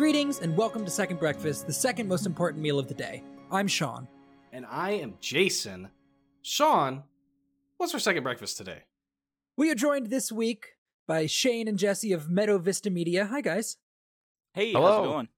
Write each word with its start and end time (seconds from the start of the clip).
Greetings 0.00 0.40
and 0.40 0.56
welcome 0.56 0.82
to 0.86 0.90
Second 0.90 1.18
Breakfast, 1.18 1.66
the 1.66 1.74
second 1.74 2.08
most 2.08 2.24
important 2.24 2.62
meal 2.62 2.78
of 2.78 2.88
the 2.88 2.94
day. 2.94 3.22
I'm 3.50 3.68
Shawn. 3.68 4.08
And 4.50 4.64
I 4.64 4.92
am 4.92 5.12
Jason. 5.20 5.90
Shawn, 6.40 7.02
what's 7.76 7.92
our 7.92 8.00
second 8.00 8.22
breakfast 8.22 8.56
today? 8.56 8.84
We 9.58 9.70
are 9.70 9.74
joined 9.74 10.06
this 10.06 10.32
week 10.32 10.68
by 11.06 11.26
Shayne 11.26 11.68
and 11.68 11.76
Jesse 11.76 12.14
of 12.14 12.30
Meadow 12.30 12.56
Vista 12.56 12.88
Media. 12.88 13.26
Hi, 13.26 13.42
guys. 13.42 13.76
Hey, 14.54 14.72
Hello. 14.72 14.90
how's 14.90 15.04
it 15.04 15.08
going? 15.10 15.28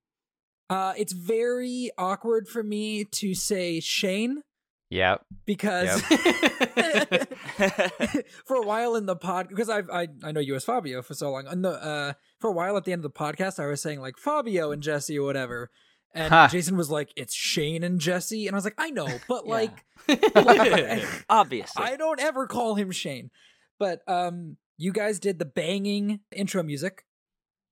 Uh, 0.70 0.92
it's 0.96 1.12
very 1.12 1.90
awkward 1.98 2.46
for 2.46 2.62
me 2.62 3.02
to 3.02 3.34
say 3.34 3.80
Shayne 3.80 4.44
Yep. 4.90 5.24
because 5.44 6.02
for 8.44 8.56
a 8.56 8.62
while 8.62 8.94
in 8.94 9.06
the 9.06 9.16
pod, 9.16 9.48
because 9.48 9.68
I've 9.68 9.90
I, 9.90 10.06
I 10.22 10.30
know 10.30 10.38
you 10.38 10.54
as 10.54 10.64
Fabio 10.64 11.02
for 11.02 11.14
so 11.14 11.32
long. 11.32 11.48
On 11.48 11.62
the 11.62 11.70
uh, 11.70 12.12
for 12.42 12.48
a 12.50 12.52
while 12.52 12.76
at 12.76 12.84
the 12.84 12.92
end 12.92 13.02
of 13.04 13.10
the 13.10 13.18
podcast, 13.18 13.58
I 13.58 13.66
was 13.66 13.80
saying 13.80 14.00
like 14.00 14.18
Fabio 14.18 14.70
and 14.72 14.82
Jesse 14.82 15.18
or 15.18 15.24
whatever, 15.24 15.70
and 16.14 16.30
Huh. 16.30 16.48
Jason 16.50 16.76
was 16.76 16.90
like, 16.90 17.10
"It's 17.16 17.32
Shayne 17.34 17.82
and 17.82 17.98
Jesse," 17.98 18.46
and 18.46 18.54
I 18.54 18.58
was 18.58 18.64
like, 18.64 18.74
"I 18.76 18.90
know, 18.90 19.08
but 19.28 19.44
Yeah. 19.46 19.52
like." 19.52 19.84
Obviously. 21.30 21.82
I 21.82 21.96
don't 21.96 22.20
ever 22.20 22.46
call 22.46 22.74
him 22.74 22.90
Shayne. 22.90 23.30
But 23.78 24.00
um 24.06 24.56
you 24.76 24.92
guys 24.92 25.18
did 25.18 25.38
the 25.38 25.44
banging 25.44 26.20
intro 26.30 26.62
music 26.62 27.04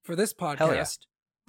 for 0.04 0.14
this 0.16 0.32
podcast. 0.32 0.70
Yeah. 0.72 0.84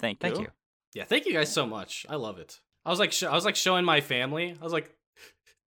Thank 0.00 0.22
you. 0.22 0.28
Thank 0.28 0.40
you. 0.40 0.52
yeah, 0.94 1.04
thank 1.04 1.24
you 1.26 1.32
guys 1.32 1.52
so 1.52 1.64
much. 1.66 2.04
I 2.08 2.16
love 2.16 2.38
it. 2.38 2.58
I 2.84 2.90
was 2.90 2.98
like, 2.98 3.12
sh- 3.12 3.22
I 3.22 3.32
was 3.34 3.44
like 3.44 3.54
showing 3.56 3.84
my 3.84 4.00
family. 4.00 4.56
I 4.60 4.64
was 4.64 4.72
like, 4.72 4.90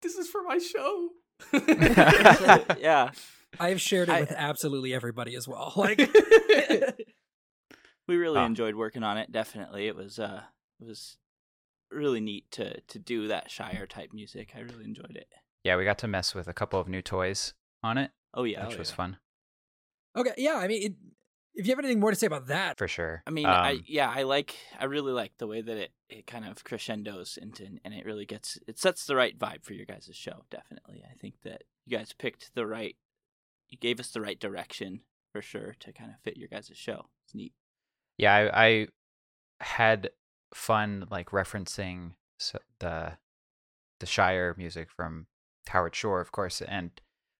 this 0.01 0.15
is 0.15 0.27
for 0.29 0.43
my 0.43 0.57
show. 0.57 1.09
yeah, 2.79 3.11
I 3.59 3.69
have 3.69 3.79
shared 3.81 4.09
it 4.09 4.13
I- 4.13 4.19
with 4.21 4.31
absolutely 4.33 4.93
everybody 4.93 5.35
as 5.35 5.47
well. 5.47 5.71
Like 5.77 5.99
we 8.07 8.17
really 8.17 8.39
Ah. 8.39 8.45
enjoyed 8.45 8.75
working 8.75 9.03
on 9.03 9.17
it. 9.17 9.31
Definitely, 9.31 9.87
it 9.87 9.95
was 9.95 10.19
uh, 10.19 10.43
it 10.79 10.85
was 10.87 11.17
really 11.91 12.19
neat 12.21 12.49
to 12.51 12.81
to 12.81 12.99
do 12.99 13.27
that 13.27 13.49
Shire 13.51 13.85
type 13.87 14.11
music. 14.13 14.51
I 14.55 14.59
really 14.59 14.83
enjoyed 14.85 15.15
it. 15.15 15.27
Yeah, 15.63 15.75
we 15.77 15.85
got 15.85 15.97
to 15.99 16.07
mess 16.07 16.35
with 16.35 16.47
a 16.47 16.53
couple 16.53 16.79
of 16.79 16.87
new 16.87 17.01
toys 17.01 17.53
on 17.83 17.97
it, 17.97 18.11
Oh 18.33 18.43
yeah, 18.43 18.65
which 18.67 18.75
Oh, 18.75 18.79
was 18.79 18.89
yeah. 18.89 18.95
fun 18.95 19.17
Okay, 20.15 20.33
yeah, 20.37 20.55
I 20.55 20.67
mean 20.67 20.83
it, 20.83 20.93
if 21.55 21.65
you 21.65 21.71
have 21.71 21.79
anything 21.79 21.99
more 22.01 22.11
to 22.11 22.15
say 22.17 22.27
about 22.27 22.47
that, 22.47 22.77
for 22.77 22.87
sure. 22.87 23.23
I 23.25 23.29
mean, 23.31 23.45
Um, 23.45 23.51
I 23.53 23.79
yeah, 23.87 24.09
I 24.13 24.23
like, 24.23 24.55
I 24.77 24.85
really 24.85 25.11
like 25.13 25.37
the 25.37 25.47
way 25.47 25.61
that 25.61 25.77
it 25.77 25.91
it 26.09 26.27
kind 26.27 26.45
of 26.45 26.63
crescendos 26.63 27.37
into, 27.37 27.65
and 27.83 27.93
it 27.93 28.05
really 28.05 28.25
gets, 28.25 28.59
it 28.67 28.77
sets 28.77 29.05
the 29.05 29.15
right 29.15 29.37
vibe 29.37 29.63
for 29.63 29.73
your 29.73 29.85
guys' 29.85 30.09
show. 30.13 30.45
Definitely, 30.51 31.03
I 31.09 31.15
think 31.15 31.41
that 31.43 31.63
you 31.85 31.97
guys 31.97 32.13
picked 32.13 32.53
the 32.55 32.67
right, 32.67 32.95
you 33.69 33.77
gave 33.77 33.99
us 33.99 34.11
the 34.11 34.21
right 34.21 34.39
direction 34.39 35.01
for 35.31 35.41
sure 35.41 35.75
to 35.79 35.91
kind 35.93 36.11
of 36.11 36.19
fit 36.21 36.37
your 36.37 36.47
guys' 36.49 36.69
show. 36.75 37.07
It's 37.25 37.33
neat. 37.33 37.53
Yeah, 38.17 38.49
I, 38.53 38.65
I 38.65 38.87
had 39.61 40.09
fun 40.53 41.07
like 41.09 41.29
referencing 41.31 42.11
the 42.79 43.13
the 43.99 44.05
Shire 44.05 44.53
music 44.57 44.89
from 44.91 45.27
Howard 45.69 45.95
Shore, 45.95 46.21
of 46.21 46.31
course, 46.31 46.61
and 46.61 46.91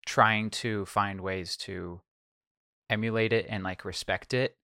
trying 0.06 0.50
to 0.50 0.86
find 0.86 1.22
ways 1.22 1.58
to 1.58 2.02
emulate 2.90 3.34
it 3.34 3.46
and 3.50 3.64
like 3.64 3.84
respect 3.84 4.34
it 4.34 4.56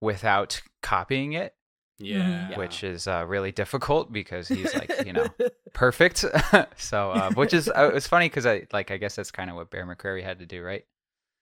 without 0.00 0.60
copying 0.82 1.32
it, 1.34 1.54
yeah. 1.98 2.56
which 2.58 2.82
is 2.82 3.06
uh, 3.06 3.24
really 3.26 3.52
difficult 3.52 4.12
because 4.12 4.48
he's 4.48 4.74
like 4.74 4.92
you 5.06 5.12
know 5.12 5.26
perfect. 5.72 6.24
so, 6.76 7.10
uh, 7.12 7.30
which 7.32 7.54
is 7.54 7.68
uh, 7.68 7.90
it's 7.94 8.06
funny 8.08 8.28
because 8.28 8.46
I 8.46 8.66
like 8.72 8.90
I 8.90 8.96
guess 8.96 9.16
that's 9.16 9.30
kind 9.30 9.50
of 9.50 9.56
what 9.56 9.70
Bear 9.70 9.86
McCreary 9.86 10.22
had 10.22 10.38
to 10.40 10.46
do, 10.46 10.62
right? 10.62 10.84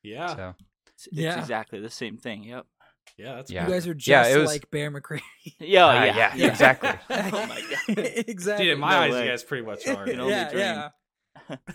yeah. 0.03 0.35
So 0.35 0.55
It's, 0.95 1.07
it's 1.09 1.17
Yeah. 1.17 1.39
exactly 1.41 1.81
the 1.81 1.91
same 1.91 2.17
thing. 2.17 2.45
Yep. 2.45 2.67
Yeah, 3.17 3.37
that's 3.37 3.51
Yeah. 3.51 3.67
you 3.67 3.73
guys 3.73 3.87
are 3.89 3.95
just 3.95 4.07
Yeah, 4.09 4.27
it 4.27 4.39
was- 4.39 4.49
like 4.49 4.71
Bear 4.71 4.91
McCreary. 4.91 5.21
Yeah, 5.61 5.85
Ah, 5.87 6.05
yeah, 6.05 6.35
yeah, 6.37 6.47
exactly. 6.51 6.91
oh 7.11 7.47
my 7.47 7.63
god. 7.89 7.99
exactly. 8.29 8.67
Dude, 8.67 8.75
in 8.75 8.81
my 8.81 8.91
No 8.93 8.99
eyes, 8.99 9.13
way. 9.13 9.25
you 9.25 9.31
guys 9.31 9.43
pretty 9.45 9.67
much 9.67 9.87
are. 9.89 10.05
can 10.05 10.21
only 10.21 10.33
yeah, 10.35 10.51
dream. 10.51 10.61
yeah. 10.61 10.89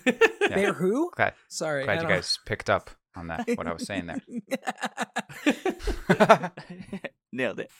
Yeah. 0.05 0.47
Bear 0.49 0.73
who? 0.73 1.09
glad 1.15 1.33
Sorry. 1.49 1.83
glad 1.85 1.93
I 1.93 1.95
you 1.95 2.01
don't- 2.07 2.11
guys 2.17 2.37
picked 2.45 2.69
up 2.69 2.89
on 3.15 3.27
that 3.27 3.47
what 3.55 3.67
I 3.67 3.73
was 3.73 3.85
saying 3.85 4.05
there. 4.07 4.21
Nailed 7.31 7.59
it. 7.59 7.71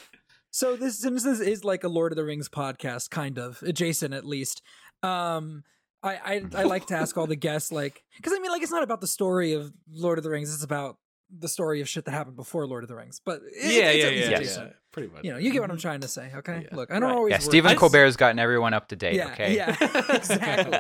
So 0.52 0.76
this 0.76 1.00
since 1.00 1.24
this 1.24 1.40
is 1.40 1.64
like 1.64 1.84
a 1.84 1.88
Lord 1.90 2.12
of 2.12 2.16
the 2.16 2.24
Rings 2.24 2.50
podcast, 2.50 3.10
kind 3.10 3.38
of 3.40 3.62
adjacent 3.64 4.14
at 4.14 4.26
least. 4.26 4.62
Um, 5.02 5.64
I 6.04 6.16
I, 6.16 6.62
I 6.62 6.64
like 6.64 6.86
to 6.88 6.96
ask 6.96 7.18
all 7.18 7.28
the 7.28 7.36
guests 7.36 7.72
like 7.72 8.04
because 8.18 8.34
I 8.34 8.40
mean 8.40 8.52
like 8.52 8.62
it's 8.62 8.72
not 8.72 8.84
about 8.84 9.02
the 9.02 9.08
story 9.08 9.54
of 9.54 9.72
Lord 9.92 10.18
of 10.18 10.24
the 10.24 10.30
Rings, 10.30 10.54
it's 10.54 10.64
about 10.64 10.98
the 11.40 11.48
story 11.48 11.82
of 11.82 11.90
shit 11.90 12.06
that 12.06 12.12
happened 12.12 12.36
before 12.36 12.68
Lord 12.68 12.84
of 12.84 12.88
the 12.90 12.96
Rings. 12.96 13.20
But 13.24 13.42
it, 13.46 13.74
yeah, 13.74 13.90
it's 13.90 13.98
yeah, 13.98 14.06
at 14.06 14.12
least 14.12 14.24
yeah, 14.26 14.30
yeah, 14.32 14.38
adjacent. 14.38 14.74
Pretty 14.92 15.10
much. 15.12 15.24
You 15.24 15.32
know, 15.32 15.40
you 15.40 15.52
get 15.52 15.62
what 15.62 15.72
I'm 15.72 15.78
trying 15.80 16.02
to 16.02 16.08
say, 16.08 16.30
okay? 16.36 16.68
Yeah. 16.70 16.76
Look, 16.76 16.92
I 16.92 17.00
don't 17.00 17.10
Right. 17.10 17.16
always. 17.16 17.32
yeah, 17.32 17.38
work- 17.38 17.42
Stephen 17.44 17.72
I- 17.72 17.76
Colbert's 17.76 18.16
gotten 18.16 18.38
everyone 18.38 18.74
up 18.76 18.90
to 18.90 18.96
date. 18.96 19.16
Yeah, 19.16 19.32
okay. 19.32 19.56
yeah, 19.56 19.76
exactly. 20.10 20.78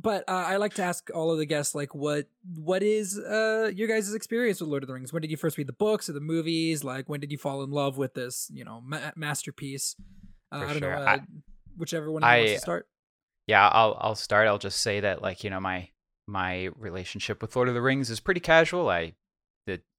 But 0.00 0.24
uh, 0.28 0.32
I 0.32 0.56
like 0.56 0.74
to 0.74 0.82
ask 0.82 1.10
all 1.12 1.32
of 1.32 1.38
the 1.38 1.46
guests 1.46 1.74
like 1.74 1.94
what 1.94 2.26
what 2.56 2.82
is 2.82 3.18
uh 3.18 3.70
your 3.74 3.88
guys' 3.88 4.14
experience 4.14 4.60
with 4.60 4.70
Lord 4.70 4.82
of 4.82 4.86
the 4.86 4.94
Rings? 4.94 5.12
When 5.12 5.20
did 5.22 5.30
you 5.30 5.36
first 5.36 5.58
read 5.58 5.66
the 5.66 5.72
books 5.72 6.08
or 6.08 6.12
the 6.12 6.20
movies? 6.20 6.84
Like 6.84 7.08
when 7.08 7.20
did 7.20 7.32
you 7.32 7.38
fall 7.38 7.62
in 7.64 7.70
love 7.70 7.98
with 7.98 8.14
this 8.14 8.48
you 8.52 8.64
know 8.64 8.80
ma- 8.84 9.10
masterpiece? 9.16 9.96
Uh, 10.52 10.60
For 10.60 10.64
I 10.66 10.72
don't 10.72 10.78
sure. 10.82 10.90
know. 10.96 11.02
Uh, 11.02 11.06
I- 11.06 11.20
whichever 11.76 12.10
one 12.10 12.22
of 12.22 12.30
you 12.30 12.36
wants 12.44 12.52
to 12.54 12.58
start. 12.60 12.88
yeah 13.46 13.66
i'll 13.68 13.96
i'll 14.00 14.14
start 14.16 14.46
i'll 14.48 14.58
just 14.58 14.80
say 14.80 15.00
that 15.00 15.22
like 15.22 15.42
you 15.44 15.48
know 15.48 15.60
my 15.60 15.88
my 16.26 16.68
relationship 16.76 17.40
with 17.40 17.54
lord 17.56 17.68
of 17.68 17.74
the 17.74 17.80
rings 17.80 18.10
is 18.10 18.20
pretty 18.20 18.40
casual 18.40 18.88
i 18.90 19.04
did 19.06 19.14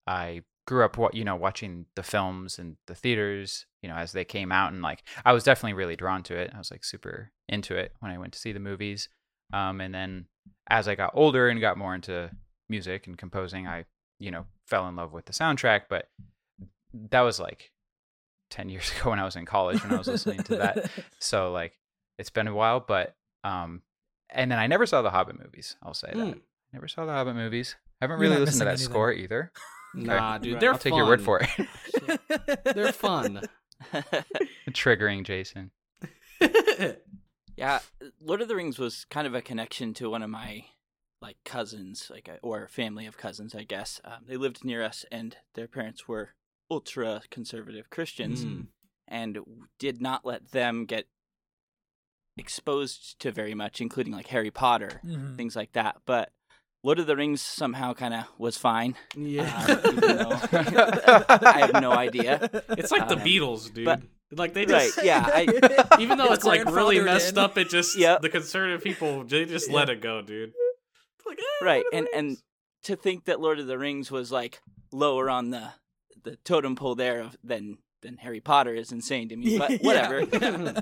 i 0.08 0.42
grew 0.68 0.86
up 0.86 0.98
what 0.98 1.16
you 1.16 1.24
know 1.26 1.36
watching 1.36 1.86
the 1.96 2.04
films 2.04 2.60
and 2.60 2.78
the 2.88 2.96
theaters 2.96 3.66
you 3.82 3.90
know 3.90 3.96
as 3.96 4.12
they 4.12 4.24
came 4.24 4.52
out 4.52 4.72
and 4.72 4.82
like 4.82 5.04
i 5.26 5.34
was 5.34 5.44
definitely 5.44 5.74
really 5.74 5.96
drawn 5.96 6.22
to 6.24 6.36
it. 6.36 6.52
I 6.54 6.58
was 6.58 6.72
like 6.72 6.84
super 6.84 7.32
into 7.50 7.76
it 7.76 7.94
when 8.00 8.12
i 8.12 8.18
went 8.18 8.34
to 8.34 8.40
see 8.40 8.52
the 8.52 8.60
movies. 8.60 9.10
Um 9.54 9.82
and 9.82 9.94
then 9.94 10.28
as 10.70 10.88
i 10.88 10.96
got 10.96 11.12
older 11.14 11.50
and 11.50 11.60
got 11.60 11.78
more 11.78 11.94
into 11.96 12.30
music 12.70 13.08
and 13.08 13.18
composing 13.18 13.68
i 13.68 13.86
you 14.20 14.32
know 14.32 14.46
fell 14.68 14.88
in 14.88 14.96
love 14.96 15.12
with 15.12 15.26
the 15.26 15.34
soundtrack 15.34 15.82
but 15.90 16.10
that 17.10 17.22
was 17.22 17.40
like 17.40 17.72
10 18.52 18.70
years 18.74 18.92
ago 18.98 19.10
when 19.10 19.20
i 19.20 19.26
was 19.26 19.36
in 19.36 19.46
college 19.46 19.82
when 19.84 19.94
i 19.94 19.98
was 19.98 20.08
listening 20.08 20.44
to 20.44 20.56
that. 20.58 20.90
So 21.20 21.52
like 21.52 21.78
it's 22.18 22.30
been 22.30 22.48
a 22.48 22.54
while 22.54 22.80
but 22.80 23.16
um 23.44 23.82
and 24.30 24.50
then 24.52 24.60
i 24.60 24.68
never 24.68 24.86
saw 24.86 25.02
the 25.02 25.10
hobbit 25.10 25.38
movies 25.44 25.76
i'll 25.84 25.94
say 25.96 26.12
that. 26.14 26.34
Hmm. 26.34 26.40
never 26.72 26.88
saw 26.88 27.06
the 27.06 27.12
hobbit 27.12 27.36
movies. 27.36 27.76
I 28.00 28.06
haven't 28.06 28.20
really 28.20 28.38
listened 28.38 28.60
to 28.60 28.66
that 28.66 28.72
anything. 28.72 28.90
score 28.90 29.12
either 29.12 29.52
Nah, 29.94 30.38
dude, 30.38 30.59
they're 30.59 30.72
i'll 30.74 30.78
take 30.79 30.94
your 30.96 31.06
word 31.06 31.22
for 31.22 31.41
it 31.41 32.59
They're 32.75 32.91
fun. 32.94 33.41
triggering 34.69 35.24
jason 35.25 35.72
yeah, 37.56 37.79
Lord 38.19 38.41
of 38.41 38.47
the 38.47 38.56
Rings 38.56 38.79
was 38.79 39.06
kind 39.06 39.28
of 39.28 39.35
a 39.35 39.41
connection 39.41 39.94
to 39.96 40.09
one 40.09 40.24
of 40.24 40.29
my 40.31 40.66
like 41.22 41.38
cousins, 41.46 42.09
like 42.09 42.28
or 42.41 42.68
family 42.68 43.06
of 43.06 43.16
cousins, 43.18 43.53
I 43.53 43.62
guess. 43.63 44.02
Um, 44.03 44.24
they 44.28 44.38
lived 44.38 44.66
near 44.66 44.81
us, 44.81 45.06
and 45.12 45.38
their 45.53 45.68
parents 45.68 46.08
were 46.08 46.29
ultra 46.72 47.22
conservative 47.29 47.91
Christians, 47.91 48.44
Mm. 48.44 48.67
and 49.08 49.37
did 49.78 50.02
not 50.02 50.26
let 50.26 50.49
them 50.52 50.85
get 50.85 51.05
exposed 52.37 53.20
to 53.20 53.32
very 53.32 53.53
much, 53.53 53.82
including 53.82 54.14
like 54.14 54.28
Harry 54.28 54.52
Potter, 54.52 55.02
Mhm. 55.05 55.35
things 55.35 55.55
like 55.55 55.73
that. 55.73 55.97
But 56.05 56.32
Lord 56.84 56.98
of 57.00 57.06
the 57.08 57.16
Rings 57.16 57.42
somehow 57.42 57.94
kind 57.94 58.14
of 58.14 58.26
was 58.40 58.58
fine. 58.58 58.96
Yeah. 59.16 59.66
Uh, 60.52 61.24
I 61.30 61.60
have 61.72 61.82
no 61.82 61.92
idea. 61.92 62.50
it's 62.70 62.92
like 62.92 63.08
the 63.08 63.16
Um, 63.18 63.22
Beatles, 63.22 63.74
dude. 63.74 63.86
but- 63.86 64.02
like 64.34 64.54
they 64.54 64.66
Right, 64.66 64.90
yeah, 65.04 65.26
I- 65.28 65.98
even 66.00 66.18
though 66.18 66.32
it's 66.32 66.46
like 66.46 66.64
really 66.66 67.02
messed 67.02 67.34
in. 67.34 67.38
up, 67.38 67.58
it 67.58 67.70
just 67.70 67.98
Yep. 67.98 68.22
the 68.22 68.30
conservative 68.30 68.82
people 68.82 69.26
they 69.26 69.44
just 69.46 69.70
let 69.70 69.90
it 69.90 70.02
go, 70.02 70.22
dude. 70.22 70.54
It's 71.18 71.26
like, 71.28 71.38
eh, 71.40 71.66
Right, 71.66 71.84
Lord 71.92 71.94
of 72.06 72.10
and- 72.16 72.28
and- 72.30 72.38
to 72.84 72.96
think 72.96 73.26
that 73.26 73.40
Lord 73.42 73.60
of 73.60 73.68
the 73.68 73.78
Rings 73.78 74.10
was 74.10 74.32
like 74.32 74.62
lower 74.92 75.30
on 75.30 75.50
the 75.52 75.72
the 76.24 76.36
totem 76.46 76.76
pole 76.76 76.96
there 76.96 77.20
of, 77.20 77.36
than 77.44 77.78
than 78.02 78.18
Harry 78.18 78.40
Potter 78.40 78.74
is 78.74 78.92
insane 78.92 79.28
to 79.30 79.36
me. 79.36 79.58
But 79.60 79.80
whatever. 79.82 80.26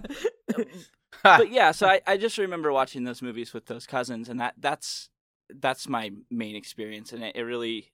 but 1.23 1.51
yeah, 1.51 1.71
so 1.71 1.87
I, 1.87 2.01
I 2.07 2.17
just 2.17 2.37
remember 2.37 2.71
watching 2.71 3.03
those 3.03 3.21
movies 3.21 3.51
with 3.53 3.65
those 3.65 3.85
cousins, 3.85 4.29
and 4.29 4.39
that 4.39 4.53
that's 4.57 5.09
that's 5.49 5.87
my 5.87 6.11
main 6.29 6.55
experience, 6.55 7.13
and 7.13 7.23
it, 7.23 7.35
it 7.35 7.41
really 7.41 7.91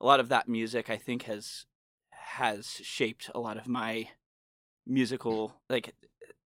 a 0.00 0.06
lot 0.06 0.20
of 0.20 0.28
that 0.28 0.48
music 0.48 0.90
I 0.90 0.96
think 0.96 1.24
has 1.24 1.66
has 2.10 2.66
shaped 2.82 3.30
a 3.34 3.40
lot 3.40 3.56
of 3.56 3.66
my 3.66 4.08
musical 4.86 5.60
like 5.68 5.94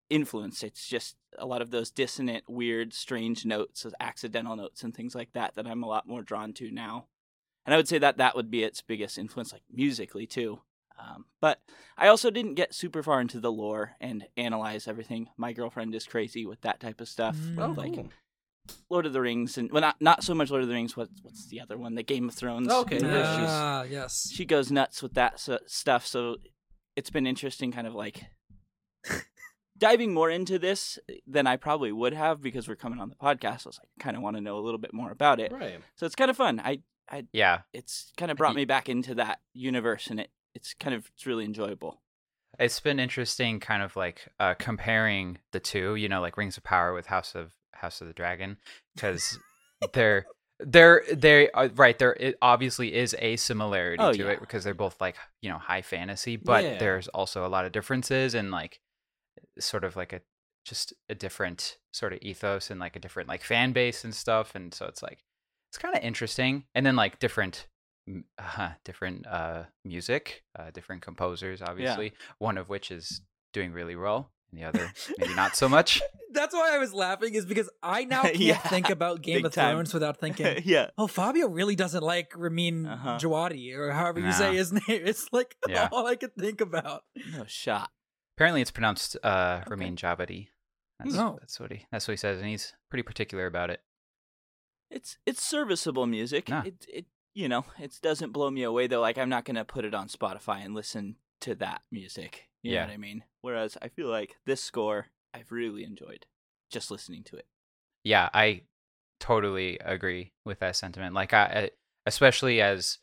influence. 0.08 0.62
It's 0.62 0.86
just 0.86 1.16
a 1.38 1.46
lot 1.46 1.62
of 1.62 1.70
those 1.70 1.90
dissonant, 1.90 2.44
weird, 2.48 2.92
strange 2.92 3.44
notes, 3.44 3.82
those 3.82 3.94
accidental 4.00 4.56
notes, 4.56 4.82
and 4.82 4.94
things 4.94 5.14
like 5.14 5.32
that 5.32 5.54
that 5.54 5.66
I'm 5.66 5.82
a 5.82 5.88
lot 5.88 6.06
more 6.06 6.22
drawn 6.22 6.52
to 6.54 6.70
now. 6.70 7.06
And 7.64 7.74
I 7.74 7.76
would 7.76 7.88
say 7.88 7.98
that 7.98 8.16
that 8.16 8.34
would 8.34 8.50
be 8.50 8.64
its 8.64 8.82
biggest 8.82 9.18
influence, 9.18 9.52
like 9.52 9.62
musically 9.70 10.26
too. 10.26 10.60
Um, 10.98 11.26
but 11.40 11.60
I 11.96 12.08
also 12.08 12.30
didn't 12.30 12.54
get 12.54 12.74
super 12.74 13.02
far 13.02 13.20
into 13.20 13.40
the 13.40 13.52
lore 13.52 13.92
and 14.00 14.26
analyze 14.36 14.86
everything. 14.86 15.28
My 15.36 15.52
girlfriend 15.52 15.94
is 15.94 16.04
crazy 16.04 16.44
with 16.44 16.60
that 16.62 16.80
type 16.80 17.00
of 17.00 17.08
stuff. 17.08 17.38
Mm. 17.38 17.58
Oh, 17.58 17.74
like 17.80 17.94
cool. 17.94 18.10
Lord 18.88 19.06
of 19.06 19.12
the 19.12 19.20
Rings 19.20 19.56
and 19.58 19.70
well, 19.72 19.80
not 19.80 19.96
not 20.00 20.22
so 20.24 20.34
much 20.34 20.50
Lord 20.50 20.62
of 20.62 20.68
the 20.68 20.74
Rings. 20.74 20.96
What 20.96 21.08
what's 21.22 21.48
the 21.48 21.60
other 21.60 21.76
one? 21.78 21.94
The 21.94 22.02
Game 22.02 22.28
of 22.28 22.34
Thrones. 22.34 22.68
Okay, 22.70 22.98
You 23.00 23.06
yeah. 23.06 23.36
she's- 23.36 23.48
Ah, 23.50 23.82
yes. 23.84 24.30
she 24.32 24.44
goes 24.44 24.70
nuts 24.70 25.02
with 25.02 25.14
that 25.14 25.40
so, 25.40 25.58
stuff. 25.66 26.06
So 26.06 26.36
it's 26.96 27.10
been 27.10 27.26
interesting, 27.26 27.72
kind 27.72 27.86
of 27.86 27.94
like 27.94 28.24
diving 29.78 30.12
more 30.12 30.30
into 30.30 30.58
this 30.58 30.98
than 31.26 31.46
I 31.46 31.56
probably 31.56 31.92
would 31.92 32.12
have 32.12 32.42
because 32.42 32.68
we're 32.68 32.76
coming 32.76 33.00
on 33.00 33.08
the 33.08 33.16
podcast. 33.16 33.66
I 33.66 33.68
was 33.70 33.80
like, 33.80 33.88
I 33.98 34.02
kind 34.02 34.16
of 34.16 34.22
want 34.22 34.36
to 34.36 34.42
know 34.42 34.58
a 34.58 34.60
little 34.60 34.78
bit 34.80 34.92
more 34.92 35.10
about 35.10 35.40
it. 35.40 35.52
Right. 35.52 35.80
So 35.96 36.06
it's 36.06 36.14
kind 36.14 36.30
of 36.30 36.36
fun. 36.36 36.60
I 36.60 36.80
Yeah, 37.32 37.60
it's 37.72 38.12
kind 38.16 38.30
of 38.30 38.36
brought 38.36 38.54
me 38.54 38.64
back 38.64 38.88
into 38.88 39.14
that 39.16 39.40
universe, 39.52 40.08
and 40.08 40.20
it 40.20 40.30
it's 40.54 40.74
kind 40.74 40.94
of 40.94 41.10
it's 41.14 41.26
really 41.26 41.44
enjoyable. 41.44 42.02
it's 42.58 42.80
been 42.80 43.00
interesting, 43.00 43.58
kind 43.60 43.82
of 43.82 43.96
like 43.96 44.28
uh, 44.38 44.54
comparing 44.58 45.38
the 45.52 45.60
two. 45.60 45.94
You 45.96 46.08
know, 46.08 46.20
like 46.20 46.36
Rings 46.36 46.56
of 46.56 46.62
Power 46.64 46.92
with 46.92 47.06
House 47.06 47.34
of 47.34 47.52
House 47.80 48.00
of 48.00 48.06
the 48.06 48.12
Dragon, 48.14 48.56
because 48.94 49.38
they're 49.92 50.26
they're 50.58 51.02
they 51.12 51.50
are 51.52 51.68
right 51.68 51.98
there. 51.98 52.12
It 52.20 52.36
obviously 52.42 52.94
is 52.94 53.16
a 53.18 53.36
similarity 53.36 54.02
Oh, 54.02 54.12
to 54.12 54.18
yeah. 54.24 54.30
it 54.32 54.40
because 54.40 54.64
they're 54.64 54.74
both 54.74 55.00
like 55.00 55.16
you 55.42 55.50
know 55.50 55.58
high 55.58 55.82
fantasy, 55.82 56.36
but 56.36 56.64
Yeah. 56.64 56.78
there's 56.78 57.08
also 57.08 57.46
a 57.46 57.48
lot 57.48 57.64
of 57.64 57.72
differences 57.72 58.34
and 58.34 58.50
like 58.50 58.80
sort 59.58 59.84
of 59.84 59.96
like 59.96 60.12
a 60.12 60.20
just 60.64 60.92
a 61.08 61.14
different 61.14 61.78
sort 61.92 62.12
of 62.12 62.18
ethos 62.22 62.70
and 62.70 62.78
like 62.78 62.94
a 62.96 63.00
different 63.00 63.28
like 63.28 63.42
fan 63.42 63.72
base 63.72 64.04
and 64.04 64.14
stuff, 64.14 64.54
and 64.54 64.74
so 64.74 64.86
it's 64.86 65.02
like 65.02 65.24
it's 65.70 65.78
kind 65.78 65.96
of 65.96 66.02
interesting, 66.02 66.64
and 66.74 66.84
then 66.84 66.96
like 66.96 67.18
different. 67.18 67.66
Uh, 68.38 68.70
different 68.82 69.24
uh 69.28 69.64
music 69.84 70.42
uh 70.58 70.70
different 70.72 71.00
composers 71.00 71.62
obviously 71.62 72.12
one 72.38 72.58
of 72.58 72.68
which 72.68 72.90
is 72.90 73.20
doing 73.52 73.70
really 73.72 73.94
well 73.94 74.32
and 74.50 74.60
the 74.60 74.64
other 74.64 74.92
maybe 75.18 75.34
not 75.34 75.56
so 75.56 75.68
much 75.68 76.00
That's 76.32 76.54
why 76.54 76.72
I 76.72 76.78
was 76.78 76.94
laughing, 76.94 77.34
is 77.34 77.44
because 77.44 77.68
I 77.82 78.04
now 78.04 78.22
can't 78.26 78.36
Yeah, 78.38 78.56
think 78.58 78.88
about 78.88 79.20
Game 79.20 79.44
of 79.44 79.52
time. 79.52 79.74
Thrones 79.74 79.92
without 79.92 80.18
thinking, 80.20 80.62
yeah. 80.64 80.90
oh, 80.96 81.08
Fabio 81.08 81.48
really 81.48 81.74
doesn't 81.74 82.04
like 82.04 82.30
Ramin 82.36 82.86
Uh-huh. 82.86 83.18
Djawadi, 83.20 83.74
or 83.76 83.90
however 83.90 84.20
you 84.20 84.30
say 84.30 84.54
his 84.54 84.72
name. 84.72 84.82
It's 84.86 85.26
like 85.32 85.56
Yeah. 85.68 85.88
all 85.90 86.06
I 86.06 86.14
could 86.14 86.36
think 86.36 86.60
about. 86.60 87.02
No 87.32 87.42
shot. 87.48 87.90
Apparently, 88.36 88.60
it's 88.62 88.70
pronounced 88.70 89.16
uh, 89.24 89.62
Ramin 89.66 89.96
Djawadi. 89.96 90.50
That's, 91.00 91.18
Oh. 91.18 91.36
that's 91.40 91.58
what 91.58 91.72
he. 91.72 91.86
That's 91.90 92.06
what 92.06 92.12
he 92.12 92.16
says, 92.16 92.38
and 92.38 92.46
he's 92.48 92.74
pretty 92.90 93.02
particular 93.02 93.46
about 93.46 93.70
it. 93.70 93.80
It's 94.88 95.18
it's 95.26 95.42
serviceable 95.42 96.06
music. 96.06 96.48
Nah. 96.48 96.62
It 96.62 96.86
it 96.88 97.06
you 97.34 97.48
know 97.48 97.64
it 97.80 97.98
doesn't 98.02 98.32
blow 98.32 98.50
me 98.50 98.62
away 98.62 98.86
though. 98.86 99.00
Like 99.00 99.18
I'm 99.18 99.28
not 99.28 99.44
gonna 99.44 99.64
put 99.64 99.84
it 99.84 99.94
on 99.94 100.06
Spotify 100.08 100.64
and 100.64 100.74
listen 100.74 101.16
to 101.40 101.56
that 101.56 101.82
music. 101.90 102.49
You 102.62 102.72
Yeah. 102.72 102.80
know 102.82 102.88
what 102.88 102.94
I 102.94 102.98
mean? 102.98 103.24
Whereas 103.42 103.78
I 103.80 103.88
feel 103.88 104.08
like 104.08 104.36
this 104.44 104.62
score 104.62 105.06
I've 105.32 105.52
really 105.52 105.84
enjoyed 105.84 106.26
just 106.70 106.90
listening 106.90 107.22
to 107.24 107.36
it. 107.36 107.46
Yeah, 108.04 108.28
I 108.34 108.62
totally 109.20 109.78
agree 109.78 110.32
with 110.44 110.58
that 110.60 110.76
sentiment. 110.76 111.14
Like, 111.14 111.32
I, 111.32 111.70
especially 112.06 112.60
as 112.60 112.98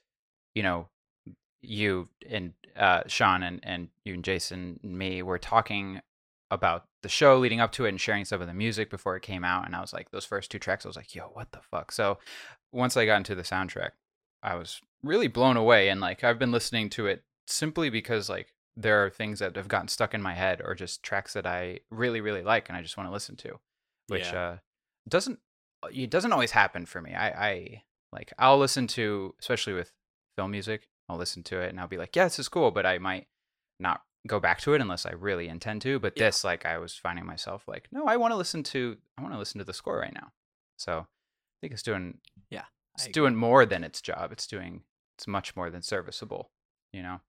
you 0.55 0.63
know, 0.63 0.89
you 1.61 2.09
and 2.29 2.53
uh, 2.75 3.03
Shawn 3.07 3.43
and 3.43 3.59
and 3.63 3.89
you 4.05 4.13
and 4.15 4.23
Jason 4.23 4.79
and 4.83 4.97
me 4.97 5.21
were 5.21 5.39
talking 5.39 6.01
about 6.49 6.85
the 7.03 7.09
show 7.09 7.37
leading 7.37 7.59
up 7.59 7.71
to 7.73 7.85
it 7.85 7.89
and 7.89 7.99
sharing 8.01 8.25
some 8.25 8.41
of 8.41 8.47
the 8.47 8.53
music 8.53 8.89
before 8.89 9.15
it 9.15 9.21
came 9.21 9.43
out, 9.43 9.65
and 9.65 9.75
I 9.75 9.81
was 9.81 9.93
like, 9.93 10.11
those 10.11 10.25
first 10.25 10.49
two 10.49 10.59
tracks, 10.59 10.85
I 10.85 10.89
was 10.89 10.95
like, 10.95 11.13
yo, 11.13 11.23
what 11.33 11.51
the 11.51 11.61
fuck? 11.61 11.91
So 11.91 12.19
once 12.71 12.95
I 12.97 13.05
got 13.05 13.17
into 13.17 13.35
the 13.35 13.43
soundtrack, 13.43 13.91
I 14.41 14.55
was 14.55 14.81
really 15.03 15.27
blown 15.27 15.57
away, 15.57 15.89
and 15.89 16.01
like 16.01 16.23
I've 16.23 16.39
been 16.39 16.51
listening 16.51 16.89
to 16.91 17.07
it 17.07 17.23
simply 17.47 17.89
because 17.89 18.29
like 18.29 18.53
there 18.79 19.03
are 19.03 19.09
things 19.09 19.39
that 19.39 19.55
have 19.55 19.67
gotten 19.67 19.87
stuck 19.87 20.13
in 20.13 20.21
my 20.21 20.35
head 20.35 20.61
or 20.63 20.75
just 20.75 21.01
tracks 21.01 21.33
that 21.33 21.45
I 21.47 21.79
really 21.89 22.21
really 22.21 22.43
like 22.43 22.69
and 22.69 22.77
I 22.77 22.81
just 22.81 22.95
want 22.97 23.09
to 23.09 23.13
listen 23.13 23.35
to, 23.37 23.59
which 24.07 24.31
Yeah. 24.31 24.39
uh 24.41 24.57
doesn't 25.09 25.39
it 25.91 26.09
doesn't 26.09 26.31
always 26.33 26.51
happen 26.51 26.85
for 26.85 27.01
me. 27.01 27.13
I 27.13 27.27
I 27.49 27.83
like 28.13 28.31
I'll 28.37 28.57
listen 28.59 28.87
to 28.87 29.35
especially 29.39 29.73
with 29.73 29.91
film 30.37 30.51
music, 30.51 30.87
I'll 31.09 31.17
listen 31.17 31.43
to 31.43 31.59
it 31.59 31.69
and 31.69 31.79
I'll 31.79 31.87
be 31.87 31.97
like, 31.97 32.15
yeah, 32.15 32.25
this 32.25 32.39
is 32.39 32.49
cool, 32.49 32.71
but 32.71 32.85
I 32.85 32.97
might 32.99 33.27
not 33.79 34.01
go 34.27 34.39
back 34.39 34.59
to 34.61 34.73
it 34.73 34.81
unless 34.81 35.05
I 35.05 35.11
really 35.11 35.47
intend 35.47 35.81
to. 35.83 35.99
But 35.99 36.13
Yeah. 36.17 36.25
this, 36.25 36.43
like, 36.43 36.65
I 36.65 36.77
was 36.77 36.95
finding 36.95 37.25
myself 37.25 37.67
like, 37.67 37.87
no, 37.91 38.05
I 38.05 38.17
want 38.17 38.31
to 38.33 38.35
listen 38.35 38.61
to, 38.63 38.97
I 39.17 39.21
want 39.21 39.33
to 39.33 39.39
listen 39.39 39.57
to 39.59 39.63
the 39.65 39.73
score 39.73 39.97
right 39.97 40.13
now. 40.13 40.33
So 40.77 40.99
I 40.99 41.57
think 41.61 41.73
it's 41.73 41.81
doing, 41.83 42.19
Yeah, 42.49 42.65
it's 42.95 43.07
doing 43.07 43.35
more 43.35 43.65
than 43.65 43.83
its 43.83 44.01
job. 44.01 44.31
It's 44.31 44.45
doing, 44.47 44.83
it's 45.17 45.27
much 45.27 45.55
more 45.55 45.69
than 45.69 45.81
serviceable. 45.81 46.51
You 46.91 47.03
know? 47.03 47.21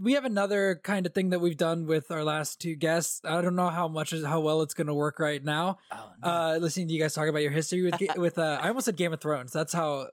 We 0.00 0.14
have 0.14 0.24
another 0.24 0.80
kind 0.82 1.04
of 1.04 1.12
thing 1.12 1.30
that 1.30 1.40
we've 1.40 1.56
done 1.56 1.86
with 1.86 2.10
our 2.10 2.24
last 2.24 2.60
two 2.60 2.74
guests. 2.74 3.20
I 3.24 3.40
don't 3.42 3.54
know 3.54 3.68
how 3.68 3.86
much 3.86 4.12
is 4.12 4.24
how 4.24 4.40
well 4.40 4.62
it's 4.62 4.72
going 4.72 4.86
to 4.86 4.94
work 4.94 5.18
right 5.18 5.44
now. 5.44 5.78
Oh, 5.92 6.10
no. 6.22 6.28
Uh, 6.28 6.58
listening 6.60 6.88
to 6.88 6.94
you 6.94 7.00
guys 7.00 7.12
talk 7.12 7.28
about 7.28 7.42
your 7.42 7.50
history 7.50 7.82
with 7.82 8.00
with 8.16 8.38
uh, 8.38 8.58
I 8.62 8.68
almost 8.68 8.86
said 8.86 8.96
Game 8.96 9.12
of 9.12 9.20
Thrones. 9.20 9.52
That's 9.52 9.72
how 9.72 10.08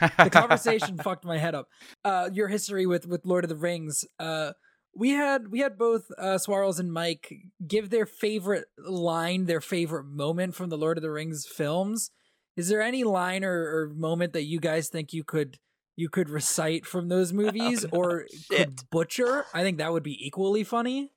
uh, 0.00 0.10
the 0.22 0.30
conversation 0.32 0.96
fucked 0.98 1.24
my 1.24 1.38
head 1.38 1.54
up. 1.54 1.68
Uh, 2.04 2.30
your 2.32 2.48
history 2.48 2.86
with 2.86 3.06
with 3.06 3.26
Lord 3.26 3.44
of 3.44 3.48
the 3.48 3.56
Rings. 3.56 4.04
Uh, 4.18 4.52
we 4.96 5.10
had 5.10 5.48
we 5.48 5.58
had 5.60 5.76
both 5.76 6.10
uh, 6.16 6.38
Swarles 6.38 6.78
and 6.78 6.92
Mike 6.92 7.32
give 7.66 7.90
their 7.90 8.06
favorite 8.06 8.66
line, 8.78 9.46
their 9.46 9.60
favorite 9.60 10.04
moment 10.04 10.54
from 10.54 10.70
the 10.70 10.78
Lord 10.78 10.96
of 10.96 11.02
the 11.02 11.10
Rings 11.10 11.44
films. 11.46 12.10
Is 12.56 12.68
there 12.68 12.80
any 12.80 13.02
line 13.02 13.44
or, 13.44 13.52
or 13.52 13.92
moment 13.96 14.32
that 14.34 14.44
you 14.44 14.60
guys 14.60 14.88
think 14.88 15.12
you 15.12 15.24
could 15.24 15.58
you 15.96 16.08
could 16.08 16.28
recite 16.28 16.86
from 16.86 17.08
those 17.08 17.32
oh, 17.32 17.36
movies 17.36 17.84
no, 17.84 17.98
or 17.98 18.26
shit. 18.30 18.58
could 18.58 18.90
butcher? 18.90 19.46
I 19.54 19.62
think 19.62 19.78
that 19.78 19.92
would 19.92 20.02
be 20.02 20.26
equally 20.26 20.64
funny. 20.64 21.10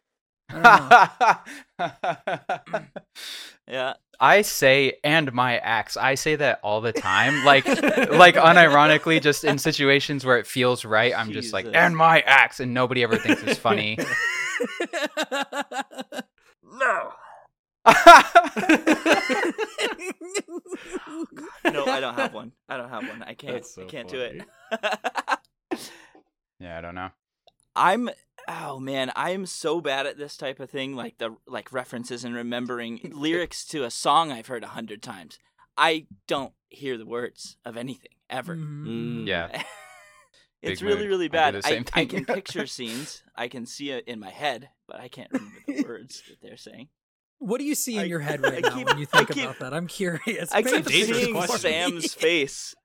I 0.49 1.39
yeah. 3.67 3.93
I 4.19 4.41
say 4.43 4.93
and 5.03 5.33
my 5.33 5.57
axe. 5.57 5.97
I 5.97 6.15
say 6.15 6.37
that 6.37 6.59
all 6.63 6.79
the 6.79 6.93
time. 6.93 7.43
Like 7.43 7.67
like 7.67 8.35
unironically 8.35 9.21
just 9.21 9.43
in 9.43 9.57
situations 9.57 10.25
where 10.25 10.37
it 10.39 10.47
feels 10.47 10.85
right, 10.85 11.13
I'm 11.15 11.33
just 11.33 11.51
like 11.51 11.67
and 11.73 11.95
my 11.97 12.21
axe 12.21 12.59
and 12.61 12.73
nobody 12.73 13.03
ever 13.03 13.17
thinks 13.17 13.43
it's 13.43 13.59
funny. 13.59 13.99
No. 16.63 17.11
No, 21.65 21.85
I 21.85 21.99
don't 21.99 22.15
have 22.15 22.33
one. 22.33 22.53
I 22.69 22.77
don't 22.77 22.89
have 22.89 23.07
one. 23.07 23.23
I 23.23 23.33
can't. 23.33 23.65
So 23.65 23.83
I 23.83 23.85
can't 23.85 24.07
do 24.07 24.21
it. 24.21 24.41
yeah, 26.59 26.77
I 26.77 26.81
don't 26.81 26.95
know. 26.95 27.09
I'm 27.75 28.09
oh 28.47 28.79
man, 28.79 29.11
I 29.15 29.31
am 29.31 29.45
so 29.45 29.81
bad 29.81 30.05
at 30.07 30.17
this 30.17 30.37
type 30.37 30.59
of 30.59 30.69
thing, 30.69 30.95
like 30.95 31.17
the 31.17 31.35
like 31.45 31.71
references 31.71 32.23
and 32.23 32.33
remembering 32.33 32.99
lyrics 33.13 33.65
to 33.65 33.83
a 33.83 33.91
song 33.91 34.31
I've 34.31 34.47
heard 34.47 34.63
a 34.63 34.67
hundred 34.67 35.03
times. 35.03 35.37
I 35.77 36.07
don't 36.27 36.53
hear 36.69 36.97
the 36.97 37.05
words 37.05 37.57
of 37.65 37.77
anything 37.77 38.11
ever. 38.29 38.55
Mm. 38.55 39.27
Yeah. 39.27 39.63
It's 40.59 40.81
Big 40.81 40.87
really, 40.87 41.01
mood. 41.01 41.09
really 41.09 41.27
bad. 41.27 41.53
the 41.53 41.67
I, 41.67 42.01
I 42.01 42.05
can 42.05 42.25
picture 42.25 42.65
scenes. 42.65 43.21
I 43.35 43.47
can 43.47 43.67
see 43.67 43.91
it 43.91 44.05
in 44.07 44.19
my 44.19 44.31
head, 44.31 44.69
but 44.87 44.99
I 44.99 45.07
can't 45.07 45.31
remember 45.31 45.55
the 45.67 45.83
words 45.83 46.23
that 46.27 46.41
they're 46.41 46.57
saying. 46.57 46.87
What 47.39 47.59
do 47.59 47.65
you 47.65 47.75
see 47.75 47.95
in 47.95 48.01
I- 48.01 48.05
your 48.05 48.19
head 48.19 48.41
right 48.43 48.57
I 48.65 48.69
now 48.69 48.75
keep- 48.75 48.87
when 48.87 48.97
you 48.97 49.05
think 49.05 49.29
keep- 49.31 49.43
about 49.43 49.59
that? 49.59 49.73
I'm 49.73 49.87
curious. 49.87 50.51
I 50.51 50.63
Paint 50.63 50.75
keep 50.75 50.83
the 50.85 50.89
dangerous 50.91 51.07
picture 51.07 51.13
seeing 51.25 51.33
for 51.41 51.47
question. 51.47 51.71
me. 51.71 52.01
Sam's 52.01 52.13
face. 52.15 52.75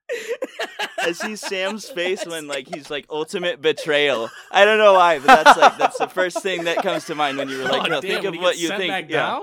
I 1.00 1.12
see 1.12 1.36
Sam's 1.48 1.88
face 1.88 2.26
when 2.26 2.46
like 2.46 2.72
he's 2.74 2.90
like 2.90 3.06
ultimate 3.08 3.62
betrayal. 3.62 4.28
I 4.50 4.64
don't 4.66 4.78
know 4.78 4.92
why, 4.94 5.18
but 5.20 5.26
that's 5.44 5.58
like 5.58 5.78
that's 5.78 5.98
the 5.98 6.06
first 6.08 6.42
thing 6.42 6.64
that 6.64 6.78
comes 6.78 7.06
to 7.06 7.14
mind 7.14 7.38
when 7.38 7.48
you 7.48 7.58
were 7.58 7.64
like, 7.64 7.82
oh, 7.82 7.86
no, 7.86 8.00
damn, 8.00 8.10
think 8.10 8.24
when 8.24 8.34
of 8.36 8.40
what 8.42 8.58
you 8.58 8.68
think. 8.68 8.90
Back 8.90 9.08
yeah. 9.08 9.16
down? 9.26 9.42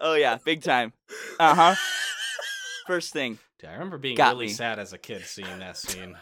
Oh 0.00 0.14
yeah, 0.14 0.38
big 0.44 0.62
time. 0.62 0.92
Uh 1.38 1.54
huh. 1.54 1.74
First 2.86 3.12
thing. 3.12 3.38
Dude, 3.60 3.68
I 3.70 3.74
remember 3.74 3.98
being 3.98 4.16
Got 4.16 4.34
really 4.34 4.46
me. 4.46 4.52
sad 4.52 4.78
as 4.78 4.92
a 4.92 4.98
kid 4.98 5.22
seeing 5.24 5.58
that 5.58 5.76
scene. 5.76 6.16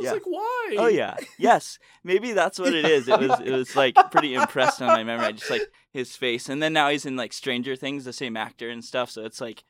I 0.00 0.02
was 0.02 0.04
Yeah. 0.06 0.12
like, 0.12 0.26
why? 0.26 0.74
Oh 0.78 0.86
yeah. 0.88 1.16
Yes. 1.38 1.78
Maybe 2.04 2.32
that's 2.32 2.58
what 2.58 2.72
it 2.74 2.84
is. 2.84 3.08
It 3.08 3.18
was 3.20 3.40
it 3.40 3.50
was 3.52 3.76
like 3.76 3.94
pretty 4.10 4.34
impressed 4.34 4.80
on 4.80 4.88
my 4.88 5.04
memory. 5.04 5.32
Just 5.34 5.50
like 5.50 5.62
his 5.92 6.16
face. 6.16 6.48
And 6.48 6.62
then 6.62 6.72
now 6.72 6.88
he's 6.88 7.04
in 7.06 7.16
like 7.16 7.32
Stranger 7.32 7.76
Things, 7.76 8.04
the 8.04 8.12
same 8.12 8.36
actor 8.36 8.68
and 8.70 8.84
stuff. 8.84 9.10
So 9.10 9.24
it's 9.24 9.40
like 9.40 9.64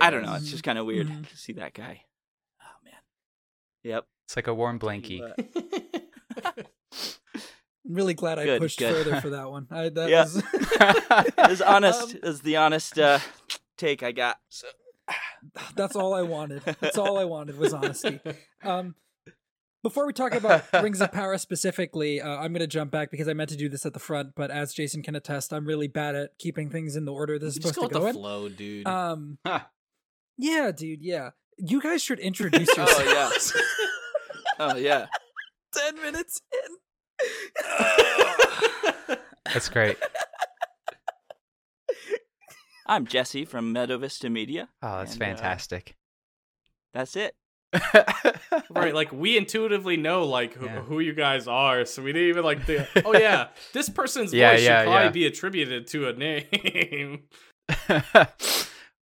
I 0.00 0.10
don't 0.10 0.22
know, 0.24 0.34
it's 0.34 0.50
just 0.50 0.62
kinda 0.64 0.84
weird 0.84 1.06
Mhm. 1.08 1.28
to 1.28 1.36
see 1.36 1.52
that 1.54 1.74
guy. 1.74 2.02
Oh 2.62 2.66
man. 2.84 2.94
Yep. 3.84 4.06
It's 4.26 4.36
like 4.36 4.46
a 4.48 4.54
warm 4.54 4.78
blankie. 4.78 5.22
I'm 7.86 7.94
really 7.94 8.14
glad 8.14 8.38
I 8.38 8.44
Good, 8.44 8.60
pushed 8.60 8.78
good. 8.78 8.94
further 8.94 9.20
for 9.20 9.30
that 9.36 9.50
one. 9.50 9.66
I, 9.70 9.88
that 9.88 10.10
Yeah. 10.10 10.24
was 10.24 10.36
It 11.38 11.48
was 11.50 11.62
honest. 11.62 12.02
Um, 12.14 12.20
it 12.22 12.22
the 12.42 12.56
honest 12.56 12.98
uh, 12.98 13.18
take 13.76 14.02
I 14.02 14.12
got. 14.12 14.38
So 14.50 14.66
that's 15.74 15.96
all 15.96 16.12
I 16.14 16.22
wanted. 16.22 16.62
That's 16.80 16.98
all 16.98 17.18
I 17.18 17.24
wanted 17.24 17.56
was 17.58 17.72
honesty. 17.72 18.20
Um, 18.62 18.94
before 19.82 20.06
we 20.06 20.12
talk 20.12 20.34
about 20.34 20.64
Rings 20.72 21.00
of 21.00 21.12
Power 21.12 21.38
specifically, 21.38 22.20
uh, 22.20 22.28
I'm 22.28 22.52
going 22.52 22.60
to 22.60 22.66
jump 22.66 22.90
back 22.90 23.10
because 23.10 23.28
I 23.28 23.32
meant 23.32 23.50
to 23.50 23.56
do 23.56 23.68
this 23.68 23.86
at 23.86 23.92
the 23.92 23.98
front, 24.00 24.30
but 24.36 24.50
as 24.50 24.72
Jason 24.74 25.02
can 25.02 25.14
attest, 25.14 25.52
I'm 25.52 25.66
really 25.66 25.88
bad 25.88 26.14
at 26.16 26.30
keeping 26.38 26.70
things 26.70 26.96
in 26.96 27.04
the 27.04 27.12
order 27.12 27.38
this 27.38 27.56
is 27.56 27.62
Just 27.62 27.74
supposed 27.74 27.92
go 27.92 28.00
to 28.00 28.04
with 28.06 28.14
go 28.14 28.18
the 28.18 28.18
in. 28.18 28.22
flow, 28.22 28.48
dude. 28.48 28.86
Um, 28.86 29.38
Huh. 29.46 29.60
yeah, 30.36 30.70
dude, 30.72 31.02
yeah. 31.02 31.30
You 31.58 31.80
guys 31.80 32.02
should 32.02 32.18
introduce 32.20 32.68
Oh, 32.76 32.76
yourselves. 33.02 33.56
Oh 34.58 34.76
yeah. 34.76 35.06
Ten 35.74 35.94
minutes 36.02 36.40
in. 36.52 36.76
That's 39.52 39.68
great. 39.68 39.96
I'm 42.86 43.06
Jesse 43.06 43.44
from 43.44 43.72
Meadow 43.72 43.98
Vista 43.98 44.30
Media. 44.30 44.68
Oh, 44.82 44.98
that's 45.00 45.14
And, 45.14 45.22
uh, 45.22 45.26
fantastic. 45.26 45.96
That's 46.94 47.16
it. 47.16 47.34
Right, 48.70 48.94
like 48.94 49.12
we 49.12 49.36
intuitively 49.36 49.96
know 49.96 50.24
like 50.24 50.54
who, 50.54 50.66
Yeah. 50.66 50.80
who 50.82 51.00
you 51.00 51.12
guys 51.14 51.48
are, 51.48 51.84
so 51.84 52.02
we 52.02 52.12
didn't 52.12 52.28
even 52.28 52.44
like 52.44 52.64
think, 52.64 52.86
oh 53.04 53.14
yeah, 53.16 53.48
this 53.72 53.88
person's 53.88 54.32
Yeah, 54.32 54.52
voice 54.52 54.62
yeah, 54.62 54.82
should 54.82 54.90
probably 54.90 55.10
be 55.10 55.26
attributed 55.26 55.86
to 55.88 56.08
a 56.08 56.12
name. 56.12 57.22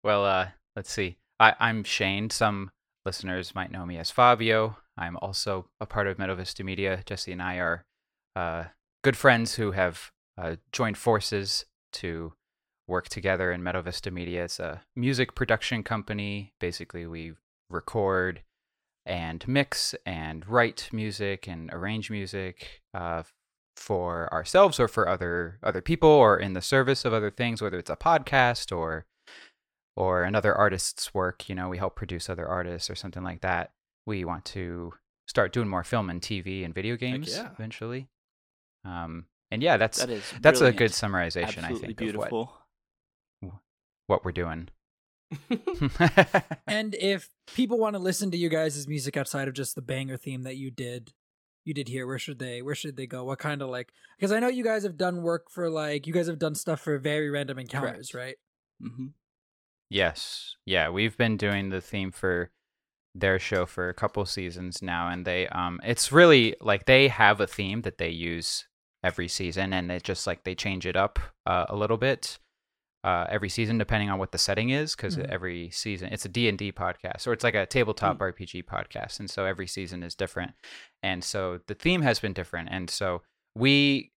well, 0.03 0.25
uh, 0.25 0.47
let's 0.75 0.91
see. 0.91 1.17
I, 1.39 1.53
I'm 1.59 1.83
Shayne. 1.83 2.29
Some 2.29 2.71
listeners 3.05 3.53
might 3.55 3.71
know 3.71 3.85
me 3.85 3.97
as 3.97 4.11
Fabio. 4.11 4.77
I'm 4.97 5.17
also 5.17 5.67
a 5.79 5.85
part 5.85 6.07
of 6.07 6.17
Meadow 6.17 6.35
Vista 6.35 6.63
Media. 6.63 7.03
Jesse 7.05 7.31
and 7.31 7.41
I 7.41 7.57
are 7.57 7.83
uh, 8.35 8.65
good 9.03 9.15
friends 9.17 9.55
who 9.55 9.71
have 9.71 10.11
uh, 10.37 10.55
joined 10.71 10.97
forces 10.97 11.65
to 11.93 12.33
work 12.87 13.09
together 13.09 13.51
in 13.51 13.63
Meadow 13.63 13.81
Vista 13.81 14.09
Media. 14.11 14.45
It's 14.45 14.59
a 14.59 14.81
music 14.95 15.35
production 15.35 15.83
company. 15.83 16.53
Basically, 16.59 17.05
we 17.05 17.33
record 17.69 18.41
and 19.07 19.47
mix 19.47 19.95
and 20.05 20.47
write 20.47 20.89
music 20.91 21.47
and 21.47 21.71
arrange 21.73 22.11
music 22.11 22.81
uh, 22.93 23.23
for 23.75 24.31
ourselves 24.33 24.79
or 24.79 24.87
for 24.87 25.07
other 25.07 25.59
other 25.63 25.81
people 25.81 26.09
or 26.09 26.37
in 26.37 26.53
the 26.53 26.61
service 26.61 27.05
of 27.05 27.13
other 27.13 27.31
things, 27.31 27.61
whether 27.61 27.79
it's 27.79 27.89
a 27.89 27.95
podcast 27.95 28.75
or 28.75 29.05
or 29.95 30.23
another 30.23 30.53
artist's 30.53 31.13
work. 31.13 31.49
You 31.49 31.55
know, 31.55 31.69
we 31.69 31.77
help 31.77 31.95
produce 31.95 32.29
other 32.29 32.47
artists 32.47 32.89
or 32.89 32.95
something 32.95 33.23
like 33.23 33.41
that. 33.41 33.71
We 34.05 34.25
want 34.25 34.45
to 34.45 34.93
start 35.27 35.53
doing 35.53 35.67
more 35.67 35.83
film 35.83 36.09
and 36.09 36.21
TV 36.21 36.63
and 36.65 36.73
video 36.75 36.97
games 36.97 37.29
yeah. 37.35 37.49
eventually. 37.53 38.09
Um, 38.85 39.25
and 39.51 39.63
yeah, 39.63 39.77
that's 39.77 39.99
That 39.99 40.09
is 40.09 40.33
that's 40.41 40.61
a 40.61 40.71
good 40.71 40.91
summarization, 40.91 41.63
I 41.63 41.73
think, 41.73 41.97
beautiful. 41.97 42.41
of 43.41 43.49
what 43.49 43.53
what 44.07 44.25
we're 44.25 44.31
doing. 44.31 44.69
And 46.67 46.95
if 46.95 47.29
people 47.53 47.77
want 47.77 47.95
to 47.95 47.99
listen 47.99 48.31
to 48.31 48.37
you 48.37 48.49
guys' 48.49 48.87
music 48.87 49.17
outside 49.17 49.47
of 49.47 49.53
just 49.53 49.75
the 49.75 49.81
banger 49.81 50.17
theme 50.17 50.43
that 50.43 50.57
you 50.57 50.71
did, 50.71 51.13
you 51.65 51.73
did 51.73 51.87
here, 51.87 52.07
where 52.07 52.19
should 52.19 52.39
they 52.39 52.61
where 52.61 52.75
should 52.75 52.97
they 52.97 53.07
go? 53.07 53.23
What 53.23 53.39
kind 53.39 53.61
of 53.61 53.69
like 53.69 53.91
because 54.17 54.31
I 54.31 54.39
know 54.39 54.47
you 54.47 54.63
guys 54.63 54.83
have 54.83 54.97
done 54.97 55.21
work 55.21 55.49
for 55.49 55.69
like 55.69 56.07
you 56.07 56.13
guys 56.13 56.27
have 56.27 56.39
done 56.39 56.55
stuff 56.55 56.81
for 56.81 56.97
very 56.97 57.29
random 57.29 57.59
encounters, 57.59 58.13
right? 58.13 58.35
mm-hmm. 58.81 59.07
Yes. 59.89 60.55
Yeah, 60.65 60.89
we've 60.89 61.17
been 61.17 61.37
doing 61.37 61.69
the 61.69 61.81
theme 61.81 62.11
for 62.11 62.51
their 63.15 63.39
show 63.39 63.65
for 63.65 63.89
a 63.89 63.93
couple 63.93 64.23
seasons 64.25 64.81
now 64.81 65.09
and 65.09 65.25
they 65.25 65.47
um 65.47 65.79
it's 65.83 66.11
really 66.11 66.55
like 66.61 66.85
they 66.85 67.07
have 67.07 67.41
a 67.41 67.47
theme 67.47 67.81
that 67.81 67.97
they 67.97 68.09
use 68.09 68.67
every 69.03 69.27
season 69.27 69.73
and 69.73 69.91
it 69.91 70.03
just 70.03 70.27
like 70.27 70.43
they 70.43 70.53
change 70.53 70.85
it 70.85 70.95
up 70.95 71.17
uh, 71.47 71.65
a 71.69 71.75
little 71.75 71.97
bit 71.97 72.37
uh 73.07 73.25
every 73.29 73.49
season 73.57 73.77
depending 73.77 74.09
on 74.09 74.17
what 74.19 74.31
the 74.31 74.37
setting 74.37 74.69
is 74.81 74.95
because 74.95 75.15
Mhm. 75.17 75.29
every 75.29 75.69
season 75.71 76.09
it's 76.11 76.25
a 76.25 76.29
D&D 76.37 76.71
podcast 76.71 77.27
or 77.27 77.31
it's 77.33 77.43
like 77.43 77.55
a 77.55 77.65
tabletop 77.65 78.17
RPG 78.19 78.63
podcast 78.65 79.19
and 79.19 79.29
so 79.29 79.45
every 79.45 79.67
season 79.67 80.03
is 80.03 80.15
different 80.15 80.51
and 81.03 81.23
so 81.23 81.59
the 81.67 81.75
theme 81.75 82.01
has 82.01 82.19
been 82.19 82.33
different 82.33 82.69
and 82.71 82.89
so 82.89 83.21
we 83.55 84.11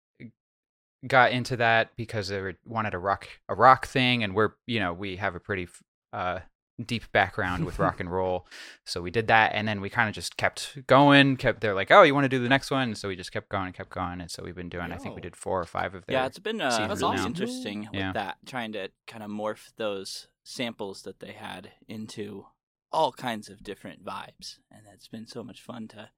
got 1.07 1.31
into 1.31 1.55
that 1.57 1.95
because 1.95 2.27
they 2.27 2.41
were, 2.41 2.55
wanted 2.65 2.93
a 2.93 2.97
rock 2.99 3.27
a 3.49 3.55
rock 3.55 3.85
thing 3.87 4.23
and 4.23 4.33
we're 4.33 4.51
you 4.65 4.79
know 4.79 4.93
we 4.93 5.15
have 5.17 5.35
a 5.35 5.39
pretty 5.39 5.67
uh 6.13 6.39
deep 6.85 7.11
background 7.11 7.65
with 7.65 7.79
rock 7.79 7.99
and 7.99 8.11
roll 8.11 8.45
so 8.85 9.01
we 9.01 9.09
did 9.09 9.27
that 9.27 9.51
and 9.55 9.67
then 9.67 9.81
we 9.81 9.89
kind 9.89 10.07
of 10.07 10.13
just 10.13 10.37
kept 10.37 10.77
going 10.85 11.35
kept 11.35 11.59
they're 11.61 11.73
like 11.73 11.89
oh 11.89 12.03
you 12.03 12.13
want 12.13 12.23
to 12.23 12.29
do 12.29 12.39
the 12.39 12.47
next 12.49 12.69
one 12.69 12.93
so 12.93 13.07
we 13.07 13.15
just 13.15 13.31
kept 13.31 13.49
going 13.49 13.65
and 13.65 13.73
kept 13.75 13.89
going 13.89 14.21
and 14.21 14.29
so 14.29 14.43
we've 14.43 14.55
been 14.55 14.69
doing 14.69 14.91
i 14.91 14.97
think 14.97 15.15
we 15.15 15.21
did 15.21 15.35
four 15.35 15.59
or 15.59 15.65
five 15.65 15.95
of 15.95 16.05
their 16.05 16.17
Yeah, 16.17 16.25
it's 16.27 16.37
been 16.39 16.61
uh, 16.61 16.87
really 16.89 17.15
now. 17.17 17.25
interesting 17.25 17.89
Yeah. 17.91 18.07
with 18.09 18.13
that, 18.13 18.37
trying 18.45 18.73
to 18.73 18.89
kind 19.07 19.23
of 19.23 19.31
morph 19.31 19.71
those 19.77 20.27
samples 20.43 21.01
that 21.01 21.19
they 21.19 21.31
had 21.33 21.71
into 21.87 22.45
all 22.91 23.11
kinds 23.11 23.49
of 23.49 23.63
different 23.63 24.05
vibes, 24.05 24.59
and 24.71 24.81
that's 24.85 25.07
been 25.09 25.27
so 25.27 25.43
much 25.43 25.61
fun 25.61 25.87
to. 25.89 26.09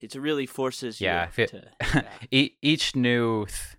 It 0.00 0.14
really 0.14 0.46
forces 0.46 1.00
you 1.00 1.08
Yeah, 1.08 1.24
if 1.24 1.38
it- 1.38 1.50
to. 1.50 1.70
yeah. 2.30 2.48
Each 2.62 2.96
new 2.96 3.44
th- 3.46 3.76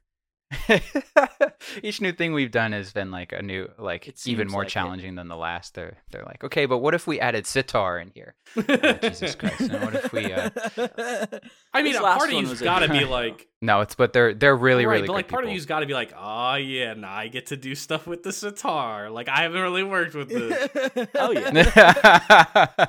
each 1.83 1.99
new 1.99 2.11
thing 2.13 2.33
we've 2.33 2.51
done 2.51 2.71
has 2.71 2.93
been 2.93 3.11
like 3.11 3.33
a 3.33 3.41
new 3.41 3.69
like 3.77 4.07
It 4.07 4.25
even 4.27 4.47
more 4.49 4.61
like 4.61 4.67
it. 4.67 4.71
challenging 4.71 5.15
than 5.15 5.27
the 5.27 5.35
last 5.35 5.73
they're 5.73 5.97
they're 6.11 6.23
like 6.23 6.41
okay 6.43 6.65
but 6.65 6.77
what 6.77 6.93
if 6.93 7.05
we 7.05 7.19
added 7.19 7.45
sitar 7.45 7.99
in 7.99 8.11
here 8.15 8.35
Oh, 8.55 8.93
Jesus 9.01 9.35
Christ. 9.35 9.59
Now 9.69 9.83
what 9.85 9.95
if 9.95 10.11
we, 10.13 10.31
uh, 10.31 10.49
I 11.73 11.81
mean, 11.83 11.91
This 11.91 11.99
a 11.99 12.03
last 12.03 12.17
part 12.19 12.29
of 12.29 12.35
one 12.35 12.41
you's 12.43 12.49
was 12.49 12.61
a- 12.61 12.63
got 12.63 12.79
to 12.79 12.89
be 12.89 13.03
like, 13.05 13.47
no 13.61 13.81
it's 13.81 13.93
but 13.95 14.13
they're 14.13 14.33
they're 14.33 14.55
really 14.55 14.85
right, 14.85 14.95
really 14.95 15.07
but 15.07 15.13
like 15.13 15.27
good 15.27 15.31
part 15.33 15.43
of 15.45 15.51
you's 15.51 15.65
got 15.65 15.81
to 15.81 15.85
be 15.85 15.93
like, 15.93 16.13
oh 16.17 16.55
yeah, 16.55 16.93
now 16.93 17.11
I 17.11 17.27
get 17.27 17.47
to 17.47 17.57
do 17.57 17.75
stuff 17.75 18.07
with 18.07 18.23
the 18.23 18.31
sitar. 18.31 19.09
Like 19.09 19.27
I 19.29 19.41
haven't 19.41 19.61
really 19.61 19.83
worked 19.83 20.15
with 20.15 20.29
this. 20.29 21.07
Oh, 21.15 21.31
yeah. 21.31 22.85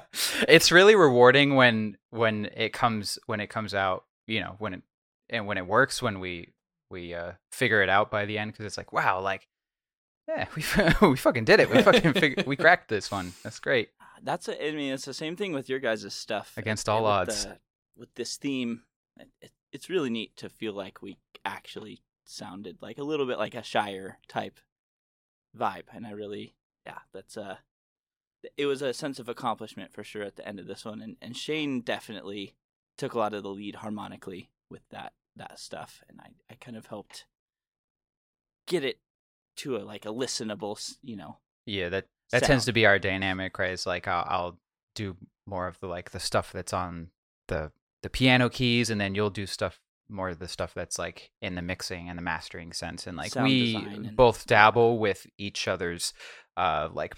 it's 0.48 0.70
really 0.70 0.94
rewarding 0.94 1.54
when 1.56 1.96
when 2.10 2.46
it 2.56 2.72
comes 2.72 3.18
when 3.26 3.40
it 3.40 3.48
comes 3.48 3.74
out 3.74 4.04
you 4.26 4.40
know 4.40 4.54
when 4.58 4.74
it 4.74 4.82
and 5.30 5.46
when 5.46 5.58
it 5.58 5.66
works 5.66 6.00
when 6.02 6.20
we 6.20 6.52
we 6.90 7.14
uh 7.14 7.32
figure 7.52 7.82
it 7.82 7.88
out 7.88 8.10
by 8.10 8.24
the 8.24 8.38
end 8.38 8.52
because 8.52 8.64
it's 8.66 8.76
like 8.76 8.92
wow 8.92 9.20
like 9.20 9.48
yeah 10.28 10.46
we 10.56 10.62
we 11.08 11.16
fucking 11.16 11.44
did 11.44 11.60
it 11.60 11.70
we 11.70 11.82
fucking 11.82 12.12
fig- 12.14 12.46
we 12.46 12.56
cracked 12.56 12.88
this 12.88 13.10
one 13.10 13.32
that's 13.42 13.58
great 13.60 13.90
That's 14.22 14.48
a, 14.48 14.66
I 14.68 14.72
mean, 14.72 14.92
it's 14.94 15.04
the 15.04 15.14
same 15.14 15.36
thing 15.36 15.52
with 15.52 15.68
your 15.68 15.78
guys' 15.78 16.12
stuff. 16.12 16.52
Against 16.56 16.88
uh, 16.88 16.92
all 16.94 17.02
with 17.02 17.10
odds. 17.12 17.44
the- 17.44 17.58
with 17.96 18.12
this 18.16 18.36
theme, 18.36 18.82
it, 19.16 19.28
it, 19.40 19.52
it's 19.72 19.88
really 19.88 20.10
neat 20.10 20.36
to 20.38 20.48
feel 20.48 20.72
like 20.72 21.00
we 21.02 21.18
actually 21.44 22.00
sounded 22.24 22.78
like 22.82 22.98
a 22.98 23.04
little 23.04 23.26
bit 23.26 23.38
like 23.38 23.54
a 23.54 23.62
Shire 23.62 24.18
type 24.28 24.58
vibe, 25.56 25.84
and 25.94 26.04
I 26.06 26.10
really, 26.10 26.54
yeah, 26.84 26.98
that's 27.12 27.36
uh 27.36 27.56
It 28.56 28.66
was 28.66 28.82
a 28.82 28.92
sense 28.92 29.18
of 29.20 29.28
accomplishment 29.28 29.92
for 29.92 30.02
sure 30.04 30.22
at 30.24 30.34
the 30.36 30.46
end 30.46 30.58
of 30.58 30.66
this 30.66 30.84
one, 30.84 31.00
and 31.00 31.16
and 31.22 31.36
Shayne 31.36 31.80
definitely 31.80 32.54
took 32.96 33.14
a 33.14 33.18
lot 33.18 33.34
of 33.34 33.42
the 33.44 33.50
lead 33.50 33.76
harmonically 33.76 34.50
with 34.68 34.82
that 34.90 35.12
that 35.38 35.58
stuff, 35.58 36.02
and 36.08 36.20
I 36.20 36.28
I 36.50 36.54
kind 36.56 36.76
of 36.76 36.86
helped 36.86 37.24
get 38.66 38.84
it 38.84 38.98
to 39.56 39.76
a 39.76 39.78
like 39.78 40.04
a 40.04 40.10
listenable, 40.10 40.78
you 41.02 41.16
know, 41.16 41.38
Yeah, 41.66 41.88
that 41.88 42.06
that 42.30 42.44
tends 42.44 42.64
to 42.66 42.72
be 42.72 42.86
our 42.86 42.98
dynamic, 42.98 43.58
right? 43.58 43.72
It's 43.72 43.86
like 43.86 44.06
I'll, 44.06 44.26
I'll 44.28 44.58
do 44.94 45.16
more 45.46 45.66
of 45.66 45.78
the 45.80 45.86
like 45.86 46.10
the 46.10 46.20
stuff 46.20 46.52
that's 46.52 46.72
on 46.72 47.08
the 47.48 47.72
the 48.02 48.10
piano 48.10 48.48
keys, 48.48 48.90
and 48.90 49.00
then 49.00 49.14
you'll 49.14 49.30
do 49.30 49.46
stuff 49.46 49.80
more 50.10 50.30
of 50.30 50.38
the 50.38 50.48
stuff 50.48 50.72
that's 50.74 50.98
like 50.98 51.30
in 51.42 51.54
the 51.54 51.62
mixing 51.62 52.08
and 52.08 52.16
the 52.18 52.22
mastering 52.22 52.72
sense, 52.72 53.06
and 53.06 53.16
like 53.16 53.32
Sound 53.32 53.46
we 53.48 53.74
and- 53.76 54.16
both 54.16 54.46
dabble 54.46 54.98
with 54.98 55.26
each 55.38 55.66
other's 55.68 56.12
uh 56.56 56.88
like 56.92 57.14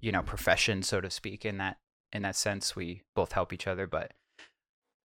you 0.00 0.12
know 0.12 0.22
profession, 0.22 0.82
so 0.82 1.00
to 1.00 1.10
speak. 1.10 1.44
In 1.44 1.58
that 1.58 1.78
in 2.12 2.22
that 2.22 2.36
sense, 2.36 2.76
we 2.76 3.02
both 3.14 3.32
help 3.32 3.52
each 3.52 3.66
other, 3.66 3.86
but 3.86 4.12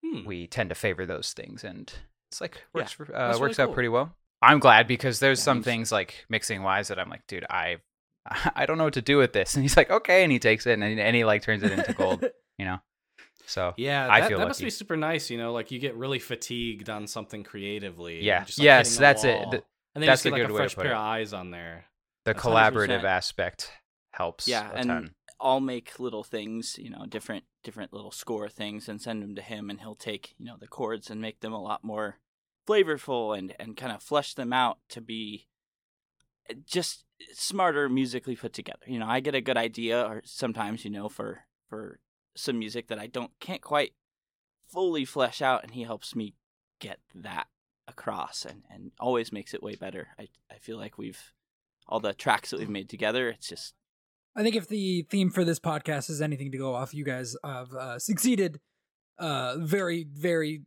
Hmm. 0.05 0.25
we 0.25 0.45
tend 0.47 0.69
to 0.69 0.75
favor 0.75 1.05
those 1.07 1.33
things, 1.33 1.63
and 1.63 1.91
it's 2.31 2.41
like 2.41 2.55
Yeah, 2.73 2.81
works 2.81 2.91
for- 2.91 3.03
uh, 3.15 3.27
that's 3.27 3.39
really 3.39 3.49
works 3.49 3.59
out 3.59 3.65
cool. 3.67 3.73
pretty 3.73 3.89
well. 3.89 4.15
I'm 4.41 4.59
glad 4.59 4.87
because 4.87 5.19
there's 5.19 5.39
Yeah, 5.39 5.43
some 5.45 5.63
things 5.63 5.91
like 5.91 6.25
mixing 6.29 6.61
wise 6.63 6.89
that 6.89 6.99
I'm 6.99 7.09
like, 7.09 7.25
dude, 7.27 7.45
I 7.49 7.77
I 8.55 8.65
don't 8.65 8.77
know 8.77 8.83
what 8.85 8.93
to 8.93 9.01
do 9.01 9.17
with 9.17 9.33
this, 9.33 9.55
and 9.55 9.63
he's 9.63 9.77
like, 9.77 9.89
okay, 9.89 10.23
and 10.23 10.31
he 10.31 10.39
takes 10.39 10.65
it 10.67 10.73
and, 10.73 10.83
and 10.83 11.15
he 11.15 11.23
like 11.25 11.41
turns 11.43 11.63
it 11.63 11.71
into 11.71 11.93
gold, 11.93 12.23
you 12.57 12.65
know. 12.65 12.77
So 13.45 13.73
Yeah, 13.77 14.07
I 14.11 14.19
that, 14.21 14.27
feel 14.29 14.39
that 14.39 14.47
must 14.49 14.61
be 14.61 14.69
super 14.69 14.97
nice. 14.97 15.29
You 15.29 15.37
know, 15.37 15.53
like 15.53 15.71
you 15.71 15.79
get 15.79 15.95
really 15.95 16.19
fatigued 16.19 16.89
on 16.89 17.07
something 17.07 17.43
creatively. 17.43 18.21
Yeah. 18.23 18.43
just, 18.43 18.59
like, 18.59 18.65
Yes, 18.65 18.89
hitting 18.89 18.97
a 18.97 19.01
that's 19.01 19.23
it. 19.23 19.39
wall, 19.41 19.51
Th- 19.51 19.63
and 19.95 20.03
then 20.03 20.07
that's 20.07 20.25
you 20.25 20.29
a 20.29 20.31
see 20.31 20.31
like 20.33 20.41
good 20.41 20.51
a 20.51 20.53
way 20.53 20.57
to 20.57 20.63
fresh 20.63 20.75
put 20.75 20.81
pair 20.83 20.91
it. 20.91 20.95
of 20.95 20.99
eyes 21.01 21.33
on 21.33 21.51
there. 21.51 21.85
the 22.25 22.33
That's 22.33 22.43
collaborative 22.45 23.01
100%. 23.01 23.03
aspect 23.05 23.71
helps. 24.11 24.47
Yeah, 24.49 24.69
a 24.71 24.75
and 24.75 24.87
ton. 24.89 25.15
I'll 25.39 25.59
make 25.59 25.99
little 25.99 26.23
things, 26.23 26.77
you 26.79 26.89
know, 26.89 27.05
different 27.05 27.45
different 27.63 27.93
little 27.93 28.11
score 28.11 28.49
things 28.49 28.89
and 28.89 29.01
send 29.01 29.21
them 29.21 29.35
to 29.35 29.41
him 29.41 29.69
and 29.69 29.79
he'll 29.79 29.95
take, 29.95 30.33
you 30.37 30.45
know, 30.45 30.57
the 30.59 30.67
chords 30.67 31.09
and 31.09 31.21
make 31.21 31.41
them 31.41 31.53
a 31.53 31.61
lot 31.61 31.83
more 31.83 32.19
flavorful 32.67 33.37
and 33.37 33.53
and 33.59 33.77
kind 33.77 33.91
of 33.91 34.01
flesh 34.01 34.33
them 34.33 34.51
out 34.51 34.79
to 34.89 35.01
be 35.01 35.47
eh, 36.49 36.55
just 36.65 37.05
smarter 37.33 37.87
musically 37.87 38.35
put 38.35 38.53
together. 38.53 38.85
You 38.87 38.99
know, 38.99 39.07
I 39.07 39.19
get 39.19 39.35
a 39.35 39.41
good 39.41 39.57
idea 39.57 40.03
or 40.03 40.21
sometimes, 40.25 40.83
you 40.83 40.91
know, 40.91 41.09
for 41.09 41.41
for 41.67 41.99
some 42.35 42.59
music 42.59 42.87
that 42.87 42.99
I 42.99 43.07
don't 43.07 43.31
can't 43.39 43.61
quite 43.61 43.93
fully 44.67 45.05
flesh 45.05 45.41
out 45.41 45.63
and 45.63 45.73
he 45.73 45.83
helps 45.83 46.15
me 46.15 46.35
get 46.79 46.99
that 47.15 47.47
across 47.87 48.45
and 48.45 48.63
and 48.69 48.91
always 48.99 49.31
makes 49.31 49.53
it 49.53 49.63
way 49.63 49.75
better. 49.75 50.09
I 50.19 50.27
I 50.51 50.57
feel 50.59 50.77
like 50.77 50.97
we've 50.97 51.33
all 51.87 51.99
the 51.99 52.13
tracks 52.13 52.49
that 52.49 52.59
we've 52.59 52.69
made 52.69 52.89
together, 52.89 53.29
it's 53.29 53.47
just 53.47 53.73
I 54.37 54.43
think 54.43 54.55
if 54.55 54.67
the 54.67 55.01
theme 55.09 55.31
for 55.31 55.43
this 55.43 55.59
podcast 55.59 56.09
is 56.09 56.21
anything 56.21 56.51
to 56.51 56.57
go 56.57 56.75
off, 56.75 56.93
you 56.93 57.03
guys 57.03 57.35
have 57.43 57.73
uh, 57.73 57.97
succeeded 57.99 58.59
uh, 59.17 59.55
very, 59.57 60.05
very, 60.09 60.61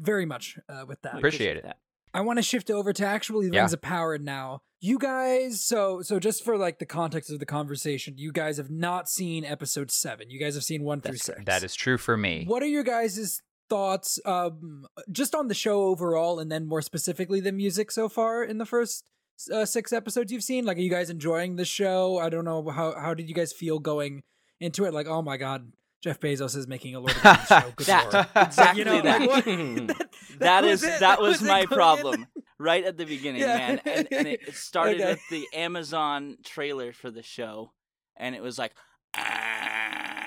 very 0.00 0.24
much 0.24 0.58
uh, 0.68 0.84
with 0.88 1.02
that. 1.02 1.16
Appreciate 1.18 1.58
it. 1.58 1.64
that. 1.64 1.76
I 2.14 2.22
want 2.22 2.38
to 2.38 2.42
shift 2.42 2.70
over 2.70 2.92
to 2.94 3.04
actually 3.06 3.50
Yeah. 3.52 3.60
Rings 3.60 3.72
of 3.74 3.82
Power 3.82 4.16
now. 4.18 4.62
You 4.80 4.98
guys, 4.98 5.62
so 5.62 6.00
so 6.00 6.18
just 6.18 6.42
for 6.42 6.56
like 6.56 6.78
the 6.78 6.86
context 6.86 7.30
of 7.30 7.38
the 7.38 7.44
conversation, 7.46 8.14
you 8.16 8.32
guys 8.32 8.56
have 8.56 8.70
not 8.70 9.10
seen 9.10 9.44
episode 9.44 9.90
seven. 9.90 10.30
You 10.30 10.40
guys 10.40 10.54
have 10.54 10.64
seen 10.64 10.82
one 10.82 11.02
through 11.02 11.12
That's 11.12 11.24
six. 11.26 11.42
that 11.44 11.62
is 11.62 11.74
true 11.74 11.98
for 11.98 12.16
me. 12.16 12.46
What 12.48 12.62
are 12.62 12.66
your 12.66 12.82
guys' 12.82 13.42
thoughts, 13.68 14.18
um, 14.24 14.86
just 15.12 15.34
on 15.34 15.48
the 15.48 15.54
show 15.54 15.82
overall, 15.82 16.40
and 16.40 16.50
then 16.50 16.66
more 16.66 16.80
specifically 16.80 17.40
the 17.40 17.52
music 17.52 17.90
so 17.90 18.08
far 18.08 18.42
in 18.42 18.56
the 18.56 18.64
first 18.64 19.04
uh, 19.52 19.64
six 19.64 19.92
episodes 19.92 20.32
you've 20.32 20.42
seen? 20.44 20.64
Like, 20.64 20.76
are 20.76 20.80
you 20.80 20.90
guys 20.90 21.10
enjoying 21.10 21.56
the 21.56 21.64
show? 21.64 22.18
I 22.18 22.28
don't 22.28 22.44
know 22.44 22.68
how 22.68 22.94
how 22.98 23.14
did 23.14 23.28
you 23.28 23.34
guys 23.34 23.52
feel 23.52 23.78
going 23.78 24.22
into 24.60 24.84
it? 24.84 24.92
Like, 24.94 25.06
oh 25.06 25.22
my 25.22 25.36
god, 25.36 25.72
Jeff 26.02 26.18
Bezos 26.20 26.56
is 26.56 26.66
making 26.66 26.94
a 26.94 27.00
Lord 27.00 27.12
of 27.16 27.22
the 27.22 27.28
Rings 27.30 27.46
show. 27.46 27.72
Good 27.76 27.86
That- 27.88 28.12
lord. 28.12 28.46
exactly 28.46 28.78
You 28.80 28.84
know, 28.84 29.00
that. 29.02 29.20
like, 29.20 29.30
what- 29.30 29.44
that 29.98 30.08
that 30.40 30.64
is 30.64 30.82
was 30.82 30.98
that 31.00 31.20
was 31.20 31.42
it 31.42 31.46
my 31.46 31.50
going 31.50 31.62
in. 31.62 31.68
problem 31.68 32.26
right 32.58 32.84
at 32.84 32.96
the 32.96 33.04
beginning, 33.06 33.40
Yeah. 33.42 33.56
man. 33.56 33.80
And, 33.86 34.08
and 34.12 34.26
it, 34.28 34.40
it 34.48 34.54
started 34.54 35.00
Okay. 35.00 35.10
with 35.12 35.20
the 35.30 35.46
Amazon 35.58 36.36
trailer 36.44 36.92
for 36.92 37.10
the 37.10 37.22
show, 37.22 37.72
and 38.16 38.34
it 38.34 38.42
was 38.42 38.58
like, 38.58 38.72
"Ah, 39.16 40.26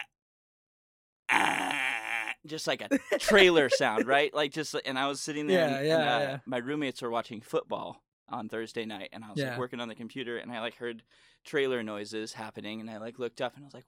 ah," 1.30 2.34
just 2.46 2.68
like 2.68 2.82
a 2.82 3.18
trailer 3.20 3.70
sound, 3.70 4.08
right? 4.08 4.34
Like 4.34 4.52
just, 4.52 4.76
and 4.86 4.98
I 5.00 5.08
was 5.08 5.22
sitting 5.22 5.48
there, 5.48 5.70
Yeah, 5.70 5.78
and, 5.78 5.88
yeah, 5.88 5.94
and, 5.96 6.04
uh, 6.10 6.30
yeah. 6.32 6.38
my 6.46 6.58
roommates 6.58 7.02
were 7.02 7.10
watching 7.12 7.42
football 7.42 8.02
on 8.34 8.50
Thursday 8.50 8.86
night, 8.86 9.10
and 9.14 9.24
I 9.24 9.30
was 9.32 9.40
Yeah. 9.40 9.50
like 9.52 9.58
working 9.60 9.80
on 9.80 9.88
the 9.88 9.96
computer, 9.96 10.38
and 10.38 10.52
I 10.52 10.60
like 10.60 10.76
heard 10.76 11.04
trailer 11.44 11.84
noises 11.84 12.34
happening, 12.34 12.82
and 12.82 12.90
I 12.90 12.98
like 12.98 13.20
looked 13.20 13.42
up, 13.42 13.56
and 13.56 13.64
I 13.64 13.68
was 13.68 13.74
like, 13.74 13.86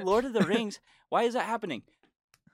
Lord 0.04 0.24
of 0.24 0.32
the 0.32 0.44
Rings, 0.44 0.80
why 1.08 1.22
is 1.24 1.34
that 1.34 1.46
happening? 1.46 1.82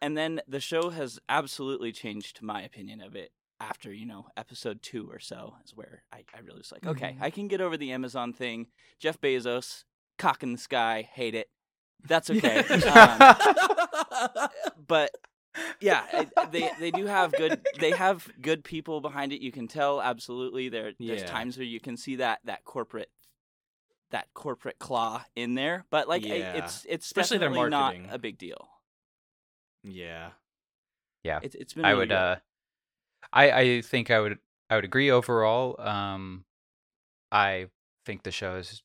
And 0.01 0.17
then 0.17 0.41
the 0.47 0.61
show 0.61 0.91
has 0.91 1.19
absolutely 1.29 1.91
changed 1.93 2.41
my 2.43 2.63
opinion 2.63 3.01
of 3.01 3.17
it 3.17 3.33
after, 3.61 3.93
you 3.93 4.07
know, 4.07 4.27
episode 4.37 4.81
two 4.83 5.09
or 5.11 5.19
so 5.19 5.55
is 5.65 5.75
where 5.75 6.05
I, 6.13 6.19
I 6.33 6.41
really 6.41 6.59
was 6.59 6.71
like, 6.71 6.87
okay, 6.87 7.17
Mhm. 7.19 7.23
I 7.23 7.31
can 7.31 7.49
get 7.49 7.61
over 7.61 7.77
the 7.77 7.91
Amazon 7.91 8.33
thing. 8.33 8.69
Jeff 9.01 9.21
Bezos, 9.21 9.83
cock 10.17 10.45
in 10.45 10.53
the 10.53 10.59
sky, 10.59 11.09
hate 11.13 11.35
it. 11.35 11.49
That's 12.07 12.31
okay. 12.31 12.61
um, 12.87 14.49
but 14.87 15.11
yeah, 15.81 16.25
they 16.51 16.71
they 16.79 16.91
do 16.91 17.07
have 17.07 17.33
good 17.33 17.61
they 17.81 17.91
have 17.93 18.29
good 18.41 18.65
people 18.65 19.01
behind 19.01 19.33
it. 19.33 19.41
You 19.41 19.53
can 19.53 19.69
tell 19.69 20.01
absolutely. 20.03 20.69
There 20.69 20.93
there's 20.99 21.23
Yeah. 21.23 21.27
times 21.27 21.57
where 21.57 21.67
you 21.67 21.81
can 21.81 21.97
see 21.97 22.17
that 22.17 22.41
that 22.45 22.65
corporate 22.65 23.11
that 24.11 24.33
corporate 24.35 24.79
claw 24.79 25.25
in 25.37 25.55
there, 25.55 25.85
but 25.91 26.09
like 26.09 26.25
I- 26.25 26.37
Yeah. 26.37 26.65
it's 26.65 26.85
it's 26.89 27.07
Especially 27.07 27.39
their 27.39 27.49
definitely 27.51 27.71
not 27.71 27.95
marketing. 27.95 28.09
a 28.11 28.19
big 28.19 28.39
deal. 28.39 28.69
Yeah, 29.85 30.31
yeah. 31.23 31.41
It's 31.43 31.55
it's 31.55 31.75
been 31.75 31.85
I 31.85 31.91
really 31.91 32.01
would 32.01 32.09
good. 32.11 32.15
uh 32.17 32.37
I 33.33 33.51
I 33.53 33.81
think 33.83 34.11
I 34.11 34.21
would 34.21 34.39
I 34.71 34.75
would 34.77 34.85
agree 34.85 35.11
overall. 35.11 35.81
Um 35.81 36.45
I 37.31 37.67
think 38.07 38.23
the 38.23 38.31
show 38.31 38.57
has 38.57 38.83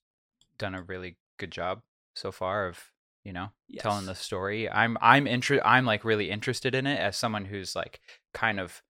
done 0.58 0.76
a 0.76 0.82
really 0.82 1.18
good 1.38 1.52
job 1.52 1.82
so 2.16 2.32
far 2.32 2.68
of, 2.68 2.92
you 3.24 3.34
know, 3.34 3.50
telling 3.80 4.06
the 4.06 4.16
story. 4.16 4.70
I'm 4.70 4.98
I'm 5.02 5.28
inter- 5.28 5.62
I'm 5.64 5.86
like 5.86 6.04
really 6.04 6.30
interested 6.30 6.76
in 6.76 6.86
it 6.88 7.00
as 7.00 7.18
someone 7.18 7.46
who's 7.46 7.76
like 7.76 8.00
kind 8.34 8.60
of 8.60 8.82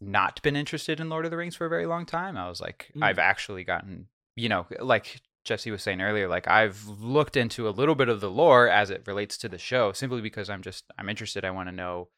not 0.00 0.40
been 0.42 0.56
interested 0.56 1.00
in 1.00 1.08
Lord 1.08 1.24
of 1.24 1.30
the 1.30 1.36
Rings 1.36 1.56
for 1.56 1.66
a 1.66 1.70
very 1.70 1.86
long 1.86 2.06
time. 2.06 2.36
I 2.36 2.48
was 2.48 2.60
like 2.60 2.90
Mm. 2.96 3.04
I've 3.04 3.18
actually 3.18 3.64
gotten, 3.64 4.06
you 4.36 4.48
know, 4.48 4.66
like 4.80 5.20
Jesse 5.44 5.70
was 5.70 5.82
saying 5.82 6.00
earlier, 6.00 6.28
like 6.28 6.46
I've 6.48 6.86
looked 6.86 7.36
into 7.36 7.68
a 7.68 7.70
little 7.70 7.94
bit 7.94 8.08
of 8.08 8.20
the 8.20 8.30
lore 8.30 8.68
as 8.68 8.90
it 8.90 9.04
relates 9.06 9.36
to 9.38 9.48
the 9.48 9.58
show 9.58 9.92
simply 9.92 10.20
because 10.20 10.50
I'm 10.50 10.62
just 10.62 10.84
I'm 10.98 11.08
interested. 11.08 11.44
I 11.44 11.50
want 11.50 11.68
to 11.68 11.74
know 11.74 12.08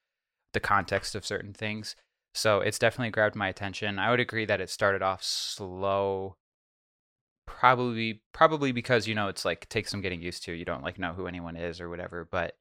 the 0.52 0.61
context 0.61 1.14
of 1.14 1.25
certain 1.26 1.52
things. 1.52 1.95
So 2.35 2.61
it's 2.61 2.79
definitely 2.79 3.11
grabbed 3.11 3.35
my 3.37 3.49
attention. 3.49 3.99
I 3.99 4.11
would 4.11 4.21
agree 4.21 4.45
that 4.47 4.61
it 4.61 4.71
started 4.71 5.02
off 5.02 5.23
slow. 5.23 6.37
Probably 7.59 8.23
probably 8.32 8.73
because, 8.73 9.06
you 9.06 9.15
know, 9.15 9.28
it's 9.28 9.45
like 9.45 9.69
takes 9.69 9.91
some 9.91 10.00
getting 10.00 10.23
used 10.23 10.45
to. 10.45 10.52
You 10.52 10.65
don't 10.65 10.82
like 10.82 10.99
know 10.99 11.13
who 11.13 11.26
anyone 11.26 11.56
is 11.56 11.80
or 11.80 11.89
whatever, 11.91 12.25
but 12.30 12.56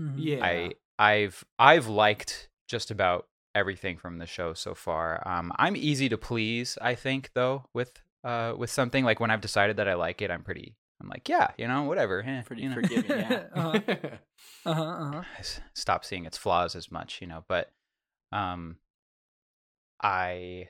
Mhm. 0.00 0.14
Yeah. 0.16 0.44
I 0.44 0.72
I've 0.98 1.44
I've 1.58 1.86
liked 1.86 2.48
just 2.68 2.90
about 2.90 3.28
everything 3.54 3.96
from 3.98 4.18
the 4.18 4.26
show 4.26 4.52
so 4.54 4.74
far. 4.74 5.26
Um 5.26 5.52
I'm 5.56 5.76
easy 5.76 6.08
to 6.08 6.18
please, 6.18 6.76
I 6.82 6.94
think 6.94 7.30
though, 7.34 7.64
with 7.72 7.92
uh 8.24 8.54
with 8.56 8.70
something 8.70 9.04
like 9.04 9.20
when 9.20 9.30
I've 9.30 9.40
decided 9.40 9.76
that 9.76 9.88
I 9.88 9.94
like 9.94 10.20
it, 10.22 10.30
I'm 10.30 10.42
pretty 10.42 10.76
I'm 11.00 11.08
like, 11.08 11.28
yeah, 11.28 11.50
you 11.58 11.66
know, 11.66 11.82
whatever. 11.84 12.22
eh, 12.26 12.42
Pretty 12.42 12.62
you 12.62 12.68
know. 12.68 12.74
forgiving, 12.74 13.10
yeah. 13.10 13.44
uh-huh. 13.54 13.80
Uh-huh, 14.66 14.82
uh-huh. 14.82 15.22
Stop 15.74 16.04
seeing 16.04 16.26
its 16.26 16.36
flaws 16.38 16.76
as 16.76 16.90
much, 16.92 17.20
you 17.20 17.26
know. 17.26 17.44
But 17.48 17.72
um, 18.30 18.76
I, 20.02 20.68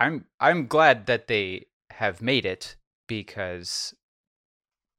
I'm 0.00 0.26
I'm 0.40 0.66
glad 0.66 1.06
that 1.06 1.26
they 1.26 1.66
have 1.90 2.22
made 2.22 2.46
it 2.46 2.76
because, 3.08 3.92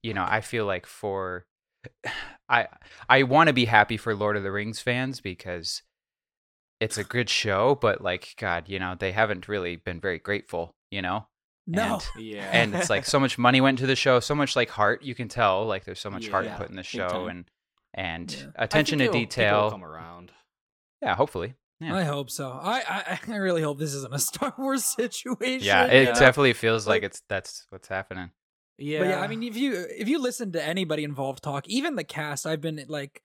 you 0.04 0.14
know, 0.14 0.26
I 0.28 0.42
feel 0.42 0.66
like 0.66 0.86
for, 0.86 1.46
I 2.50 2.68
I 3.08 3.24
want 3.24 3.48
to 3.48 3.54
be 3.54 3.66
happy 3.66 3.96
for 3.96 4.14
Lord 4.16 4.36
of 4.36 4.44
the 4.44 4.52
Rings 4.52 4.80
fans 4.82 5.22
because 5.22 5.82
it's 6.82 6.98
a 6.98 7.04
good 7.04 7.30
show, 7.30 7.76
but 7.80 8.02
like 8.02 8.34
God, 8.38 8.68
you 8.68 8.80
know, 8.80 8.96
they 9.00 9.12
haven't 9.12 9.48
really 9.48 9.76
been 9.78 10.00
very 10.02 10.20
grateful, 10.20 10.76
you 10.92 11.02
know. 11.02 11.28
No. 11.68 12.00
And- 12.16 12.26
yeah. 12.26 12.50
and 12.52 12.74
it's 12.76 12.90
like 12.90 13.06
so 13.14 13.20
much 13.20 13.38
money 13.38 13.62
went 13.62 13.80
into 13.80 13.88
the 13.88 13.96
show, 13.96 14.20
so 14.20 14.34
much 14.36 14.56
like 14.56 14.70
heart. 14.70 15.04
You 15.04 15.14
can 15.16 15.28
tell 15.28 15.66
like 15.66 15.86
there's 15.86 16.00
so 16.00 16.10
much 16.10 16.28
heart 16.28 16.46
Yeah, 16.46 16.58
put 16.58 16.70
in 16.70 16.76
the 16.76 16.84
show, 16.84 17.28
and 17.28 17.46
and 17.94 18.32
Yeah. 18.32 18.46
Attention 18.56 18.98
to 19.00 19.06
it'll- 19.06 19.14
people 19.14 19.20
will 19.20 19.26
detail. 19.28 19.72
come 19.72 19.84
around. 19.86 20.32
Yeah, 21.02 21.16
hopefully. 21.16 21.54
Yeah. 21.82 21.96
I 21.96 22.04
hope 22.04 22.30
so. 22.30 22.50
I, 22.52 22.84
I 22.88 23.20
I 23.34 23.36
really 23.38 23.62
hope 23.62 23.80
this 23.80 23.94
isn't 23.94 24.14
a 24.14 24.20
Star 24.20 24.54
Wars 24.58 24.84
situation. 24.96 25.66
Yeah, 25.66 25.86
it 25.86 26.00
you 26.00 26.06
know? 26.14 26.20
definitely 26.20 26.54
feels 26.54 26.86
like, 26.88 27.04
Like- 27.04 27.12
it's 27.12 27.22
that's 27.30 27.66
what's 27.70 27.88
happening. 27.88 28.32
Yeah. 28.78 29.00
But 29.00 29.08
yeah, 29.10 29.20
I 29.22 29.28
mean, 29.28 29.44
if 29.44 29.58
you 29.58 29.86
if 29.90 30.08
you 30.08 30.22
listen 30.22 30.52
to 30.54 30.64
anybody 30.64 31.04
involved 31.04 31.44
talk, 31.44 31.68
even 31.68 31.96
the 31.96 32.04
cast, 32.06 32.46
I've 32.46 32.62
been 32.62 32.84
like, 32.88 33.22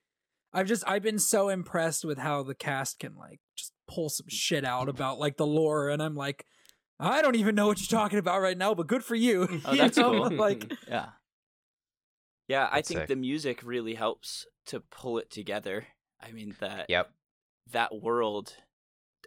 I've 0.53 0.67
just 0.67 0.83
I've 0.87 1.03
been 1.03 1.19
so 1.21 1.49
impressed 1.49 2.05
with 2.05 2.19
how 2.19 2.43
the 2.43 2.55
cast 2.57 2.99
can 2.99 3.15
like 3.17 3.41
just 3.57 3.73
pull 3.89 4.09
some 4.09 4.27
shit 4.29 4.65
out 4.65 4.89
about 4.89 5.19
like 5.21 5.37
the 5.37 5.47
lore, 5.47 5.91
and 5.91 6.03
I'm 6.03 6.17
like, 6.17 6.45
I 6.99 7.23
don't 7.23 7.37
even 7.37 7.55
know 7.55 7.69
what 7.69 7.79
you're 7.81 8.01
talking 8.01 8.19
about 8.19 8.41
right 8.41 8.59
now, 8.59 8.75
but 8.75 8.87
good 8.89 9.05
for 9.05 9.15
you. 9.15 9.49
Oh, 9.65 9.73
You 9.73 9.79
that's 9.79 9.97
know? 9.97 10.29
cool. 10.29 10.37
Like, 10.37 10.73
Yeah. 10.89 11.07
Yeah, 12.49 12.69
I 12.71 12.77
That's 12.79 12.89
think 12.89 13.01
sick. 13.01 13.09
the 13.09 13.17
music 13.17 13.63
really 13.65 13.95
helps 13.95 14.47
to 14.67 14.81
pull 14.81 15.19
it 15.19 15.31
together. 15.31 15.87
I 16.21 16.33
mean 16.33 16.55
that 16.61 16.87
Yep. 16.89 17.11
That 17.73 17.95
world 18.03 18.55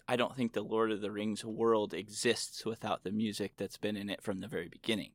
I 0.08 0.16
don't 0.16 0.36
think 0.36 0.54
the 0.54 0.62
Lord 0.62 0.92
of 0.92 1.02
the 1.02 1.12
Rings 1.12 1.44
world 1.44 1.94
exists 1.94 2.66
without 2.66 3.04
the 3.04 3.12
music 3.12 3.54
that's 3.58 3.78
been 3.78 3.98
in 3.98 4.10
it 4.10 4.22
from 4.24 4.40
the 4.40 4.48
very 4.48 4.70
beginning. 4.70 5.12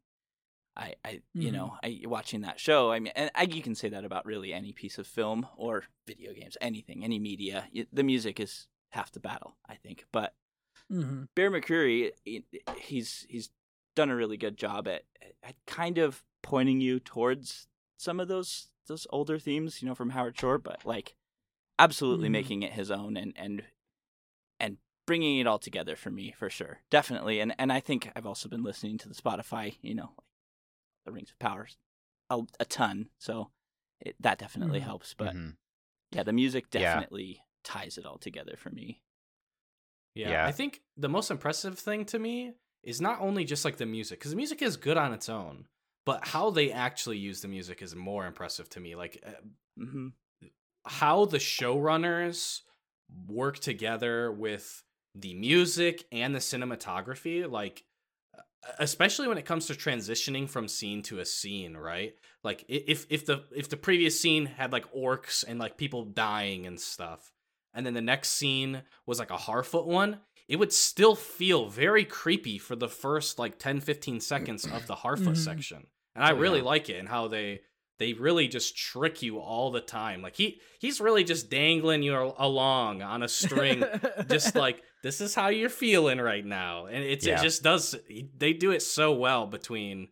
I, 0.76 0.94
I 1.04 1.20
you 1.34 1.50
Mhm. 1.50 1.52
know, 1.52 1.76
I 1.82 2.00
watching 2.04 2.40
that 2.42 2.58
show, 2.60 2.90
I 2.90 2.98
mean 2.98 3.12
and 3.14 3.30
I, 3.34 3.42
you 3.44 3.62
can 3.62 3.74
say 3.74 3.88
that 3.90 4.04
about 4.04 4.26
really 4.26 4.52
any 4.52 4.72
piece 4.72 4.98
of 4.98 5.06
film 5.06 5.46
or 5.56 5.84
video 6.06 6.32
games, 6.34 6.56
anything, 6.60 7.04
any 7.04 7.18
media. 7.18 7.68
The 7.92 8.02
music 8.02 8.40
is 8.40 8.68
half 8.90 9.12
the 9.12 9.20
battle, 9.20 9.56
I 9.68 9.76
think. 9.76 10.06
But 10.12 10.34
mhm. 10.90 11.28
Bear 11.34 11.50
McCreary, 11.50 12.10
he- 12.24 12.44
he's 12.78 13.26
he's 13.28 13.50
done 13.94 14.10
a 14.10 14.16
really 14.16 14.36
good 14.38 14.56
job 14.56 14.88
at, 14.88 15.04
at 15.42 15.54
kind 15.66 15.98
of 15.98 16.24
pointing 16.42 16.80
you 16.80 16.98
towards 17.00 17.68
some 17.98 18.18
of 18.20 18.28
those 18.28 18.68
those 18.88 19.06
older 19.10 19.38
themes, 19.38 19.80
you 19.80 19.88
know, 19.88 19.94
from 19.94 20.10
Howard 20.10 20.36
Shore, 20.38 20.58
but 20.58 20.84
like 20.84 21.14
absolutely 21.82 22.28
Mhm. 22.28 22.32
making 22.32 22.62
it 22.62 22.72
his 22.72 22.90
own 22.90 23.16
and 23.16 23.32
and 23.36 23.64
and 24.60 24.78
bringing 25.06 25.38
it 25.38 25.46
all 25.46 25.58
together 25.58 25.96
for 25.96 26.10
me 26.10 26.32
for 26.32 26.48
sure, 26.50 26.80
definitely. 26.90 27.40
And 27.40 27.54
and 27.58 27.72
I 27.72 27.80
think 27.80 28.10
I've 28.14 28.26
also 28.26 28.48
been 28.48 28.62
listening 28.62 28.98
to 28.98 29.08
the 29.08 29.14
Spotify, 29.14 29.76
you 29.82 29.94
know, 29.94 30.10
the 31.04 31.12
Rings 31.12 31.30
of 31.30 31.38
Power, 31.38 31.68
a, 32.30 32.42
a 32.60 32.64
ton, 32.64 33.08
so 33.18 33.50
it, 34.00 34.16
that 34.20 34.38
definitely 34.38 34.80
Mhm. 34.80 34.84
helps. 34.84 35.14
But 35.14 35.34
Mhm. 35.34 35.56
yeah, 36.12 36.22
the 36.22 36.32
music 36.32 36.70
Yeah. 36.72 36.80
definitely 36.80 37.42
ties 37.64 37.98
it 37.98 38.06
all 38.06 38.18
together 38.18 38.56
for 38.56 38.70
me. 38.70 39.00
Yeah, 40.14 40.30
Yeah. 40.32 40.46
I 40.46 40.52
think 40.52 40.82
the 40.96 41.08
most 41.08 41.30
impressive 41.30 41.78
thing 41.78 42.04
to 42.06 42.18
me 42.18 42.54
is 42.82 43.00
not 43.00 43.20
only 43.20 43.44
just 43.44 43.64
like 43.64 43.76
the 43.78 43.86
music, 43.86 44.18
because 44.18 44.32
the 44.32 44.36
music 44.36 44.60
is 44.62 44.76
good 44.76 44.96
on 44.98 45.12
its 45.12 45.28
own, 45.28 45.66
but 46.04 46.26
how 46.28 46.50
they 46.50 46.70
actually 46.72 47.18
use 47.18 47.40
the 47.40 47.48
music 47.48 47.80
is 47.80 47.94
more 47.94 48.26
impressive 48.26 48.68
to 48.70 48.80
me. 48.80 48.94
Like 48.94 49.22
uh, 49.26 49.30
hmm 49.78 50.08
how 50.84 51.24
the 51.24 51.38
showrunners 51.38 52.60
work 53.28 53.58
together 53.58 54.32
with 54.32 54.82
the 55.14 55.34
music 55.34 56.04
and 56.10 56.34
the 56.34 56.38
cinematography 56.38 57.48
like 57.50 57.84
especially 58.78 59.26
when 59.28 59.38
it 59.38 59.44
comes 59.44 59.66
to 59.66 59.74
transitioning 59.74 60.48
from 60.48 60.68
scene 60.68 61.02
to 61.02 61.18
a 61.18 61.24
scene 61.24 61.76
right 61.76 62.14
like 62.44 62.64
if 62.68 63.06
if 63.10 63.26
the 63.26 63.42
if 63.54 63.68
the 63.68 63.76
previous 63.76 64.18
scene 64.20 64.46
had 64.46 64.72
like 64.72 64.90
orcs 64.94 65.44
and 65.46 65.58
like 65.58 65.76
people 65.76 66.04
dying 66.04 66.66
and 66.66 66.80
stuff 66.80 67.32
and 67.74 67.84
then 67.84 67.94
the 67.94 68.00
next 68.00 68.30
scene 68.30 68.82
was 69.04 69.18
like 69.18 69.30
a 69.30 69.36
harfoot 69.36 69.86
one 69.86 70.18
it 70.48 70.56
would 70.56 70.72
still 70.72 71.14
feel 71.14 71.68
very 71.68 72.04
creepy 72.04 72.56
for 72.58 72.76
the 72.76 72.88
first 72.88 73.38
like 73.38 73.58
10 73.58 73.80
15 73.80 74.20
seconds 74.20 74.64
of 74.64 74.86
the 74.86 74.94
harfoot 74.96 75.34
Mhm. 75.34 75.44
section 75.44 75.86
and 76.14 76.24
i 76.24 76.30
really 76.30 76.58
yeah. 76.60 76.64
like 76.64 76.88
it 76.88 76.98
and 76.98 77.08
how 77.08 77.26
they 77.28 77.60
they 77.98 78.12
really 78.14 78.48
just 78.48 78.76
trick 78.76 79.22
you 79.22 79.38
all 79.38 79.70
the 79.70 79.80
time. 79.80 80.22
Like 80.22 80.36
he 80.36 80.60
he's 80.80 81.00
really 81.00 81.24
just 81.24 81.50
dangling 81.50 82.02
you 82.02 82.14
along 82.38 83.02
on 83.02 83.22
a 83.22 83.28
string, 83.28 83.84
just 84.28 84.54
like 84.54 84.82
this 85.02 85.20
is 85.20 85.34
how 85.34 85.48
you're 85.48 85.68
feeling 85.68 86.18
right 86.20 86.44
now, 86.44 86.86
and 86.86 87.02
it's 87.04 87.26
Yeah. 87.26 87.38
it 87.40 87.42
just 87.42 87.62
does. 87.62 87.94
They 88.36 88.52
do 88.52 88.70
it 88.70 88.82
so 88.82 89.12
well 89.12 89.46
between 89.46 90.08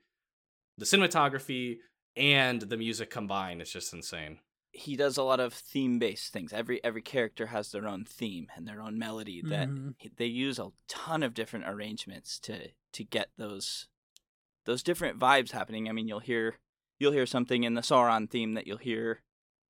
the 0.78 0.84
cinematography 0.84 1.78
and 2.16 2.60
the 2.62 2.76
music 2.76 3.10
combined. 3.10 3.60
It's 3.60 3.72
just 3.72 3.92
insane. 3.92 4.38
he 4.72 4.94
does 4.94 5.16
a 5.16 5.22
lot 5.24 5.40
of 5.40 5.52
theme 5.52 5.98
based 5.98 6.32
things. 6.32 6.52
Every 6.52 6.82
every 6.84 7.02
character 7.02 7.46
has 7.46 7.72
their 7.72 7.88
own 7.88 8.04
theme 8.04 8.46
and 8.54 8.68
their 8.68 8.80
own 8.80 8.96
melody 8.98 9.42
that 9.46 9.68
Mhm. 9.68 9.94
they 10.16 10.26
use 10.26 10.60
a 10.60 10.70
ton 10.86 11.24
of 11.24 11.34
different 11.34 11.66
arrangements 11.68 12.38
to 12.40 12.70
to 12.92 13.04
get 13.04 13.30
those 13.36 13.88
those 14.66 14.84
different 14.84 15.18
vibes 15.18 15.50
happening. 15.50 15.88
I 15.88 15.92
mean, 15.92 16.06
you'll 16.06 16.20
hear 16.20 16.58
you'll 17.00 17.12
hear 17.12 17.26
something 17.26 17.64
in 17.64 17.74
the 17.74 17.80
Sauron 17.80 18.30
theme 18.30 18.54
that 18.54 18.66
you'll 18.66 18.76
hear, 18.76 19.22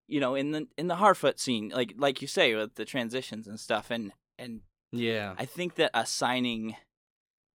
you 0.06 0.20
know, 0.20 0.34
in 0.34 0.50
the 0.50 0.66
in 0.76 0.88
the 0.88 0.96
Harfoot 0.96 1.38
scene, 1.40 1.70
like 1.70 1.94
like 1.96 2.20
you 2.20 2.28
say 2.28 2.54
with 2.54 2.74
the 2.74 2.84
transitions 2.84 3.46
and 3.46 3.58
stuff, 3.58 3.90
and 3.90 4.12
and 4.36 4.60
Yeah. 4.92 5.34
I 5.38 5.46
think 5.46 5.76
that 5.76 5.92
assigning 5.94 6.76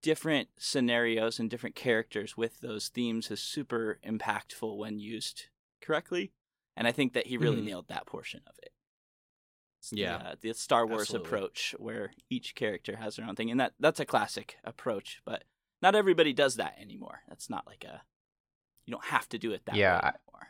different 0.02 0.50
scenarios 0.58 1.40
and 1.40 1.50
different 1.50 1.76
characters 1.76 2.38
with 2.38 2.60
those 2.62 2.90
themes 2.90 3.30
is 3.32 3.40
super 3.42 4.00
impactful 4.06 4.78
when 4.78 5.00
used 5.00 5.48
correctly. 5.82 6.32
And 6.78 6.88
I 6.88 6.92
think 6.92 7.14
that 7.14 7.28
he 7.28 7.38
really 7.38 7.62
Mhm. 7.62 7.66
nailed 7.66 7.88
that 7.88 8.06
portion 8.06 8.42
of 8.48 8.56
it. 8.62 8.72
It's 9.80 9.90
the, 9.90 9.98
Yeah. 10.02 10.18
uh, 10.18 10.36
the 10.40 10.54
Star 10.54 10.86
Wars 10.86 11.04
Absolutely. 11.04 11.28
approach 11.28 11.76
where 11.80 12.14
each 12.30 12.54
character 12.56 12.98
has 12.98 13.16
their 13.16 13.26
own 13.28 13.36
thing, 13.36 13.50
and 13.52 13.60
that 13.60 13.74
that's 13.80 14.00
a 14.00 14.06
classic 14.06 14.58
approach. 14.64 15.22
But 15.26 15.44
not 15.82 15.96
everybody 15.96 16.34
does 16.34 16.56
that 16.56 16.78
anymore. 16.80 17.24
That's 17.28 17.50
not 17.50 17.66
like 17.68 17.84
a 17.84 18.04
you 18.86 18.92
don't 18.92 19.06
have 19.06 19.28
to 19.30 19.38
do 19.38 19.52
it 19.52 19.66
that 19.66 19.76
Yeah, 19.76 19.96
way 19.96 20.00
I- 20.04 20.08
anymore. 20.10 20.48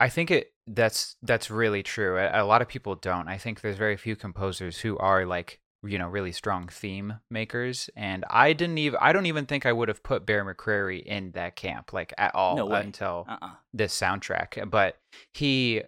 I 0.00 0.08
think 0.08 0.30
it 0.30 0.52
that's 0.66 1.16
that's 1.22 1.50
really 1.50 1.82
true. 1.82 2.18
A, 2.18 2.42
a 2.42 2.44
lot 2.44 2.62
of 2.62 2.68
people 2.68 2.94
don't. 2.96 3.28
I 3.28 3.38
think 3.38 3.60
there's 3.60 3.76
very 3.76 3.96
few 3.96 4.16
composers 4.16 4.78
who 4.80 4.98
are 4.98 5.24
like 5.26 5.60
you 5.84 5.98
know 5.98 6.08
really 6.08 6.32
strong 6.32 6.68
theme 6.68 7.20
makers, 7.30 7.88
and 7.96 8.24
I 8.28 8.52
didn't 8.52 8.78
even 8.78 8.98
I 9.00 9.12
don't 9.12 9.26
even 9.26 9.46
think 9.46 9.64
I 9.64 9.72
would 9.72 9.88
have 9.88 10.02
put 10.02 10.26
Bear 10.26 10.44
McCreary 10.44 11.02
in 11.02 11.32
that 11.32 11.54
camp 11.56 11.92
like 11.92 12.12
at 12.18 12.34
all 12.34 12.56
No 12.56 12.72
until 12.72 13.26
Uh 13.28 13.36
uh 13.42 13.50
this 13.72 13.94
soundtrack. 13.98 14.68
But 14.70 14.98
he 15.32 15.82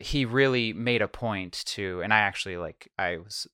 he 0.00 0.24
really 0.24 0.72
made 0.72 1.02
a 1.02 1.08
point 1.08 1.62
to, 1.66 2.00
and 2.02 2.12
I 2.12 2.18
actually 2.18 2.56
like 2.56 2.90
I 2.98 3.18
was 3.18 3.46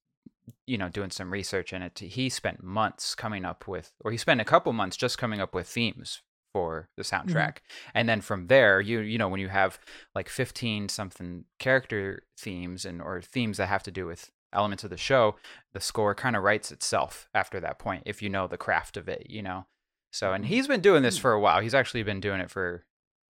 you 0.66 0.78
know 0.78 0.88
doing 0.88 1.10
some 1.10 1.30
research 1.30 1.72
in 1.74 1.82
it. 1.82 1.98
He 1.98 2.28
spent 2.30 2.62
months 2.62 3.14
coming 3.14 3.44
up 3.44 3.68
with, 3.68 3.92
or 4.04 4.10
he 4.10 4.16
spent 4.16 4.40
a 4.40 4.44
couple 4.44 4.72
months 4.72 4.96
just 4.96 5.18
coming 5.18 5.40
up 5.40 5.54
with 5.54 5.68
themes 5.68 6.22
for 6.52 6.88
the 6.96 7.02
mm-hmm. 7.02 7.30
soundtrack. 7.30 7.58
And 7.94 8.08
then 8.08 8.20
from 8.20 8.46
there 8.46 8.80
you 8.80 9.00
you 9.00 9.18
know 9.18 9.28
when 9.28 9.40
you 9.40 9.48
have 9.48 9.78
like 10.14 10.28
15 10.28 10.88
something 10.88 11.44
character 11.58 12.22
themes 12.38 12.84
and 12.84 13.00
or 13.00 13.20
themes 13.20 13.58
that 13.58 13.66
have 13.66 13.82
to 13.84 13.90
do 13.90 14.06
with 14.06 14.30
elements 14.52 14.82
of 14.82 14.90
the 14.90 14.96
show 14.96 15.36
the 15.72 15.80
score 15.80 16.14
kind 16.14 16.34
of 16.34 16.42
writes 16.42 16.72
itself 16.72 17.28
after 17.32 17.60
that 17.60 17.78
point 17.78 18.02
if 18.04 18.20
you 18.20 18.28
know 18.28 18.48
the 18.48 18.56
craft 18.56 18.96
of 18.96 19.08
it 19.08 19.26
you 19.28 19.42
know? 19.42 19.66
So 20.12 20.32
and 20.32 20.44
mm-hmm. 20.44 20.52
he's 20.52 20.66
been 20.66 20.80
doing 20.80 21.02
this 21.02 21.16
hmm. 21.16 21.22
for 21.22 21.32
a 21.32 21.40
while. 21.40 21.60
He's 21.60 21.74
actually 21.74 22.02
been 22.02 22.20
doing 22.20 22.40
it 22.40 22.50
for 22.50 22.84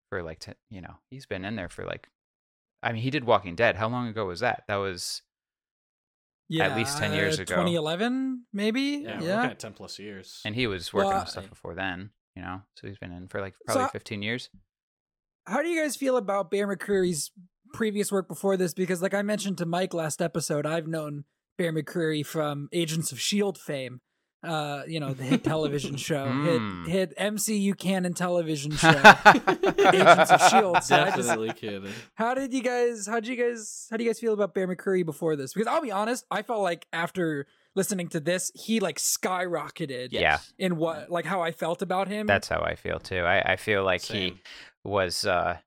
for 0.10 0.24
like 0.24 0.40
t- 0.40 0.54
you 0.70 0.82
know 0.82 0.96
he's 1.10 1.26
been 1.26 1.44
in 1.44 1.56
there 1.56 1.70
for 1.70 1.84
like 1.84 2.08
i 2.82 2.92
mean 2.92 3.02
he 3.02 3.10
did 3.10 3.26
walking 3.26 3.56
dead. 3.56 3.76
How 3.76 3.88
long 3.88 4.08
ago 4.08 4.26
was 4.26 4.42
that? 4.42 4.64
That 4.68 4.76
was 4.76 5.24
Yeah, 6.50 6.68
At 6.68 6.78
least 6.78 6.98
10 6.98 7.14
years 7.14 7.40
uh, 7.40 7.42
ago. 7.42 7.56
2011, 7.56 8.46
maybe. 8.54 8.82
yeah, 8.82 9.10
Yeah. 9.10 9.20
we're 9.20 9.36
looking 9.36 9.52
at 9.52 9.60
ten 9.60 9.74
plus 9.74 10.00
years. 10.00 10.42
and 10.46 10.56
he 10.56 10.68
was 10.68 10.94
working 10.94 11.12
I- 11.12 11.20
on 11.22 11.28
stuff 11.28 11.46
eh 11.46 11.50
before 11.50 11.74
then 11.76 12.12
you 12.38 12.44
know 12.44 12.62
so 12.76 12.88
he's 12.88 13.00
been 13.00 13.12
in 13.12 13.28
for 13.28 13.42
like 13.42 13.56
probably 13.66 13.86
I- 13.86 13.90
15 13.90 14.22
years 14.22 14.50
How 15.48 15.62
do 15.64 15.70
you 15.70 15.82
guys 15.82 15.96
feel 15.96 16.18
about 16.18 16.52
Bear 16.52 16.68
McCreary's 16.68 17.32
previous 17.74 18.12
work 18.12 18.28
before 18.28 18.58
this? 18.58 18.74
Because, 18.74 19.02
like 19.02 19.14
I 19.14 19.22
mentioned 19.22 19.58
to 19.60 19.66
Mike 19.66 19.94
last 19.94 20.22
episode, 20.22 20.66
I've 20.66 20.88
known 20.88 21.24
Bear 21.58 21.72
McCreary 21.74 22.26
from 22.26 22.68
Agents 22.74 23.12
of 23.14 23.20
Shield 23.20 23.58
fame. 23.58 24.02
Uh, 24.44 24.84
you 24.88 25.00
know, 25.00 25.14
the 25.14 25.24
hit 25.24 25.44
television 25.44 25.96
show, 26.10 26.28
Mm. 26.28 26.86
hit 26.88 27.10
hit 27.12 27.18
MCU 27.18 27.76
canon 27.78 28.14
television 28.14 28.72
show. 28.78 28.90
Agents 28.90 30.32
of 30.32 30.42
S.H.I.E.L.D., 30.42 30.82
so 30.82 30.96
I 30.96 31.06
just- 31.06 31.18
Definitely 31.18 31.54
kidding. 31.54 31.92
How 32.14 32.34
did 32.36 32.54
you 32.54 32.62
guys? 32.62 33.08
How 33.08 33.20
did 33.20 33.28
you 33.30 33.36
guys? 33.36 33.88
How 33.90 33.98
do 33.98 34.04
you 34.04 34.10
guys 34.10 34.20
feel 34.20 34.34
about 34.34 34.54
Bear 34.54 34.68
McCreary 34.68 35.04
before 35.06 35.36
this? 35.36 35.54
Because 35.54 35.68
I'll 35.68 35.82
be 35.82 35.92
honest, 35.92 36.24
I 36.30 36.44
felt 36.44 36.62
like 36.62 36.86
after 36.94 37.48
listening 37.76 38.08
to 38.10 38.20
this, 38.20 38.52
he 38.54 38.80
like 38.80 38.98
skyrocketed 39.00 40.10
Yeah. 40.12 40.22
Yes. 40.22 40.54
in 40.60 40.78
what 40.78 41.10
like 41.12 41.26
how 41.26 41.42
I 41.42 41.52
felt 41.52 41.82
about 41.82 42.08
him. 42.08 42.28
that's 42.28 42.48
how 42.48 42.62
i 42.62 42.76
feel 42.76 43.00
too 43.00 43.20
i, 43.22 43.54
I 43.54 43.56
feel 43.56 43.84
like 43.84 44.02
he 44.02 44.40
was 44.84 45.26
uh 45.26 45.58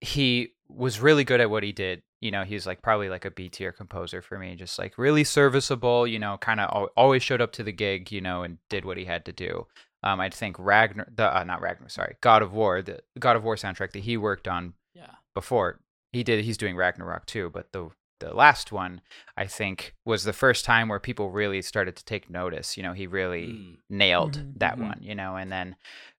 he 0.00 0.52
was 0.68 1.00
really 1.00 1.24
good 1.24 1.40
at 1.40 1.50
what 1.50 1.62
he 1.62 1.72
did 1.72 2.02
you 2.20 2.30
know 2.30 2.44
he's 2.44 2.66
like 2.66 2.80
probably 2.82 3.08
like 3.08 3.24
a 3.24 3.30
b 3.30 3.48
tier 3.48 3.72
composer 3.72 4.22
for 4.22 4.38
me 4.38 4.54
just 4.56 4.78
like 4.78 4.96
really 4.98 5.22
serviceable 5.24 6.06
you 6.06 6.18
know 6.18 6.36
kind 6.38 6.60
of 6.60 6.88
always 6.96 7.22
showed 7.22 7.40
up 7.40 7.52
to 7.52 7.62
the 7.62 7.72
gig 7.72 8.10
you 8.10 8.20
know 8.20 8.42
and 8.42 8.58
did 8.70 8.84
what 8.84 8.96
he 8.96 9.04
had 9.04 9.24
to 9.24 9.32
do 9.32 9.66
um 10.02 10.20
i 10.20 10.28
think 10.30 10.56
ragnar 10.58 11.06
the 11.14 11.36
uh, 11.36 11.44
not 11.44 11.60
ragnar 11.60 11.88
sorry 11.88 12.16
god 12.20 12.42
of 12.42 12.52
war 12.52 12.80
the 12.82 13.00
god 13.18 13.36
of 13.36 13.44
war 13.44 13.56
soundtrack 13.56 13.92
that 13.92 14.02
he 14.02 14.16
worked 14.16 14.48
on 14.48 14.72
Yeah. 14.94 15.10
before 15.34 15.80
he 16.12 16.22
did 16.24 16.42
he's 16.44 16.56
doing 16.56 16.74
ragnarok 16.76 17.26
too 17.26 17.50
but 17.52 17.70
the 17.72 17.90
the 18.20 18.34
last 18.34 18.72
one 18.72 19.00
i 19.36 19.46
think 19.46 19.94
was 20.04 20.24
the 20.24 20.32
first 20.32 20.64
time 20.64 20.88
where 20.88 20.98
people 21.00 21.30
really 21.30 21.60
started 21.62 21.94
to 21.96 22.04
take 22.04 22.30
notice 22.30 22.76
you 22.76 22.82
know 22.82 22.92
he 22.92 23.06
really 23.06 23.46
Mm. 23.48 23.76
nailed 23.90 24.38
Mhm, 24.38 24.52
that 24.58 24.78
mhm. 24.78 24.82
one, 24.88 24.98
you 25.02 25.14
know, 25.14 25.36
and 25.36 25.50
then 25.52 25.76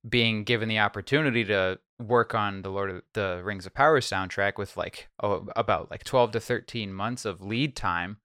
being 0.07 0.43
given 0.43 0.69
the 0.69 0.79
opportunity 0.79 1.43
to 1.45 1.79
work 1.99 2.33
on 2.35 2.61
the 2.61 2.69
Lord 2.69 2.89
of 2.91 3.01
the 3.13 3.41
Rings 3.43 3.65
of 3.65 3.73
Power 3.73 3.99
soundtrack 3.99 4.57
with 4.57 4.77
like 4.77 5.09
oh, 5.21 5.47
about 5.55 5.89
like 5.91 6.03
12 6.03 6.31
to 6.31 6.39
13 6.39 6.93
months 6.93 7.25
of 7.25 7.41
lead 7.41 7.75
time. 7.75 8.17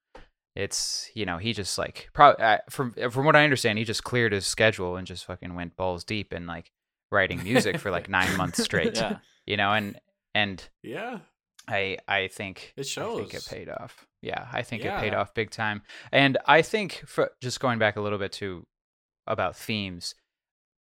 It's, 0.55 1.11
you 1.15 1.25
know, 1.25 1.39
he 1.39 1.53
just 1.55 1.79
like 1.79 2.11
probably 2.13 2.45
uh, 2.45 2.59
from 2.69 2.93
from 3.11 3.25
what 3.25 3.35
I 3.37 3.43
understand, 3.45 3.79
he 3.79 3.85
just 3.85 4.05
cleared 4.05 4.33
his 4.33 4.47
schedule 4.47 4.97
and 4.97 5.07
just 5.07 5.25
fucking 5.25 5.55
went 5.55 5.77
balls 5.77 6.05
deep 6.05 6.33
in 6.33 6.47
like 6.47 6.71
writing 7.11 7.43
music 7.43 7.79
for 7.79 7.91
like 7.91 8.09
9 8.09 8.37
months 8.37 8.63
straight, 8.69 8.95
Yeah. 8.95 9.19
you 9.47 9.57
know, 9.57 9.73
and 9.73 9.99
and 10.35 10.69
Yeah. 10.83 11.21
I 11.69 11.99
I 12.09 12.29
think 12.29 12.73
It 12.77 12.87
I 12.99 13.17
think 13.17 13.35
it 13.35 13.47
paid 13.49 13.69
off. 13.69 14.07
Yeah, 14.21 14.47
I 14.53 14.63
think 14.63 14.85
it 14.85 15.01
paid 15.01 15.15
off 15.15 15.35
big 15.35 15.51
time. 15.51 15.83
And 16.11 16.39
I 16.47 16.63
think 16.63 17.03
for 17.07 17.31
just 17.41 17.61
going 17.61 17.79
back 17.79 17.97
a 17.97 18.01
little 18.01 18.19
bit 18.19 18.33
to 18.33 18.67
about 19.27 19.57
themes, 19.57 20.15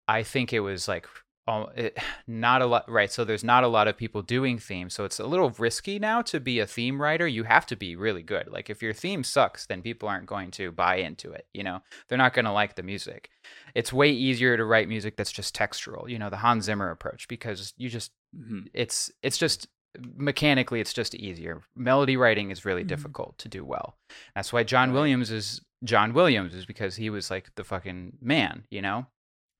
I 0.08 0.22
think 0.22 0.52
it 0.52 0.60
was 0.60 0.88
like 0.88 1.06
oh, 1.48 1.68
it, 1.76 1.96
not 2.26 2.62
a 2.62 2.66
lot 2.66 2.90
right. 2.90 3.10
So 3.10 3.24
there's 3.24 3.44
not 3.44 3.64
a 3.64 3.68
lot 3.68 3.88
of 3.88 3.96
people 3.96 4.22
doing 4.22 4.58
themes, 4.58 4.94
so 4.94 5.04
it's 5.04 5.20
a 5.20 5.26
little 5.26 5.50
risky 5.50 5.98
now 5.98 6.22
to 6.22 6.40
be 6.40 6.58
a 6.58 6.66
theme 6.66 7.00
writer. 7.00 7.26
You 7.26 7.44
have 7.44 7.66
to 7.66 7.76
be 7.76 7.96
really 7.96 8.22
good. 8.22 8.48
Like 8.48 8.68
if 8.70 8.82
your 8.82 8.92
theme 8.92 9.22
sucks, 9.24 9.66
then 9.66 9.82
people 9.82 10.08
aren't 10.08 10.26
going 10.26 10.50
to 10.52 10.72
buy 10.72 10.96
into 10.96 11.32
it. 11.32 11.46
You 11.54 11.62
know, 11.64 11.82
they're 12.08 12.18
not 12.18 12.34
going 12.34 12.46
to 12.46 12.52
like 12.52 12.74
the 12.74 12.82
music. 12.82 13.30
It's 13.74 13.92
way 13.92 14.10
easier 14.10 14.56
to 14.56 14.64
write 14.64 14.88
music 14.88 15.16
that's 15.16 15.32
just 15.32 15.54
textural. 15.54 16.08
You 16.08 16.18
know, 16.18 16.30
the 16.30 16.38
Hans 16.38 16.64
Zimmer 16.64 16.90
approach 16.90 17.28
because 17.28 17.72
you 17.76 17.88
just 17.88 18.12
Mhm. 18.36 18.66
it's 18.74 19.10
it's 19.22 19.38
just 19.38 19.68
mechanically 20.16 20.80
it's 20.80 20.92
just 20.92 21.14
easier. 21.14 21.62
Melody 21.74 22.16
writing 22.16 22.50
is 22.50 22.64
really 22.64 22.84
Mhm. 22.84 22.88
difficult 22.88 23.38
to 23.38 23.48
do 23.48 23.64
well. 23.64 23.96
That's 24.34 24.52
why 24.52 24.62
John 24.62 24.92
Williams 24.92 25.30
is 25.30 25.60
John 25.84 26.14
Williams 26.14 26.54
is 26.54 26.64
because 26.66 26.96
he 26.96 27.10
was 27.10 27.30
like 27.30 27.54
the 27.54 27.64
fucking 27.64 28.18
man, 28.20 28.64
you 28.70 28.80
know? 28.82 29.06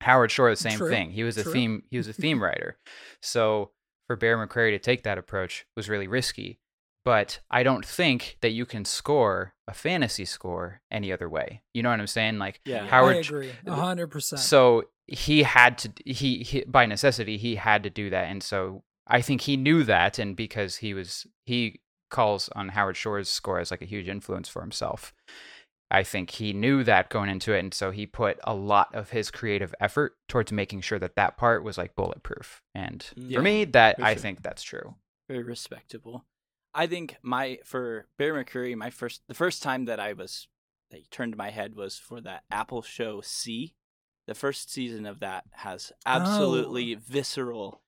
Howard 0.03 0.31
Shore 0.31 0.51
the 0.51 0.57
same 0.57 0.79
True, 0.79 0.89
thing. 0.91 1.11
He 1.13 1.25
was 1.25 1.37
a 1.39 1.43
true. 1.43 1.53
theme 1.53 1.83
he 1.91 1.97
was 1.99 2.09
a 2.09 2.13
theme 2.13 2.43
writer. 2.43 2.79
So 3.23 3.71
for 4.07 4.17
Bear 4.17 4.37
McCreary 4.39 4.71
to 4.73 4.79
take 4.79 5.03
that 5.05 5.19
approach 5.19 5.67
was 5.77 5.89
really 5.89 6.07
risky. 6.09 6.59
But 7.05 7.39
I 7.51 7.63
don't 7.63 7.85
think 7.87 8.37
that 8.41 8.51
you 8.51 8.67
can 8.67 8.85
score 8.85 9.55
a 9.69 9.73
fantasy 9.75 10.25
score 10.25 10.81
any 10.91 11.13
other 11.13 11.29
way. 11.29 11.63
You 11.73 11.83
know 11.85 11.91
what 11.91 12.01
I'm 12.01 12.07
saying? 12.09 12.39
Like 12.39 12.61
Yeah. 12.65 12.87
Howard 12.87 13.17
I 13.17 13.19
agree, 13.21 13.53
a 13.67 13.75
hundred 13.75 14.09
percent. 14.09 14.41
so 14.41 14.85
he 15.07 15.45
had 15.45 15.79
to 15.79 15.93
he, 16.05 16.39
he 16.43 16.65
by 16.67 16.85
necessity 16.87 17.37
he 17.39 17.55
had 17.57 17.85
to 17.85 17.91
do 17.91 18.11
that 18.11 18.25
and 18.29 18.43
so 18.43 18.83
i 19.07 19.21
think 19.21 19.43
he 19.43 19.57
knew 19.57 19.83
that 19.85 20.19
and 20.19 20.37
because 20.37 20.77
he 20.77 20.95
was 20.95 21.27
he 21.45 21.81
calls 22.11 22.49
on 22.55 22.71
howard 22.71 22.97
shore's 22.97 23.29
score 23.29 23.59
as 23.59 23.71
like 23.71 23.83
a 23.83 23.87
huge 23.87 24.09
influence 24.09 24.49
for 24.49 24.63
himself 24.63 25.13
i 25.91 26.03
think 26.03 26.31
he 26.31 26.53
knew 26.53 26.85
that 26.85 27.09
going 27.09 27.29
into 27.29 27.53
it 27.53 27.59
and 27.59 27.75
so 27.75 27.91
he 27.91 28.07
put 28.07 28.39
a 28.45 28.55
lot 28.55 28.95
of 28.95 29.11
his 29.11 29.31
creative 29.31 29.75
effort 29.81 30.15
towards 30.29 30.53
making 30.53 30.81
sure 30.81 30.99
that 30.99 31.17
that 31.17 31.37
part 31.37 31.65
was 31.65 31.77
like 31.77 31.97
bulletproof 31.97 32.63
and 32.75 33.07
Yeah, 33.17 33.39
for 33.39 33.43
me 33.43 33.65
that 33.65 33.97
for 33.97 34.05
i 34.05 34.15
sure. 34.15 34.23
think 34.23 34.43
that's 34.43 34.63
true 34.63 34.95
very 35.29 35.43
respectable. 35.43 36.25
I 36.75 36.87
think 36.87 37.17
my 37.23 37.59
for 37.65 38.07
Bear 38.19 38.35
McCreary, 38.35 38.77
my 38.77 38.91
first 38.91 39.23
the 39.29 39.35
first 39.35 39.63
time 39.63 39.87
that 39.87 39.99
I 39.99 40.13
was 40.13 40.49
that 40.91 40.99
he 40.99 41.07
turned 41.11 41.37
my 41.37 41.51
head 41.51 41.75
was 41.75 41.99
for 41.99 42.21
that 42.21 42.45
Apple 42.51 42.83
show 42.83 43.21
See. 43.21 43.75
The 44.27 44.35
first 44.35 44.73
season 44.73 45.07
of 45.07 45.21
that 45.21 45.45
has 45.53 45.93
oh. 46.05 46.11
absolutely 46.11 46.95
visceral, 46.95 47.81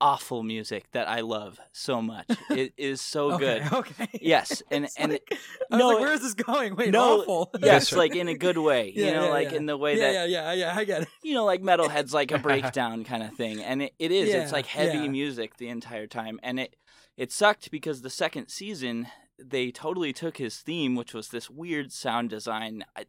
awful 0.00 0.42
music 0.42 0.84
that 0.92 1.08
I 1.08 1.20
love 1.20 1.58
so 1.72 2.02
much. 2.02 2.26
it 2.50 2.72
is 2.76 3.00
so 3.00 3.32
okay, 3.32 3.60
good. 3.60 3.72
Okay. 3.72 4.08
Yes, 4.20 4.62
and 4.70 4.84
It's 4.84 4.96
and 4.96 5.12
like- 5.12 5.28
I 5.30 5.34
was 5.70 5.78
no, 5.78 5.88
like, 5.88 6.00
where 6.00 6.12
is 6.12 6.20
this 6.20 6.34
going? 6.34 6.76
Wait, 6.76 6.90
no, 6.90 7.20
awful. 7.20 7.50
yes, 7.60 7.92
like 7.92 8.14
in 8.14 8.28
a 8.28 8.34
good 8.34 8.58
way. 8.58 8.92
Yeah, 8.94 9.06
you 9.06 9.14
know, 9.14 9.24
yeah, 9.24 9.30
like 9.30 9.50
yeah. 9.50 9.56
in 9.56 9.66
the 9.66 9.76
way 9.76 9.96
yeah, 9.98 10.12
that 10.12 10.28
yeah, 10.28 10.52
yeah, 10.52 10.52
yeah. 10.52 10.76
I 10.76 10.84
get 10.84 11.02
it. 11.02 11.08
you 11.22 11.34
know, 11.34 11.44
like 11.44 11.62
metalhead's 11.62 12.14
like 12.14 12.30
a 12.30 12.38
breakdown 12.38 13.04
kind 13.04 13.22
of 13.22 13.34
thing, 13.34 13.62
and 13.62 13.82
it, 13.82 13.94
it 13.98 14.10
is. 14.10 14.28
Yeah, 14.28 14.42
it's 14.42 14.52
like 14.52 14.66
heavy 14.66 14.98
yeah. 14.98 15.08
music 15.08 15.56
the 15.56 15.68
entire 15.68 16.06
time, 16.06 16.38
and 16.42 16.60
it 16.60 16.76
it 17.16 17.32
sucked 17.32 17.70
because 17.70 18.02
the 18.02 18.10
second 18.10 18.48
season 18.48 19.08
they 19.38 19.70
totally 19.70 20.12
took 20.14 20.38
his 20.38 20.58
theme, 20.58 20.94
which 20.94 21.12
was 21.12 21.28
this 21.28 21.50
weird 21.50 21.92
sound 21.92 22.30
design, 22.30 22.84
a 22.96 23.04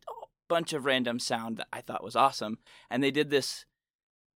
bunch 0.50 0.74
of 0.74 0.84
random 0.84 1.20
sound 1.20 1.58
that 1.58 1.68
I 1.72 1.80
thought 1.82 2.04
was 2.04 2.16
awesome, 2.16 2.60
and 2.90 3.02
they 3.02 3.12
did 3.12 3.30
this 3.30 3.66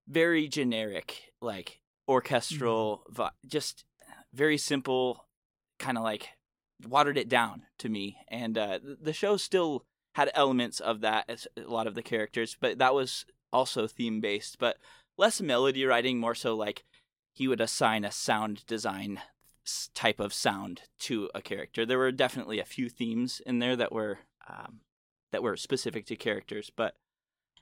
very 0.08 0.48
generic, 0.48 1.34
like 1.42 1.81
orchestral, 2.08 3.04
Mm-hmm. 3.06 3.14
vi- 3.14 3.32
just 3.48 3.86
very 4.34 4.58
simple, 4.58 5.26
kind 5.80 5.98
of 5.98 6.04
like 6.04 6.30
watered 6.88 7.18
it 7.18 7.30
down 7.30 7.64
to 7.80 7.90
me, 7.90 8.18
and 8.28 8.58
uh, 8.58 8.80
the 8.82 9.14
show 9.14 9.38
still 9.38 9.86
had 10.16 10.32
elements 10.34 10.80
of 10.80 11.02
that 11.02 11.26
as 11.30 11.48
a 11.58 11.62
lot 11.70 11.88
of 11.88 11.96
the 11.96 12.02
characters, 12.04 12.58
but 12.60 12.78
that 12.80 12.94
was 12.94 13.26
also 13.54 13.88
theme 13.88 14.20
based, 14.20 14.58
but 14.60 14.78
less 15.18 15.40
melody 15.42 15.86
writing, 15.86 16.18
more 16.20 16.36
so 16.36 16.56
like 16.56 16.84
he 17.34 17.48
would 17.48 17.62
assign 17.62 18.04
a 18.04 18.12
sound 18.12 18.66
design 18.66 19.22
type 19.94 20.20
of 20.20 20.34
sound 20.34 20.82
to 21.00 21.30
a 21.36 21.42
character. 21.42 21.86
There 21.86 21.98
were 21.98 22.12
definitely 22.12 22.60
a 22.60 22.66
few 22.66 22.90
themes 22.90 23.42
in 23.46 23.60
there 23.60 23.76
that 23.76 23.92
were 23.94 24.20
um, 24.50 24.82
that 25.32 25.44
were 25.44 25.56
specific 25.56 26.06
to 26.08 26.16
characters, 26.16 26.72
but 26.76 26.96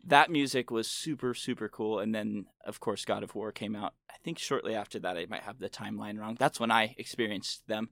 that 0.05 0.29
music 0.31 0.71
was 0.71 0.89
super 0.89 1.33
super 1.33 1.69
cool. 1.69 1.99
And 1.99 2.13
then 2.15 2.45
of 2.65 2.79
course 2.79 3.05
God 3.05 3.23
of 3.23 3.35
War 3.35 3.51
came 3.51 3.75
out. 3.75 3.93
I 4.09 4.15
think 4.23 4.39
shortly 4.39 4.75
after 4.75 4.99
that. 4.99 5.17
I 5.17 5.25
might 5.27 5.43
have 5.43 5.59
the 5.59 5.69
timeline 5.69 6.19
wrong. 6.19 6.35
That's 6.39 6.59
when 6.59 6.71
I 6.71 6.95
experienced 6.97 7.67
them. 7.67 7.89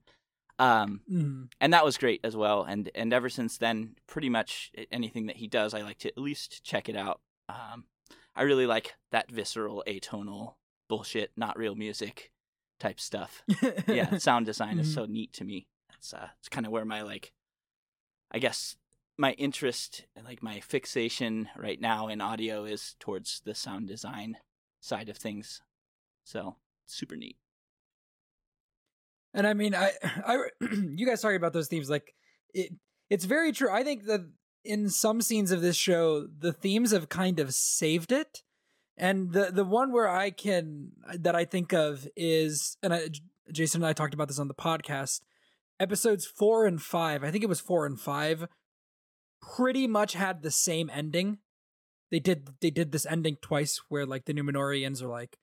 Um, 0.59 1.01
Mhm. 1.11 1.51
and 1.61 1.71
that 1.73 1.85
was 1.85 1.97
great 1.97 2.21
as 2.23 2.35
well. 2.35 2.63
And 2.63 2.89
and 2.95 3.13
ever 3.13 3.29
since 3.29 3.57
then, 3.57 3.95
pretty 4.07 4.29
much 4.29 4.71
anything 4.91 5.27
that 5.27 5.35
he 5.37 5.47
does, 5.47 5.73
I 5.73 5.81
like 5.81 5.99
to 5.99 6.07
at 6.09 6.17
least 6.17 6.63
check 6.63 6.89
it 6.89 6.95
out. 6.95 7.21
Um, 7.47 7.85
I 8.35 8.41
really 8.43 8.65
like 8.65 8.95
that 9.11 9.29
visceral, 9.31 9.83
atonal 9.87 10.55
bullshit, 10.87 11.31
not 11.35 11.57
real 11.57 11.75
music 11.75 12.31
type 12.79 12.99
stuff. 12.99 13.43
Yeah, 13.87 14.17
sound 14.17 14.45
design 14.45 14.79
is 14.79 14.89
Mhm. 14.89 14.93
so 14.93 15.05
neat 15.05 15.33
to 15.33 15.43
me. 15.43 15.67
That's 15.89 16.13
uh, 16.13 16.29
it's 16.39 16.49
kind 16.49 16.65
of 16.65 16.71
where 16.71 16.85
my 16.85 17.01
like, 17.03 17.33
I 18.31 18.39
guess 18.39 18.75
my 19.17 19.31
interest, 19.33 20.05
like 20.23 20.43
my 20.43 20.59
fixation 20.59 21.49
right 21.57 21.81
now 21.81 22.07
in 22.07 22.21
audio 22.21 22.65
is 22.65 22.95
towards 22.99 23.41
the 23.45 23.55
sound 23.55 23.87
design 23.87 24.37
side 24.79 25.09
of 25.09 25.17
things. 25.17 25.61
So 26.23 26.57
super 26.85 27.15
neat. 27.15 27.37
And 29.33 29.45
I 29.45 29.53
mean, 29.53 29.75
I, 29.75 29.91
I, 30.03 30.37
you 30.71 31.05
guys 31.05 31.21
talking 31.21 31.37
about 31.37 31.53
those 31.53 31.67
themes, 31.67 31.89
like 31.89 32.13
it, 32.53 32.73
it's 33.09 33.25
very 33.25 33.51
true. 33.51 33.69
I 33.71 33.83
think 33.83 34.05
that 34.05 34.21
in 34.63 34.89
some 34.89 35.21
scenes 35.21 35.51
of 35.51 35.61
this 35.61 35.75
show, 35.75 36.27
the 36.27 36.53
themes 36.53 36.91
have 36.91 37.09
kind 37.09 37.39
of 37.39 37.53
saved 37.53 38.11
it. 38.11 38.43
And 38.97 39.31
the 39.31 39.51
the 39.51 39.63
one 39.63 39.91
where 39.91 40.09
I 40.09 40.31
can 40.31 40.91
that 41.19 41.35
I 41.35 41.45
think 41.45 41.71
of 41.71 42.07
is, 42.15 42.77
and 42.81 42.93
I, 42.93 43.09
Jason 43.51 43.83
and 43.83 43.87
I 43.87 43.93
talked 43.93 44.15
about 44.15 44.27
this 44.27 44.39
on 44.39 44.47
the 44.47 44.55
podcast, 44.55 45.21
episodes 45.79 46.25
four 46.25 46.65
and 46.65 46.81
five. 46.81 47.23
I 47.23 47.29
think 47.29 47.43
it 47.43 47.49
was 47.49 47.59
four 47.59 47.85
and 47.85 47.99
five. 47.99 48.47
Pretty 49.55 49.87
much 49.87 50.13
had 50.13 50.41
the 50.41 50.51
same 50.51 50.89
ending. 50.93 51.37
They 52.11 52.19
did 52.19 52.49
they 52.61 52.69
did 52.69 52.91
this 52.91 53.05
ending 53.05 53.37
twice, 53.41 53.79
where 53.89 54.05
like 54.05 54.25
the 54.25 54.33
Numenoreans 54.33 55.01
are 55.01 55.07
like, 55.07 55.37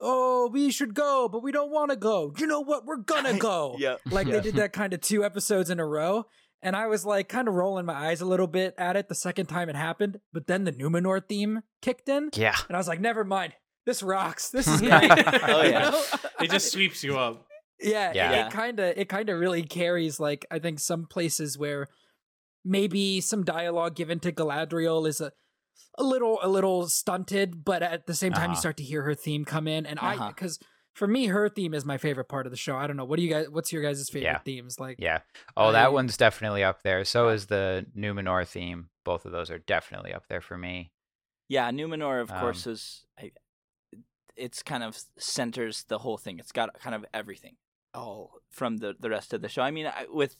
oh, 0.00 0.48
we 0.52 0.70
should 0.70 0.94
go, 0.94 1.28
but 1.30 1.42
we 1.42 1.52
don't 1.52 1.70
want 1.70 1.90
to 1.90 1.96
go. 1.96 2.32
You 2.38 2.46
know 2.46 2.60
what? 2.60 2.84
We're 2.86 2.96
gonna 2.98 3.38
go. 3.38 3.76
Yeah. 3.78 3.96
Like 4.06 4.26
Yeah. 4.26 4.34
they 4.34 4.40
did 4.40 4.54
that 4.56 4.72
kind 4.72 4.92
of 4.92 5.00
two 5.00 5.24
episodes 5.24 5.70
in 5.70 5.80
a 5.80 5.86
row. 5.86 6.26
And 6.60 6.74
I 6.74 6.88
was 6.88 7.06
like 7.06 7.28
kind 7.28 7.46
of 7.46 7.54
rolling 7.54 7.86
my 7.86 7.94
eyes 7.94 8.20
a 8.20 8.26
little 8.26 8.48
bit 8.48 8.74
at 8.78 8.96
it 8.96 9.08
the 9.08 9.14
second 9.14 9.46
time 9.46 9.68
it 9.68 9.76
happened. 9.76 10.18
But 10.32 10.48
then 10.48 10.64
the 10.64 10.72
Numenor 10.72 11.22
theme 11.28 11.62
kicked 11.82 12.08
in. 12.08 12.30
Yeah. 12.34 12.56
And 12.66 12.76
I 12.76 12.78
was 12.80 12.88
like, 12.88 13.00
never 13.00 13.22
mind. 13.24 13.52
This 13.86 14.02
rocks. 14.02 14.50
This 14.50 14.66
is 14.68 14.82
Yeah. 14.82 15.06
great. 15.06 15.42
Oh, 15.48 15.62
You 15.62 15.70
yeah. 15.70 15.90
know? 15.90 16.04
It 16.40 16.50
just 16.50 16.72
sweeps 16.72 17.04
you 17.04 17.16
up. 17.16 17.46
yeah, 17.80 18.12
Yeah. 18.12 18.46
It 18.46 18.52
kind 18.52 18.80
of 18.80 18.98
it 18.98 19.08
kind 19.08 19.28
of 19.28 19.38
really 19.38 19.62
carries 19.62 20.18
like 20.18 20.46
I 20.50 20.58
think 20.58 20.80
some 20.80 21.06
places 21.06 21.56
where 21.56 21.86
maybe 22.68 23.20
some 23.20 23.44
dialogue 23.44 23.94
given 23.96 24.20
to 24.20 24.32
Galadriel 24.32 25.08
is 25.08 25.20
a 25.20 25.32
a 25.96 26.02
little 26.02 26.38
a 26.42 26.48
little 26.48 26.88
stunted, 26.88 27.64
but 27.64 27.82
at 27.82 28.06
the 28.06 28.14
same 28.14 28.32
time 28.32 28.50
you 28.50 28.52
Uh-huh. 28.52 28.60
start 28.60 28.76
to 28.76 28.82
hear 28.84 29.02
her 29.02 29.14
theme 29.14 29.44
come 29.44 29.66
in, 29.66 29.86
and 29.86 29.98
I 30.00 30.14
Uh-huh. 30.14 30.28
because 30.28 30.58
for 30.94 31.06
me 31.08 31.26
her 31.26 31.48
theme 31.48 31.74
is 31.74 31.84
my 31.84 31.96
favorite 31.98 32.28
part 32.28 32.46
of 32.46 32.50
the 32.52 32.56
show. 32.56 32.76
I 32.76 32.86
don't 32.86 32.96
know 32.96 33.04
what 33.04 33.16
do 33.16 33.22
you 33.22 33.30
guys 33.30 33.48
what's 33.48 33.72
your 33.72 33.82
guys' 33.82 34.08
favorite 34.08 34.24
Yeah. 34.30 34.38
themes 34.40 34.78
like? 34.80 34.96
Yeah. 35.00 35.20
Oh, 35.56 35.68
I- 35.68 35.72
that 35.72 35.92
one's 35.92 36.16
definitely 36.16 36.62
up 36.64 36.82
there. 36.82 37.04
So 37.04 37.28
is 37.30 37.46
the 37.46 37.86
Numenor 37.96 38.46
theme. 38.46 38.90
Both 39.04 39.24
of 39.24 39.32
those 39.32 39.50
are 39.50 39.58
definitely 39.58 40.12
up 40.12 40.26
there 40.28 40.40
for 40.40 40.58
me. 40.58 40.92
Yeah, 41.48 41.70
Numenor, 41.70 42.20
of 42.20 42.30
Um, 42.30 42.40
course, 42.40 42.66
is 42.66 43.06
I, 43.18 43.32
it's 44.36 44.62
kind 44.62 44.82
of 44.82 44.98
centers 45.18 45.84
the 45.84 45.98
whole 45.98 46.18
thing. 46.18 46.38
It's 46.38 46.52
got 46.52 46.78
kind 46.80 46.94
of 46.94 47.04
everything, 47.14 47.56
all 47.94 48.40
from 48.50 48.76
the 48.78 48.94
the 48.98 49.10
rest 49.10 49.32
of 49.32 49.40
the 49.42 49.48
show. 49.48 49.62
I 49.62 49.70
mean, 49.70 49.86
I, 49.86 50.06
with 50.10 50.36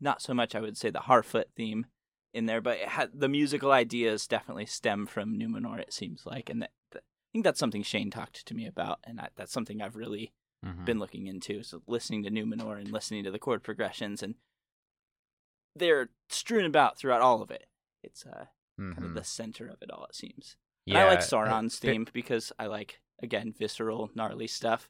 not 0.00 0.20
so 0.22 0.34
much, 0.34 0.54
I 0.54 0.60
would 0.60 0.76
say 0.76 0.90
the 0.90 1.00
Harfoot 1.00 1.46
theme 1.56 1.86
in 2.32 2.46
there, 2.46 2.60
but 2.60 2.78
it 2.78 2.88
had, 2.88 3.10
the 3.14 3.28
musical 3.28 3.70
ideas 3.72 4.26
definitely 4.26 4.66
stem 4.66 5.06
from 5.06 5.38
Numenor. 5.38 5.78
It 5.80 5.92
seems 5.92 6.26
like, 6.26 6.50
and 6.50 6.62
that, 6.62 6.70
that- 6.92 7.02
I 7.04 7.28
think 7.32 7.44
that's 7.44 7.58
something 7.60 7.82
Shayne 7.82 8.10
talked 8.10 8.46
to 8.46 8.54
me 8.54 8.66
about, 8.66 8.98
and 9.04 9.20
I, 9.20 9.28
that's 9.36 9.52
something 9.52 9.80
I've 9.82 9.96
really 9.96 10.32
Mhm. 10.64 10.84
been 10.84 10.98
looking 10.98 11.26
into. 11.26 11.62
So 11.62 11.82
listening 11.86 12.22
to 12.22 12.30
Numenor 12.30 12.78
and 12.80 12.90
listening 12.90 13.24
to 13.24 13.30
the 13.30 13.38
chord 13.38 13.62
progressions, 13.62 14.22
and 14.22 14.36
they're 15.76 16.10
strewn 16.28 16.64
about 16.64 16.98
throughout 16.98 17.20
all 17.20 17.42
of 17.42 17.50
it. 17.50 17.66
It's 18.02 18.24
uh, 18.26 18.46
kind 18.78 18.98
of 18.98 19.04
Mhm. 19.10 19.14
the 19.14 19.24
center 19.24 19.66
of 19.68 19.82
it 19.82 19.90
all. 19.90 20.04
It 20.06 20.14
seems. 20.14 20.56
Yeah. 20.86 20.98
And 21.00 21.02
I 21.08 21.10
like 21.10 21.18
uh, 21.20 21.22
Sauron's 21.22 21.78
theme 21.78 22.06
because 22.12 22.52
I 22.58 22.66
like 22.66 23.00
again 23.22 23.52
visceral, 23.52 24.10
gnarly 24.14 24.46
stuff. 24.46 24.88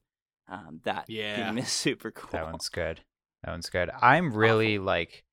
Um, 0.48 0.80
that 0.84 1.08
Yeah. 1.08 1.48
theme 1.48 1.58
is 1.58 1.72
super 1.72 2.10
cool. 2.10 2.30
That 2.30 2.44
one's 2.46 2.68
good. 2.68 3.00
That 3.44 3.50
one's 3.50 3.68
good. 3.70 3.90
I'm 4.00 4.32
really 4.32 4.78
like, 4.78 5.24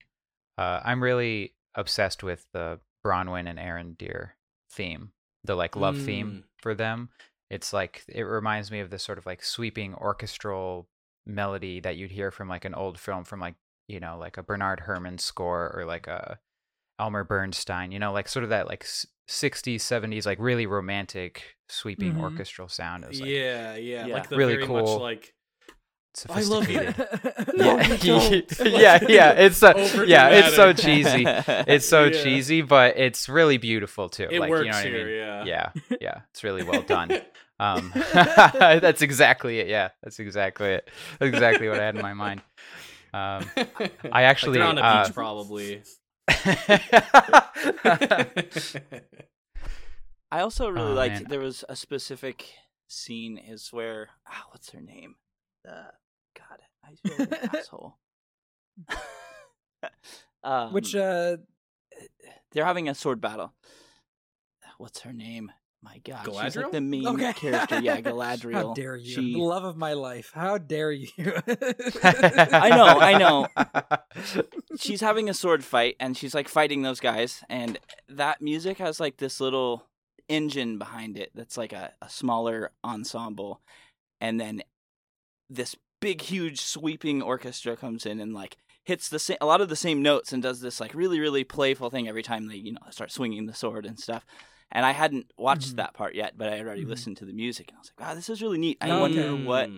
uh, 0.58 0.82
I'm 0.84 1.02
really 1.02 1.54
obsessed 1.76 2.24
with 2.24 2.46
the 2.54 2.80
Bronwyn 3.06 3.48
and 3.50 3.58
Arondir 3.58 4.32
theme, 4.72 5.12
the 5.44 5.56
like 5.56 5.76
love 5.76 5.98
theme 5.98 6.44
for 6.62 6.76
them. 6.76 7.10
It's 7.50 7.74
like 7.74 8.04
it 8.08 8.24
reminds 8.24 8.70
me 8.72 8.80
of 8.82 8.90
this 8.90 9.04
sort 9.04 9.18
of 9.18 9.26
like 9.26 9.44
sweeping 9.44 9.96
orchestral 9.96 10.88
melody 11.26 11.80
that 11.80 11.96
you'd 11.98 12.12
hear 12.12 12.32
from 12.32 12.50
like 12.50 12.66
an 12.66 12.74
old 12.76 13.00
film 13.00 13.24
from 13.24 13.40
like 13.40 13.56
you 13.88 14.00
know 14.00 14.18
like 14.18 14.38
a 14.38 14.44
Bernard 14.44 14.82
Herrmann 14.82 15.18
score 15.18 15.72
or 15.76 15.86
like 15.86 16.08
a 16.08 16.40
Elmer 17.00 17.24
Bernstein. 17.24 17.92
You 17.92 18.00
know, 18.00 18.12
like 18.12 18.28
sort 18.28 18.44
of 18.44 18.50
that 18.50 18.68
like 18.68 18.84
60s, 18.84 19.82
70s, 19.82 20.26
like 20.26 20.38
really 20.40 20.66
romantic 20.66 21.56
sweeping 21.70 22.14
Mhm. 22.16 22.22
orchestral 22.22 22.68
sound. 22.68 23.04
It 23.06 23.08
was 23.10 23.22
like 23.22 23.30
yeah, 23.30 23.76
yeah, 23.76 24.06
Yeah. 24.06 24.14
like 24.16 24.30
the 24.30 24.36
Really 24.38 24.56
very 24.56 24.68
much 24.68 24.86
cool. 24.86 25.00
like 25.00 25.08
I 25.14 25.20
love 25.20 25.30
you. 25.30 25.41
Sophisticated. 26.14 26.96
No, 27.56 27.78
yeah, 27.78 27.88
you 27.88 27.98
don't. 27.98 28.60
yeah, 28.66 29.00
yeah. 29.08 29.32
It's 29.34 29.58
so, 29.58 29.76
yeah, 30.04 30.30
it's 30.30 30.56
so 30.56 30.74
cheesy. 30.74 31.26
It's 31.48 31.88
so 31.88 32.06
Yeah. 32.06 32.24
cheesy, 32.24 32.62
but 32.62 32.98
it's 32.98 33.28
really 33.30 33.58
beautiful 33.58 34.10
too. 34.10 34.28
it 34.30 34.40
like, 34.40 34.50
works 34.50 34.66
you 34.66 34.72
know 34.72 34.78
here. 34.98 35.02
I 35.02 35.04
mean? 35.06 35.48
Yeah, 35.48 35.72
Yeah, 35.90 35.98
yeah. 36.02 36.22
It's 36.32 36.44
really 36.44 36.64
well 36.64 36.82
done. 36.82 37.12
Um, 37.60 37.92
that's 38.14 39.02
exactly 39.02 39.60
it. 39.60 39.68
Yeah, 39.68 39.90
that's 40.02 40.20
exactly 40.20 40.70
it. 40.70 40.90
That's 41.20 41.30
exactly 41.34 41.68
what 41.70 41.80
I 41.80 41.84
had 41.86 41.96
in 41.96 42.02
my 42.02 42.14
mind. 42.14 42.42
Um, 43.14 43.46
I 44.12 44.24
actually, 44.24 44.60
like 44.60 44.60
they're 44.60 44.68
on 44.70 44.78
a 44.78 44.82
uh, 44.82 45.06
beach 45.06 45.14
probably. 45.14 45.84
I 50.32 50.40
also 50.42 50.70
really 50.70 50.92
Oh, 50.92 50.96
liked. 50.96 51.14
man. 51.16 51.26
There 51.30 51.40
was 51.40 51.64
a 51.68 51.76
specific 51.76 52.46
scene 52.88 53.38
is 53.38 53.70
where 53.72 54.10
ah, 54.28 54.46
what's 54.52 54.72
her 54.72 54.82
name? 54.82 55.16
Uh, 55.68 55.92
God, 56.38 56.60
I 56.84 56.96
feel 57.08 57.16
like 57.20 57.44
an 57.44 57.50
asshole. 57.56 57.98
um, 60.44 60.74
Which 60.74 60.96
uh 60.96 61.38
they're 62.52 62.66
having 62.66 62.90
a 62.90 62.96
sword 62.96 63.22
battle. 63.22 63.54
What's 64.78 65.02
her 65.02 65.14
name? 65.14 65.52
My 65.84 66.00
God, 66.04 66.26
she's 66.26 66.36
like 66.36 66.54
Galadriel? 66.54 66.72
the 66.72 66.82
main 66.82 67.08
okay. 67.08 67.34
character. 67.34 67.80
Yeah, 67.80 68.02
Galadriel. 68.02 68.54
How 68.54 68.74
dare 68.74 68.96
you? 68.96 69.14
She, 69.16 69.34
The 69.34 69.40
love 69.40 69.64
of 69.64 69.78
my 69.78 69.94
life. 69.94 70.32
How 70.34 70.60
dare 70.60 70.92
you? 70.92 71.10
I 72.04 72.70
know, 72.70 73.00
I 73.00 73.18
know. 73.18 73.48
she's 74.78 75.02
having 75.02 75.28
a 75.28 75.34
sword 75.34 75.64
fight 75.64 75.96
and 76.00 76.16
she's 76.16 76.36
like 76.36 76.48
fighting 76.48 76.84
those 76.84 77.00
guys 77.00 77.44
and 77.50 77.80
that 78.10 78.42
music 78.42 78.78
has 78.78 79.00
like 79.00 79.18
this 79.18 79.40
little 79.40 79.88
engine 80.30 80.78
behind 80.78 81.18
it 81.18 81.32
that's 81.34 81.58
like 81.58 81.74
a, 81.74 81.94
a 82.02 82.10
smaller 82.10 82.72
ensemble 82.84 83.60
and 84.22 84.40
then 84.40 84.62
this 85.50 85.76
big 86.02 86.22
huge 86.22 86.60
sweeping 86.60 87.22
orchestra 87.22 87.78
comes 87.78 88.06
in 88.06 88.20
and 88.20 88.34
like 88.34 88.58
hits 88.84 89.08
the 89.08 89.20
same 89.20 89.38
a 89.40 89.46
lot 89.46 89.62
of 89.62 89.70
the 89.70 89.76
same 89.76 90.02
notes 90.02 90.34
and 90.34 90.44
does 90.44 90.60
this 90.60 90.80
like 90.82 90.94
really 90.94 91.20
really 91.20 91.44
playful 91.46 91.90
thing 91.90 92.08
every 92.10 92.24
time 92.24 92.48
they 92.48 92.56
you 92.58 92.74
know 92.74 92.82
start 92.90 93.12
swinging 93.12 93.46
the 93.46 93.54
sword 93.54 93.86
and 93.86 93.98
stuff. 94.00 94.26
And 94.74 94.86
i 94.86 94.92
hadn't 94.92 95.32
watched 95.38 95.74
Mhm. 95.74 95.76
that 95.78 95.94
part 95.94 96.16
yet 96.16 96.34
but 96.38 96.50
i 96.50 96.56
had 96.58 96.66
already 96.66 96.84
Mhm. 96.86 96.90
listened 96.90 97.18
to 97.18 97.26
the 97.26 97.34
music 97.34 97.70
and 97.70 97.78
i 97.78 97.80
was 97.80 97.92
like 97.96 98.08
wow 98.08 98.16
this 98.16 98.30
is 98.30 98.42
really 98.42 98.58
neat. 98.58 98.78
I 98.82 98.90
Oh, 98.90 99.00
wonder 99.02 99.36
what 99.36 99.70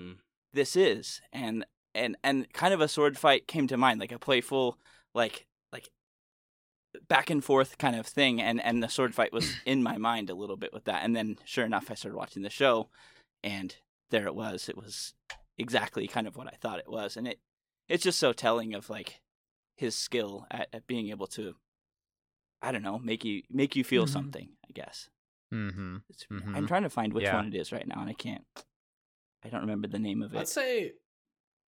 this 0.54 0.76
is. 0.76 1.22
And 1.32 1.66
and 1.94 2.16
and 2.24 2.52
kind 2.54 2.74
of 2.74 2.82
a 2.82 2.88
sword 2.88 3.18
fight 3.18 3.48
came 3.48 3.68
to 3.68 3.78
mind 3.78 4.00
like 4.00 4.12
a 4.12 4.20
playful 4.20 4.80
like 5.14 5.46
like 5.72 5.90
back 7.08 7.30
and 7.30 7.44
forth 7.44 7.78
kind 7.78 7.96
of 7.96 8.06
thing 8.08 8.42
and 8.42 8.62
and 8.64 8.82
the 8.82 8.88
sword 8.88 9.14
fight 9.16 9.34
was 9.34 9.54
in 9.66 9.84
my 9.84 9.98
mind 9.98 10.30
a 10.30 10.36
little 10.36 10.58
bit 10.58 10.74
with 10.74 10.86
that. 10.86 11.04
And 11.04 11.16
then 11.16 11.38
sure 11.44 11.66
enough 11.66 11.92
i 11.92 11.96
started 11.96 12.16
watching 12.18 12.44
the 12.44 12.50
show 12.50 12.90
and 13.44 13.76
there 14.12 14.28
it 14.28 14.36
was. 14.36 14.70
It 14.70 14.78
was 14.78 15.14
exactly 15.58 16.08
kind 16.08 16.28
of 16.28 16.36
what 16.36 16.48
i 16.48 16.56
thought 16.62 16.80
it 16.80 16.90
was 16.90 17.16
and 17.18 17.28
it 17.28 17.40
it's 17.88 18.04
just 18.04 18.20
so 18.20 18.34
telling 18.34 18.74
of 18.74 18.90
like 18.90 19.22
his 19.76 19.96
skill 19.96 20.46
at, 20.52 20.68
at 20.74 20.88
being 20.88 21.10
able 21.10 21.28
to 21.28 21.56
i 22.62 22.72
don't 22.72 22.82
know 22.84 22.98
make 23.00 23.24
you 23.24 23.42
make 23.50 23.76
you 23.76 23.84
feel 23.84 24.06
Mhm. 24.06 24.10
something 24.10 24.50
i 24.68 24.72
guess 24.74 25.10
Mm-hmm. 25.54 25.98
it's, 26.10 26.26
i'm 26.56 26.66
trying 26.66 26.82
to 26.84 26.90
find 26.90 27.14
which 27.14 27.26
Yeah. 27.26 27.36
one 27.36 27.48
it 27.48 27.56
is 27.56 27.72
right 27.72 27.88
now 27.88 28.02
and 28.02 28.10
i 28.10 28.14
can't 28.14 28.44
i 29.44 29.50
don't 29.50 29.62
remember 29.62 29.88
the 29.88 30.00
name 30.00 30.24
of 30.24 30.34
it 30.34 30.40
I'd 30.40 30.48
say, 30.48 30.94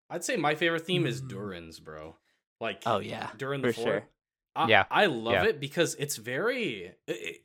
I'd 0.10 0.24
say 0.24 0.38
my 0.38 0.56
favorite 0.56 0.86
theme 0.86 1.06
is 1.06 1.22
Mm. 1.22 1.28
Durin's, 1.30 1.80
bro. 1.80 2.16
Like, 2.62 2.84
oh 2.86 3.00
yeah 3.00 3.30
during 3.36 3.62
the 3.62 3.70
for 3.70 3.74
floor. 3.74 3.88
sure. 3.94 4.04
I, 4.56 4.68
Yeah, 4.70 4.86
I 4.92 5.08
love 5.08 5.34
yeah. 5.34 5.44
it 5.46 5.60
because 5.60 5.96
it's 5.96 6.16
very, 6.18 6.84
it- 6.86 6.98
it- 7.08 7.42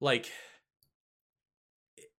like, 0.00 0.28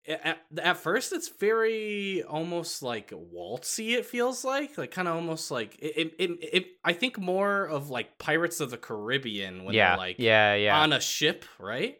at, 0.07 0.41
at 0.57 0.77
first 0.77 1.13
it's 1.13 1.29
very 1.29 2.23
almost 2.23 2.81
like 2.81 3.11
waltzy 3.11 3.93
it 3.93 4.05
feels 4.05 4.43
like 4.43 4.77
like 4.77 4.91
kind 4.91 5.07
of 5.07 5.15
almost 5.15 5.51
like 5.51 5.77
it, 5.79 6.13
it, 6.17 6.31
it, 6.31 6.49
it 6.53 6.65
i 6.83 6.91
think 6.93 7.19
more 7.19 7.65
of 7.65 7.89
like 7.89 8.17
pirates 8.17 8.59
of 8.59 8.71
the 8.71 8.77
caribbean 8.77 9.63
when 9.63 9.75
yeah, 9.75 9.89
they're 9.89 9.97
like 9.97 10.15
yeah, 10.19 10.55
yeah. 10.55 10.79
on 10.81 10.91
a 10.93 10.99
ship 10.99 11.45
right 11.59 11.99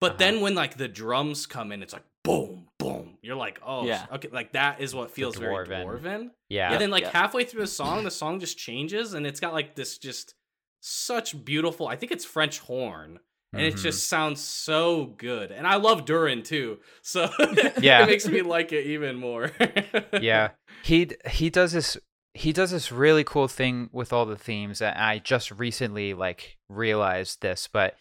but 0.00 0.12
Uh-huh. 0.12 0.18
then 0.18 0.40
when 0.40 0.54
like 0.54 0.76
the 0.76 0.88
drums 0.88 1.46
come 1.46 1.72
in 1.72 1.82
it's 1.82 1.92
like 1.92 2.04
boom 2.24 2.68
boom 2.78 3.18
you're 3.22 3.34
like 3.36 3.60
oh 3.66 3.84
Yeah. 3.86 4.06
okay 4.12 4.28
like 4.32 4.52
that 4.52 4.80
is 4.80 4.94
what 4.94 5.10
feels 5.10 5.36
very 5.36 5.66
dwarven. 5.66 5.84
dwarven 5.84 6.30
yeah. 6.48 6.70
and 6.72 6.80
then 6.80 6.90
like 6.90 7.02
Yep. 7.02 7.12
halfway 7.12 7.44
through 7.44 7.62
the 7.62 7.66
song 7.66 8.04
the 8.04 8.10
song 8.12 8.38
just 8.38 8.56
changes 8.56 9.14
and 9.14 9.26
it's 9.26 9.40
got 9.40 9.52
like 9.52 9.74
this 9.74 9.98
just 9.98 10.34
such 10.80 11.44
beautiful 11.44 11.88
i 11.88 11.96
think 11.96 12.12
it's 12.12 12.24
french 12.24 12.60
horn 12.60 13.18
and 13.52 13.62
it 13.62 13.74
Mhm. 13.74 13.82
just 13.82 14.08
sounds 14.08 14.40
so 14.40 15.06
good. 15.18 15.50
And 15.52 15.66
I 15.66 15.76
love 15.76 16.04
Durin 16.04 16.42
too, 16.42 16.78
so 17.02 17.30
Yeah. 17.80 18.02
it 18.02 18.06
makes 18.08 18.26
me 18.26 18.42
like 18.42 18.72
it 18.72 18.86
even 18.86 19.16
more. 19.16 19.50
yeah 20.20 20.50
he 20.82 21.10
he 21.28 21.50
does 21.50 21.72
this 21.72 21.96
he 22.34 22.52
does 22.52 22.70
this 22.70 22.90
really 22.90 23.24
cool 23.24 23.46
thing 23.48 23.90
with 23.92 24.12
all 24.12 24.24
the 24.24 24.36
themes 24.36 24.80
and 24.80 24.96
i 24.98 25.18
just 25.18 25.50
recently 25.50 26.14
like 26.14 26.56
realized 26.70 27.42
this 27.42 27.68
but 27.70 27.94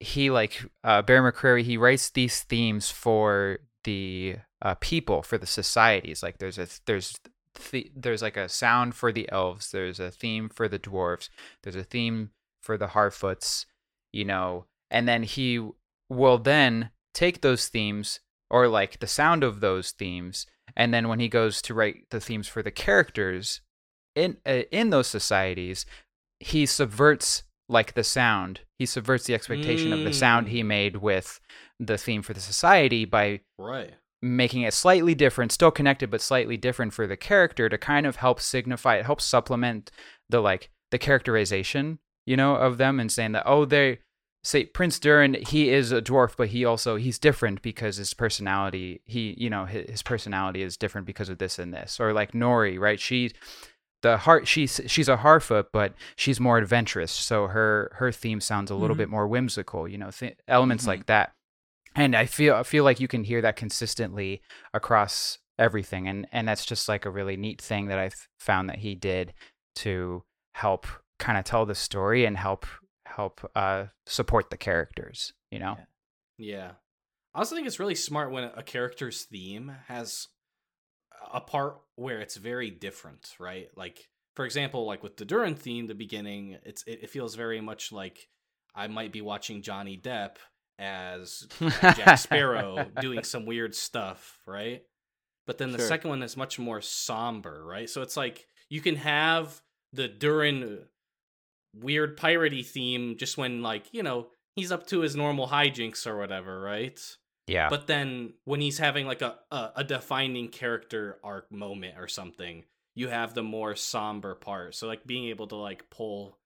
he 0.00 0.30
like 0.30 0.62
uh 0.84 1.00
bear 1.02 1.22
mccreary 1.22 1.62
he 1.62 1.76
writes 1.76 2.10
these 2.10 2.42
themes 2.42 2.90
for 2.90 3.58
the 3.84 4.36
uh 4.60 4.74
people 4.76 5.22
for 5.22 5.38
the 5.38 5.46
societies 5.46 6.22
like 6.22 6.38
there's 6.38 6.58
a 6.58 6.66
there's 6.86 7.14
th- 7.70 7.90
there's 7.96 8.22
like 8.22 8.36
a 8.36 8.48
sound 8.48 8.94
for 8.94 9.12
the 9.12 9.30
elves 9.32 9.70
there's 9.70 9.98
a 10.00 10.10
theme 10.10 10.48
for 10.48 10.68
the 10.68 10.78
dwarves 10.78 11.28
there's 11.62 11.76
a 11.76 11.84
theme 11.84 12.30
for 12.60 12.76
the 12.76 12.88
harfoots 12.88 13.64
you 14.12 14.24
know 14.24 14.66
and 14.90 15.08
then 15.08 15.22
he 15.22 15.60
will 16.08 16.38
then 16.38 16.90
take 17.14 17.40
those 17.40 17.68
themes 17.68 18.20
or 18.50 18.68
like 18.68 19.00
the 19.00 19.06
sound 19.06 19.42
of 19.42 19.60
those 19.60 19.92
themes 19.92 20.46
and 20.76 20.92
then 20.92 21.08
when 21.08 21.20
he 21.20 21.28
goes 21.28 21.60
to 21.62 21.74
write 21.74 22.04
the 22.10 22.20
themes 22.20 22.46
for 22.48 22.62
the 22.62 22.70
characters 22.70 23.60
in 24.14 24.36
uh, 24.46 24.62
in 24.70 24.90
those 24.90 25.06
societies 25.06 25.86
he 26.40 26.66
subverts 26.66 27.44
like 27.68 27.94
the 27.94 28.04
sound 28.04 28.60
he 28.78 28.84
subverts 28.86 29.24
the 29.24 29.34
expectation 29.34 29.92
of 29.92 30.00
the 30.04 30.12
sound 30.12 30.48
he 30.48 30.62
Mm. 30.62 30.66
made 30.66 30.96
with 30.96 31.40
the 31.80 31.96
theme 31.96 32.22
for 32.22 32.34
the 32.34 32.40
society 32.40 33.04
by 33.04 33.40
right. 33.58 33.94
making 34.20 34.62
it 34.62 34.74
slightly 34.74 35.14
different 35.14 35.50
still 35.52 35.70
connected 35.70 36.10
but 36.10 36.20
slightly 36.20 36.56
different 36.56 36.92
for 36.92 37.06
the 37.06 37.16
character 37.16 37.68
to 37.68 37.78
kind 37.78 38.06
of 38.06 38.16
help 38.16 38.40
signify 38.40 38.96
it 38.96 39.06
helps 39.06 39.24
supplement 39.24 39.90
the 40.28 40.40
like 40.40 40.70
the 40.90 40.98
characterization 40.98 41.98
you 42.26 42.36
know 42.36 42.54
of 42.56 42.78
them 42.78 43.00
and 43.00 43.10
saying 43.10 43.32
that 43.32 43.42
oh 43.46 43.64
they 43.64 43.98
say 44.44 44.64
prince 44.64 44.98
durin 44.98 45.34
he 45.48 45.70
is 45.70 45.92
a 45.92 46.02
dwarf 46.02 46.34
but 46.36 46.48
he 46.48 46.64
also 46.64 46.96
he's 46.96 47.18
different 47.18 47.62
because 47.62 47.96
his 47.96 48.12
personality 48.14 49.00
he 49.04 49.34
you 49.38 49.48
know 49.48 49.64
his, 49.66 49.88
his 49.90 50.02
personality 50.02 50.62
is 50.62 50.76
different 50.76 51.06
because 51.06 51.28
of 51.28 51.38
this 51.38 51.58
and 51.58 51.72
this. 51.72 52.00
Or 52.00 52.12
like 52.12 52.32
nori 52.32 52.78
right? 52.78 52.98
She 53.00 53.32
the 54.02 54.16
heart 54.16 54.48
she's 54.48 54.80
she's 54.86 55.08
a 55.08 55.16
harfoot 55.18 55.66
but 55.72 55.94
she's 56.16 56.40
more 56.40 56.58
adventurous. 56.58 57.12
So 57.12 57.46
her 57.46 57.92
her 57.96 58.10
theme 58.10 58.40
sounds 58.40 58.70
a 58.70 58.74
little 58.74 58.96
Mhm. 58.96 58.98
bit 58.98 59.08
more 59.10 59.28
whimsical 59.28 59.86
you 59.86 59.96
know 59.98 60.10
th- 60.10 60.36
elements 60.48 60.84
Mhm. 60.84 60.88
like 60.88 61.06
that. 61.06 61.32
And 61.94 62.16
i 62.16 62.26
feel 62.26 62.54
i 62.56 62.62
feel 62.64 62.82
like 62.84 62.98
you 62.98 63.06
can 63.08 63.22
hear 63.22 63.40
that 63.42 63.54
consistently 63.56 64.42
across 64.74 65.38
everything. 65.58 66.08
And 66.08 66.26
and 66.32 66.48
that's 66.48 66.64
just 66.66 66.88
like 66.88 67.04
a 67.06 67.10
really 67.10 67.36
neat 67.36 67.60
thing 67.62 67.86
that 67.86 67.98
i've 68.00 68.28
found 68.40 68.68
that 68.70 68.78
he 68.78 68.96
did 68.96 69.34
to 69.76 70.24
help 70.54 70.86
kind 71.22 71.38
of 71.38 71.44
tell 71.44 71.64
the 71.64 71.74
story 71.74 72.24
and 72.24 72.36
help 72.36 72.66
help 73.06 73.48
uh 73.54 73.84
support 74.06 74.50
the 74.50 74.56
characters 74.56 75.32
you 75.50 75.58
know 75.58 75.76
Yeah. 76.38 76.72
I 77.34 77.38
also 77.38 77.54
think 77.54 77.66
it's 77.66 77.78
really 77.80 77.94
smart 77.94 78.30
when 78.32 78.44
a 78.44 78.62
character's 78.62 79.22
theme 79.24 79.72
has 79.88 80.28
a 81.32 81.40
part 81.40 81.78
where 81.96 82.20
it's 82.20 82.36
very 82.36 82.70
different, 82.70 83.34
right? 83.38 83.68
Like, 83.76 84.08
for 84.36 84.44
example, 84.44 84.84
like 84.86 85.02
with 85.02 85.16
the 85.16 85.24
Durin 85.24 85.54
theme, 85.54 85.86
the 85.86 85.94
beginning, 85.94 86.58
it's 86.64 86.82
it, 86.86 87.00
it 87.04 87.10
feels 87.10 87.34
very 87.34 87.60
much 87.60 87.90
like 87.92 88.28
I 88.74 88.86
might 88.88 89.12
be 89.12 89.22
watching 89.22 89.62
Johnny 89.62 89.96
Depp 89.96 90.36
as 90.78 91.46
uh, 91.60 91.94
Jack 91.94 92.18
Sparrow 92.18 92.90
doing 93.00 93.24
some 93.24 93.46
weird 93.52 93.74
stuff, 93.74 94.38
right? 94.46 94.82
But 95.46 95.56
then 95.58 95.72
the 95.72 95.78
Sure. 95.78 95.88
second 95.88 96.10
one 96.10 96.22
is 96.22 96.36
much 96.36 96.58
more 96.58 96.80
somber, 96.82 97.64
right? 97.64 97.88
So 97.88 98.02
it's 98.02 98.16
like 98.16 98.46
you 98.68 98.80
can 98.82 98.96
have 98.96 99.62
the 99.94 100.08
Durin 100.08 100.84
weird 101.74 102.18
piratey 102.18 102.64
theme 102.64 103.16
just 103.16 103.38
when 103.38 103.62
like, 103.62 103.92
you 103.92 104.02
know, 104.02 104.28
he's 104.54 104.72
up 104.72 104.86
to 104.88 105.00
his 105.00 105.16
normal 105.16 105.48
hijinks 105.48 106.06
or 106.06 106.18
whatever, 106.18 106.60
right? 106.60 107.00
yeah 107.46 107.68
But 107.68 107.86
then 107.86 108.34
when 108.44 108.60
he's 108.60 108.78
having 108.78 109.06
like 109.06 109.22
a, 109.22 109.36
a 109.50 109.72
a 109.76 109.84
defining 109.84 110.48
character 110.48 111.18
arc 111.24 111.50
moment 111.50 111.94
or 111.98 112.08
something, 112.08 112.64
you 112.94 113.08
have 113.08 113.34
the 113.34 113.42
more 113.42 113.74
somber 113.74 114.34
part. 114.34 114.74
So 114.74 114.86
like 114.86 115.06
being 115.06 115.26
able 115.26 115.46
to 115.48 115.56
like 115.56 115.90
pull 115.90 116.38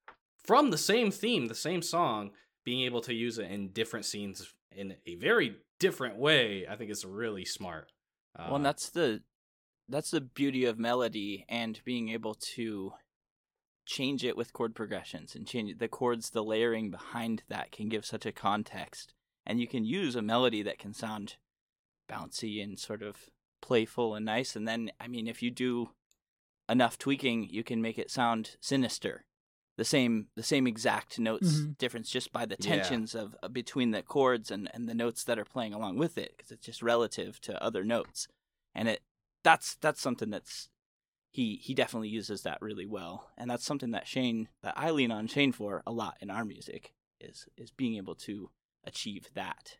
from 0.45 0.71
the 0.71 0.79
same 0.79 1.11
theme, 1.11 1.49
the 1.49 1.55
same 1.55 1.83
song, 1.83 2.31
being 2.65 2.83
able 2.83 3.01
to 3.03 3.15
use 3.15 3.39
it 3.39 3.51
in 3.51 3.69
different 3.69 4.07
scenes 4.07 4.53
in 4.71 4.95
a 5.07 5.17
very 5.17 5.57
different 5.81 6.17
way, 6.17 6.67
I 6.69 6.77
think 6.77 6.91
is 6.91 7.05
really 7.05 7.45
smart. 7.45 7.93
Uh, 8.39 8.45
well, 8.47 8.57
and 8.57 8.67
that's 8.67 8.91
the 8.91 9.23
that's 9.89 10.11
the 10.11 10.21
beauty 10.21 10.65
of 10.65 10.79
melody 10.79 11.45
and 11.49 11.81
being 11.85 12.09
able 12.11 12.35
to 12.35 12.93
change 13.87 14.25
it 14.25 14.37
with 14.37 14.53
chord 14.53 14.75
progressions 14.75 15.35
and 15.35 15.47
change 15.47 15.79
the 15.79 15.89
chords 15.89 16.31
the 16.31 16.45
layering 16.45 16.91
behind 16.91 17.43
that 17.49 17.71
can 17.73 17.89
give 17.89 18.05
such 18.05 18.27
a 18.27 18.33
context 18.33 19.15
and 19.47 19.61
you 19.61 19.67
can 19.69 19.85
use 19.85 20.17
a 20.17 20.23
melody 20.23 20.63
that 20.63 20.79
can 20.79 20.93
sound 20.93 21.37
bouncy 22.09 22.63
and 22.63 22.79
sort 22.79 23.03
of 23.03 23.31
playful 23.63 24.15
and 24.15 24.25
nice 24.27 24.55
and 24.57 24.67
then 24.69 24.91
i 25.01 25.09
mean 25.09 25.27
if 25.27 25.43
you 25.43 25.51
do 25.51 25.91
enough 26.69 26.99
tweaking 26.99 27.49
you 27.49 27.63
can 27.65 27.81
make 27.81 27.99
it 27.99 28.11
sound 28.11 28.57
sinister 28.61 29.25
the 29.77 29.85
same 29.85 30.29
the 30.37 30.43
same 30.43 30.67
exact 30.67 31.19
notes 31.19 31.61
Mhm. 31.61 31.79
difference 31.79 32.11
just 32.11 32.33
by 32.33 32.45
the 32.47 32.57
Yeah. 32.59 32.67
tensions 32.67 33.15
of 33.15 33.37
uh, 33.43 33.49
between 33.49 33.91
the 33.93 34.03
chords 34.03 34.51
and 34.51 34.69
and 34.75 34.89
the 34.89 34.95
notes 34.95 35.25
that 35.25 35.39
are 35.39 35.45
playing 35.45 35.73
along 35.75 35.97
with 35.97 36.19
it 36.19 36.35
because 36.37 36.51
it's 36.51 36.67
just 36.67 36.83
relative 36.83 37.41
to 37.43 37.63
other 37.63 37.85
notes 37.85 38.27
and 38.75 38.89
it 38.89 39.03
that's 39.43 39.77
that's 39.77 40.01
something 40.01 40.31
that's 40.31 40.69
he 41.37 41.61
he 41.63 41.75
definitely 41.75 42.09
uses 42.09 42.43
that 42.43 42.63
really 42.63 42.87
well 42.87 43.31
and 43.37 43.51
that's 43.51 43.65
something 43.67 43.91
that 43.91 44.09
Shayne 44.09 44.49
that 44.63 44.73
I 44.75 44.91
lean 44.91 45.11
on 45.11 45.27
Shayne 45.27 45.53
for 45.53 45.83
a 45.87 45.93
lot 45.93 46.17
in 46.23 46.31
our 46.31 46.47
music 46.47 46.95
is 47.21 47.47
is 47.59 47.71
being 47.71 47.97
able 47.97 48.15
to 48.15 48.51
achieve 48.85 49.29
that 49.35 49.77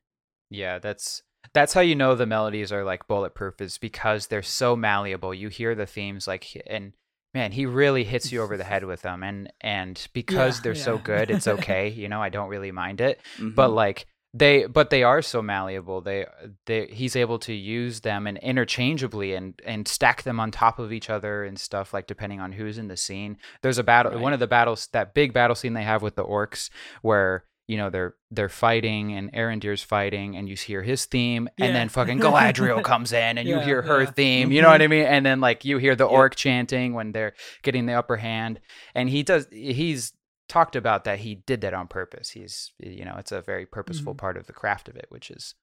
Yeah, 0.51 0.79
that's 0.79 1.23
that's 1.55 1.73
how 1.73 1.81
you 1.81 1.95
know 1.95 2.15
the 2.15 2.27
melodies 2.27 2.73
are 2.73 2.85
like 2.85 3.09
bulletproof 3.09 3.61
is 3.63 3.79
because 3.79 4.27
they're 4.27 4.43
so 4.43 4.77
malleable. 4.77 5.33
You 5.33 5.49
hear 5.49 5.75
the 5.75 5.87
themes 5.87 6.27
like 6.27 6.47
and 6.67 6.93
man, 7.33 7.53
he 7.53 7.65
really 7.65 8.05
hits 8.05 8.33
you 8.33 8.43
over 8.43 8.59
the 8.59 8.65
head 8.65 8.85
with 8.85 9.01
them 9.01 9.23
and 9.23 9.51
and 9.63 10.09
because 10.13 10.59
Yeah, 10.59 10.63
they're 10.63 10.75
so 10.75 10.99
good, 10.99 11.31
it's 11.31 11.49
okay. 11.49 11.89
You 11.97 12.09
know, 12.11 12.21
I 12.21 12.29
don't 12.29 12.51
really 12.51 12.73
mind 12.73 13.01
it. 13.01 13.21
Mm-hmm. 13.37 13.51
But 13.51 13.71
like 13.71 14.07
they 14.37 14.67
but 14.67 14.91
they 14.91 15.03
are 15.03 15.23
so 15.23 15.41
malleable. 15.41 16.01
They 16.01 16.27
they 16.67 16.87
he's 16.87 17.17
able 17.17 17.39
to 17.41 17.53
use 17.53 18.01
them 18.01 18.27
and 18.27 18.39
interchangeably 18.39 19.35
and 19.35 19.61
and 19.65 19.89
stack 19.89 20.23
them 20.25 20.39
on 20.39 20.51
top 20.51 20.79
of 20.79 20.93
each 20.93 21.09
other 21.09 21.45
and 21.45 21.59
stuff 21.59 21.95
like 21.95 22.07
depending 22.07 22.41
on 22.41 22.53
who's 22.53 22.77
in 22.79 22.89
the 22.89 22.97
scene. 22.97 23.39
There's 23.63 23.79
a 23.79 23.85
battle 23.85 24.19
one 24.19 24.33
of 24.33 24.41
the 24.41 24.47
battles 24.47 24.89
that 24.93 25.15
big 25.15 25.33
battle 25.33 25.57
scene 25.57 25.73
they 25.73 25.83
have 25.83 26.03
with 26.03 26.17
the 26.17 26.25
orcs 26.25 26.69
where 27.03 27.45
you 27.67 27.77
know 27.77 27.89
they're 27.91 28.15
they're 28.31 28.49
fighting 28.49 29.13
and 29.13 29.33
Arondir's 29.33 29.83
fighting 29.83 30.37
and 30.37 30.49
you 30.49 30.55
hear 30.55 30.83
his 30.83 31.05
theme 31.07 31.49
Yeah. 31.59 31.67
and 31.67 31.77
then 31.77 31.89
fucking 31.89 32.21
Galadriel 32.21 32.83
comes 32.85 33.13
in 33.13 33.39
and 33.39 33.49
you 33.49 33.59
hear 33.61 33.83
her 33.83 34.03
yeah. 34.03 34.11
theme 34.11 34.53
you 34.53 34.63
know 34.63 34.69
what. 34.69 34.81
I 34.81 34.85
mm-hmm. 34.85 34.91
mean 34.91 35.07
and 35.07 35.27
then 35.27 35.41
like 35.41 35.65
you 35.65 35.79
hear 35.79 35.97
the 35.97 36.05
Yeah. 36.05 36.17
orc 36.17 36.37
chanting 36.37 36.95
when 36.95 37.13
they're 37.13 37.35
getting 37.63 37.87
the 37.87 37.95
upper 37.95 38.17
hand 38.17 38.61
and 38.95 39.09
he 39.09 39.23
does 39.23 39.49
he's 39.51 40.13
talked 40.49 40.77
about 40.77 41.05
that 41.05 41.19
he 41.21 41.35
did 41.35 41.61
that 41.61 41.75
on 41.75 41.89
purpose 41.89 42.31
he's 42.31 42.73
you 42.79 43.05
know 43.05 43.17
it's 43.19 43.33
a 43.33 43.41
very 43.43 43.67
purposeful 43.67 44.15
Mhm. 44.15 44.19
part 44.19 44.37
of 44.37 44.47
the 44.47 44.53
craft 44.53 44.89
of 44.89 44.95
it 44.97 45.07
which 45.09 45.31
is 45.31 45.55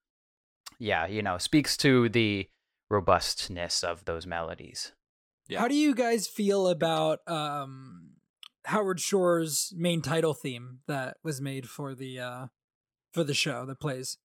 yeah 0.80 1.06
you 1.08 1.22
know 1.22 1.38
speaks 1.38 1.78
to 1.78 2.10
the 2.10 2.50
robustness 2.90 3.84
of 3.84 4.06
those 4.06 4.26
melodies 4.28 4.92
Yeah. 5.48 5.60
How 5.60 5.68
do 5.68 5.76
you 5.76 5.94
guys 5.94 6.26
feel 6.28 6.68
about 6.68 7.20
um, 7.28 8.12
Howard 8.66 9.00
Shore's 9.02 9.74
main 9.76 10.02
title 10.02 10.34
theme 10.34 10.80
that 10.88 11.18
was 11.24 11.42
made 11.42 11.68
for 11.70 11.94
the 11.96 12.20
uh, 12.20 12.48
for 13.12 13.24
the 13.26 13.34
show 13.34 13.66
that 13.66 13.80
plays? 13.80 14.18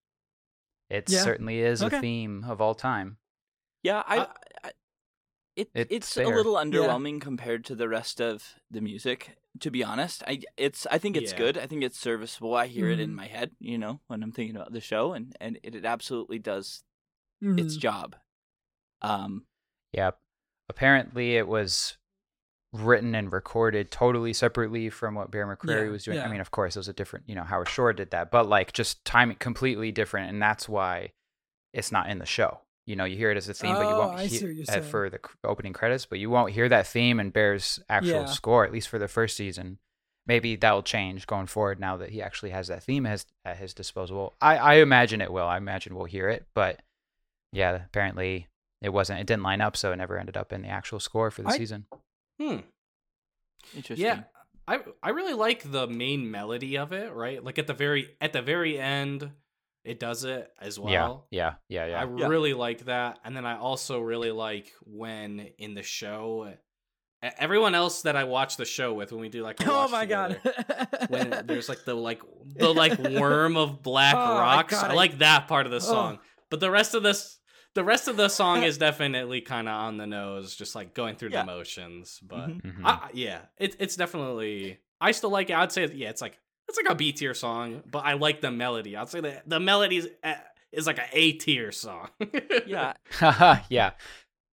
it 0.89 1.09
Yeah. 1.11 1.23
certainly 1.23 1.59
is 1.61 1.83
Okay. 1.83 1.97
a 1.99 2.01
theme 2.01 2.45
of 2.45 2.61
all 2.61 2.75
time 2.75 3.19
Yeah, 3.83 4.03
I, 4.07 4.19
Uh, 4.19 4.33
I 4.65 4.73
it 5.57 5.71
It's 5.75 5.91
it's 5.93 6.17
a 6.17 6.25
little 6.29 6.55
underwhelming 6.55 7.21
compared 7.21 7.65
to 7.67 7.75
the 7.75 7.89
rest 7.89 8.21
of 8.21 8.55
the 8.71 8.81
music. 8.81 9.37
To 9.61 9.71
be 9.71 9.83
honest, 9.85 10.23
I 10.27 10.41
it's 10.57 10.87
I 10.91 10.99
think 10.99 11.17
it's 11.17 11.33
Yeah. 11.33 11.39
good. 11.39 11.59
I 11.59 11.67
think 11.67 11.83
it's 11.83 11.99
serviceable. 11.99 12.55
I 12.55 12.67
hear 12.67 12.89
it 12.91 13.01
in 13.01 13.11
Mhm. 13.11 13.17
my 13.17 13.27
head, 13.27 13.53
you 13.59 13.79
know, 13.79 14.01
when 14.07 14.23
I'm 14.23 14.33
thinking 14.33 14.57
about 14.57 14.73
the 14.73 14.81
show, 14.81 15.13
and 15.13 15.35
and 15.41 15.59
it, 15.63 15.75
it 15.75 15.85
absolutely 15.85 16.39
does 16.39 16.83
its 17.43 17.77
Mhm. 17.77 17.79
job. 17.81 18.17
Um, 19.03 19.47
yeah 19.93 20.11
apparently 20.69 21.37
it 21.37 21.49
was 21.49 21.97
written 22.75 23.15
and 23.15 23.33
recorded 23.33 23.91
totally 23.91 24.35
separately 24.35 24.91
from 24.91 25.15
what 25.15 25.31
Bear 25.31 25.47
McCreary 25.47 25.87
Yeah, 25.87 25.91
was 25.91 26.05
doing. 26.05 26.19
I 26.19 26.29
mean, 26.29 26.41
of 26.43 26.51
course, 26.51 26.77
it 26.77 26.81
was 26.81 26.89
a 26.89 26.93
different, 26.93 27.27
you 27.27 27.35
know, 27.35 27.45
Howard 27.45 27.69
Shore 27.71 27.95
did 27.95 28.11
that, 28.11 28.31
but 28.31 28.47
like 28.47 28.75
just 28.75 29.03
timing 29.07 29.37
completely 29.39 29.91
different, 29.93 30.29
and 30.29 30.43
that's 30.43 30.69
why 30.69 31.13
it's 31.73 31.91
not 31.91 32.11
in 32.11 32.19
the 32.19 32.27
show. 32.27 32.61
You 32.89 32.97
know, 32.97 33.05
you 33.05 33.17
hear 33.17 33.31
it 33.31 33.37
as 33.37 33.49
a 33.51 33.55
theme, 33.55 33.75
but 33.75 33.83
you 33.83 33.95
Oh, 33.95 33.99
won't 33.99 34.21
hear 34.21 34.49
what 34.49 34.57
you're 34.57 34.79
uh, 34.79 34.81
for 34.81 35.11
the 35.11 35.21
opening 35.45 35.75
credits, 35.75 36.07
but 36.07 36.19
you 36.19 36.31
won't 36.31 36.53
hear 36.53 36.69
that 36.71 36.87
theme 36.87 37.21
in 37.21 37.29
Bear's 37.31 37.79
actual 37.89 38.11
Yeah. 38.23 38.25
score, 38.27 38.65
at 38.65 38.73
least 38.73 38.89
for 38.89 38.99
the 38.99 39.09
first 39.09 39.37
season. 39.37 39.79
Maybe 40.27 40.57
that 40.57 40.73
will 40.73 40.83
change 40.83 41.27
going 41.27 41.47
forward 41.47 41.79
now 41.79 41.99
that 41.99 42.11
he 42.11 42.23
actually 42.23 42.51
has 42.51 42.69
that 42.69 42.83
theme 42.83 43.05
as, 43.05 43.27
at 43.45 43.59
his 43.59 43.75
disposal. 43.75 44.35
I, 44.41 44.57
I 44.57 44.75
imagine 44.77 45.21
it 45.21 45.31
will. 45.33 45.47
I 45.47 45.59
imagine 45.59 45.95
we'll 45.97 46.05
hear 46.07 46.29
it, 46.31 46.47
but 46.55 46.81
yeah, 47.53 47.75
apparently 47.85 48.47
it 48.81 48.89
wasn't. 48.91 49.21
It 49.21 49.27
didn't 49.27 49.43
line 49.43 49.61
up, 49.61 49.77
so 49.77 49.93
it 49.93 49.97
never 49.97 50.17
ended 50.19 50.37
up 50.39 50.51
in 50.53 50.63
the 50.63 50.69
actual 50.69 50.99
score 51.01 51.31
for 51.31 51.43
the 51.43 51.49
I- 51.51 51.57
season. 51.59 51.87
Hmm. 52.41 52.59
Interesting. 53.77 54.07
Yeah. 54.07 54.23
I 54.67 54.81
I 55.03 55.11
really 55.11 55.33
like 55.35 55.71
the 55.71 55.87
main 55.87 56.31
melody 56.31 56.77
of 56.79 56.93
it, 56.93 57.13
right? 57.13 57.43
Like 57.43 57.59
at 57.59 57.67
the 57.67 57.75
very 57.75 58.15
at 58.21 58.33
the 58.33 58.43
very 58.43 58.79
end, 58.79 59.31
it 59.85 59.99
does 60.01 60.25
it 60.25 60.51
as 60.61 60.79
well. 60.79 61.27
yeah, 61.31 61.55
yeah, 61.69 61.87
yeah, 61.87 62.01
I 62.01 62.05
yeah. 62.05 62.17
Yeah. 62.17 62.27
really 62.29 62.55
like 62.55 62.85
that. 62.87 63.19
And 63.25 63.37
then 63.37 63.47
I 63.47 63.57
also 63.59 64.01
really 64.01 64.31
like 64.33 64.73
when 64.85 65.41
in 65.59 65.75
the 65.75 65.83
show 65.83 66.53
everyone 67.21 67.75
else 67.75 68.03
that 68.03 68.15
I 68.15 68.25
watch 68.25 68.57
the 68.57 68.65
show 68.65 68.93
with 68.95 69.11
when 69.11 69.21
we 69.21 69.29
do 69.29 69.43
like 69.43 69.61
a 69.61 69.65
Oh 69.71 69.77
watch 69.83 69.91
my 69.91 70.07
god. 70.07 70.41
when 71.09 71.43
there's 71.47 71.69
like 71.69 71.85
the 71.85 71.95
like 71.95 72.23
the 72.57 72.73
like 72.73 72.99
worm 72.99 73.57
of 73.57 73.83
black 73.83 74.15
Oh, 74.17 74.39
rocks. 74.39 74.75
I 74.75 74.93
like 74.93 75.19
that 75.19 75.49
part 75.49 75.67
of 75.67 75.73
the 75.73 75.79
Oh. 75.79 75.81
song. 75.81 76.19
But 76.51 76.61
the 76.61 76.71
rest 76.71 76.95
of 76.95 77.03
this 77.03 77.39
the 77.75 77.85
rest 77.85 78.09
of 78.09 78.17
the 78.17 78.29
song 78.29 78.63
is 78.69 78.79
definitely 78.79 79.41
kind 79.41 79.69
of 79.69 79.75
on 79.75 79.97
the 79.97 80.07
nose, 80.07 80.55
just 80.57 80.75
like 80.75 80.95
going 80.95 81.17
through 81.17 81.31
Yeah. 81.31 81.43
the 81.43 81.47
motions. 81.47 82.19
But 82.23 82.49
Mhm. 82.51 82.63
Mhm. 82.79 82.85
I, 82.85 83.11
yeah, 83.15 83.41
it, 83.59 83.77
it's 83.79 83.97
definitely. 83.97 84.79
I 85.01 85.13
still 85.13 85.31
like 85.31 85.51
it. 85.51 85.57
I'd 85.57 85.73
say 85.73 85.87
yeah, 85.93 86.11
it's 86.11 86.23
like 86.23 86.39
it's 86.69 86.77
like 86.77 86.91
a 86.91 86.95
B 86.95 87.13
tier 87.13 87.35
song, 87.35 87.83
but 87.91 88.01
I 88.05 88.15
like 88.15 88.41
the 88.41 88.51
melody. 88.51 88.97
I'd 88.97 89.09
say 89.09 89.21
that 89.21 89.49
the 89.49 89.61
melody 89.61 89.97
is, 89.99 90.09
uh, 90.23 90.35
is 90.73 90.87
like 90.87 90.99
an 90.99 91.07
A 91.13 91.33
tier 91.33 91.73
song. 91.73 92.09
Yeah, 92.67 92.93
yeah, 93.71 93.93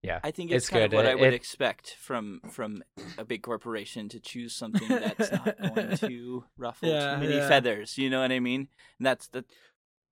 yeah. 0.01 0.20
I 0.24 0.32
think 0.32 0.51
it's, 0.51 0.66
It's 0.66 0.70
kind 0.70 0.89
good. 0.89 0.93
of 0.97 0.97
what 0.97 1.05
Uh, 1.05 1.09
I 1.11 1.16
would 1.16 1.34
it- 1.34 1.36
expect 1.36 1.95
from 1.99 2.41
from 2.49 2.84
a 3.18 3.26
big 3.26 3.41
corporation 3.41 4.07
to 4.09 4.20
choose 4.20 4.55
something 4.55 4.88
that's 4.88 5.32
not 5.32 5.76
going 5.76 5.97
to 6.07 6.43
ruffle 6.57 6.89
Yeah, 6.89 7.16
too 7.16 7.22
many 7.22 7.36
yeah. 7.36 7.47
feathers. 7.49 7.97
You 7.97 8.09
know 8.09 8.22
what 8.22 8.32
I 8.32 8.39
mean? 8.39 8.68
And 8.99 9.05
that's 9.05 9.28
that. 9.30 9.45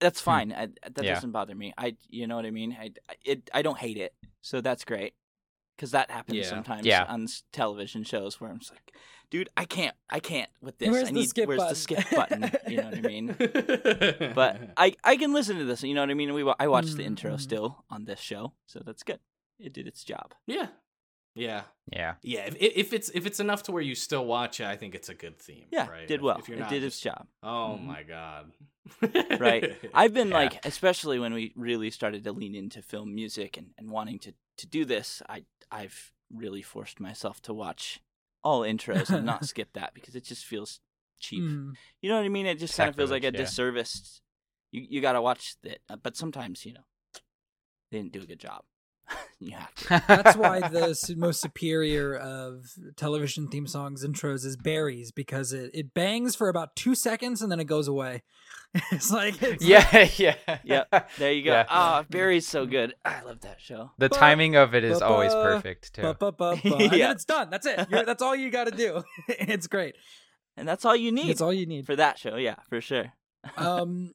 That's 0.00 0.20
fine. 0.20 0.52
I, 0.52 0.66
that 0.66 0.98
Hmm. 0.98 1.04
Yeah. 1.04 1.14
doesn't 1.14 1.30
bother 1.30 1.54
me. 1.54 1.72
I, 1.78 1.96
you 2.10 2.26
know 2.26 2.36
what 2.36 2.44
I 2.44 2.50
mean. 2.50 2.76
I, 2.78 2.90
I- 3.08 3.14
it, 3.24 3.48
I 3.54 3.62
don't 3.62 3.78
hate 3.78 3.96
it, 3.96 4.12
so 4.42 4.60
that's 4.60 4.84
great. 4.84 5.14
Because 5.76 5.90
that 5.92 6.10
happens 6.10 6.38
Yeah. 6.38 6.44
sometimes 6.50 6.86
Yeah. 6.86 7.04
on 7.08 7.26
television 7.52 8.04
shows 8.04 8.40
where 8.40 8.50
I'm 8.50 8.58
just 8.60 8.70
like, 8.72 8.92
dude, 9.30 9.48
I 9.56 9.64
can't, 9.64 9.94
I 10.08 10.20
can't 10.20 10.50
with 10.60 10.78
this. 10.78 10.88
Where's 10.90 11.04
I 11.04 11.06
the 11.08 11.12
need, 11.12 11.28
skip 11.28 11.48
where's 11.48 11.58
button?" 11.58 11.70
the 11.70 11.74
skip 11.80 12.10
button? 12.10 12.50
You 12.68 12.76
know 12.76 12.84
what 12.84 12.98
I 12.98 13.00
mean? 13.00 13.36
But 14.34 14.70
I, 14.76 14.94
I 15.02 15.16
can 15.16 15.32
listen 15.32 15.58
to 15.58 15.64
this. 15.64 15.82
You 15.82 15.94
know 15.94 16.02
what 16.02 16.10
I 16.10 16.14
mean? 16.14 16.32
We, 16.32 16.50
I 16.58 16.68
watched 16.68 16.96
the 16.96 17.04
intro 17.04 17.34
Mhm. 17.34 17.40
still 17.40 17.84
on 17.90 18.04
this 18.04 18.20
show, 18.20 18.52
so 18.66 18.80
that's 18.84 19.02
good. 19.02 19.18
It 19.58 19.72
did 19.72 19.86
its 19.86 20.04
job. 20.04 20.34
yeah, 20.46 20.68
yeah, 21.34 21.62
yeah. 21.92 22.14
yeah. 22.22 22.46
If, 22.46 22.56
if 22.60 22.92
it's 22.92 23.08
if 23.14 23.26
it's 23.26 23.40
enough 23.40 23.64
to 23.64 23.72
where 23.72 23.82
you 23.82 23.94
still 23.96 24.24
watch 24.24 24.60
it, 24.60 24.66
I 24.66 24.76
think 24.76 24.94
it's 24.94 25.08
a 25.08 25.14
good 25.14 25.38
theme. 25.40 25.66
Yeah, 25.72 25.88
right? 25.88 26.06
did 26.06 26.22
well. 26.22 26.38
If 26.38 26.48
you're 26.48 26.58
it 26.58 26.60
not 26.60 26.70
did 26.70 26.82
its 26.84 27.00
job. 27.00 27.26
Oh 27.42 27.78
Mhm. 27.80 27.84
my 27.86 28.02
god. 28.04 28.52
right 29.40 29.78
i've 29.94 30.12
been 30.20 30.28
Yeah. 30.28 30.34
like 30.34 30.66
especially 30.66 31.18
when 31.18 31.32
we 31.32 31.54
really 31.56 31.90
started 31.90 32.22
to 32.24 32.32
lean 32.32 32.54
into 32.54 32.82
film 32.82 33.14
music 33.14 33.56
and, 33.56 33.68
and 33.78 33.90
wanting 33.90 34.18
to, 34.20 34.34
to 34.56 34.66
do 34.66 34.84
this 34.84 35.22
i 35.28 35.44
i've 35.70 36.12
really 36.32 36.62
forced 36.62 37.00
myself 37.00 37.40
to 37.42 37.52
watch 37.52 38.00
all 38.42 38.60
intros 38.62 39.10
and 39.10 39.24
not 39.26 39.44
skip 39.52 39.72
that 39.74 39.92
because 39.94 40.14
it 40.14 40.24
just 40.24 40.44
feels 40.44 40.80
cheap 41.20 41.42
Mm. 41.42 41.74
you 42.02 42.08
know 42.10 42.16
what 42.16 42.24
i 42.24 42.28
mean 42.28 42.46
it 42.46 42.58
just 42.58 42.76
kind 42.76 42.88
of 42.90 42.96
feels 42.96 43.10
like 43.10 43.22
a 43.22 43.26
yeah. 43.26 43.30
disservice 43.38 44.20
you, 44.72 44.84
you 44.88 45.00
gotta 45.00 45.22
watch 45.22 45.56
it 45.62 45.80
but 46.02 46.16
sometimes 46.16 46.66
you 46.66 46.74
know 46.74 46.84
they 47.90 47.98
didn't 47.98 48.12
do 48.12 48.20
a 48.22 48.26
good 48.26 48.40
job 48.40 48.62
you 49.40 49.52
have 49.56 49.74
to 49.74 50.02
That's 50.08 50.36
why 50.36 50.60
the 50.68 51.14
most 51.16 51.40
superior 51.40 52.14
of 52.16 52.64
television 52.96 53.48
theme 53.48 53.66
songs 53.66 54.04
intros 54.04 54.44
is 54.44 54.56
Barry's 54.56 55.12
because 55.12 55.52
it, 55.52 55.70
it 55.74 55.94
bangs 55.94 56.34
for 56.36 56.48
about 56.48 56.74
two 56.76 56.94
seconds 56.94 57.42
and 57.42 57.50
then 57.52 57.60
it 57.60 57.64
goes 57.64 57.88
away. 57.88 58.22
it's 58.90 59.12
like 59.12 59.40
it's 59.42 59.64
yeah, 59.64 60.08
yeah, 60.16 60.58
Yep, 60.64 61.10
there 61.18 61.32
you 61.32 61.44
go 61.44 61.52
Yeah. 61.52 61.66
ah 61.68 62.04
barry's 62.10 62.44
so 62.48 62.66
good 62.66 62.92
i 63.04 63.22
love 63.22 63.40
that 63.42 63.60
show 63.60 63.92
The 63.98 64.08
Ba- 64.08 64.14
timing 64.16 64.56
of 64.56 64.74
it 64.74 64.82
is 64.82 64.98
ba- 64.98 65.06
always 65.06 65.32
ba- 65.32 65.42
perfect 65.44 65.94
too. 65.94 66.02
Ba, 66.02 66.14
ba, 66.18 66.32
ba, 66.32 66.56
ba. 66.60 66.68
And 66.80 66.90
then 66.90 66.98
Yeah. 66.98 67.12
it's 67.12 67.24
done. 67.24 67.50
That's 67.50 67.66
it. 67.66 67.86
You're, 67.88 68.04
that's 68.04 68.20
all 68.20 68.34
you 68.34 68.50
got 68.50 68.64
to 68.64 68.72
do. 68.72 69.04
it's 69.28 69.68
great. 69.68 69.94
and 70.56 70.66
that's 70.66 70.84
all 70.84 70.96
you 70.96 71.12
need 71.12 71.30
It's 71.30 71.40
all 71.40 71.52
you 71.52 71.66
need. 71.66 71.86
for 71.86 71.94
that 71.94 72.18
show 72.18 72.34
yeah 72.36 72.56
for 72.68 72.80
sure 72.80 73.12
um, 73.56 74.12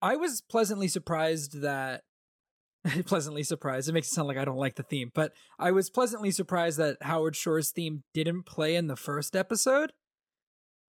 I 0.00 0.16
was 0.16 0.40
pleasantly 0.40 0.88
surprised 0.88 1.60
that 1.60 2.02
pleasantly 3.06 3.42
surprised. 3.42 3.88
It 3.88 3.92
makes 3.92 4.08
it 4.08 4.14
sound 4.14 4.28
like 4.28 4.36
I 4.36 4.44
don't 4.44 4.56
like 4.56 4.76
the 4.76 4.82
theme, 4.82 5.10
but 5.14 5.32
I 5.58 5.70
was 5.72 5.90
pleasantly 5.90 6.30
surprised 6.30 6.78
that 6.78 6.96
Howard 7.02 7.36
Shore's 7.36 7.70
theme 7.70 8.04
didn't 8.14 8.44
play 8.46 8.76
in 8.76 8.86
the 8.86 8.96
first 8.96 9.36
episode. 9.36 9.92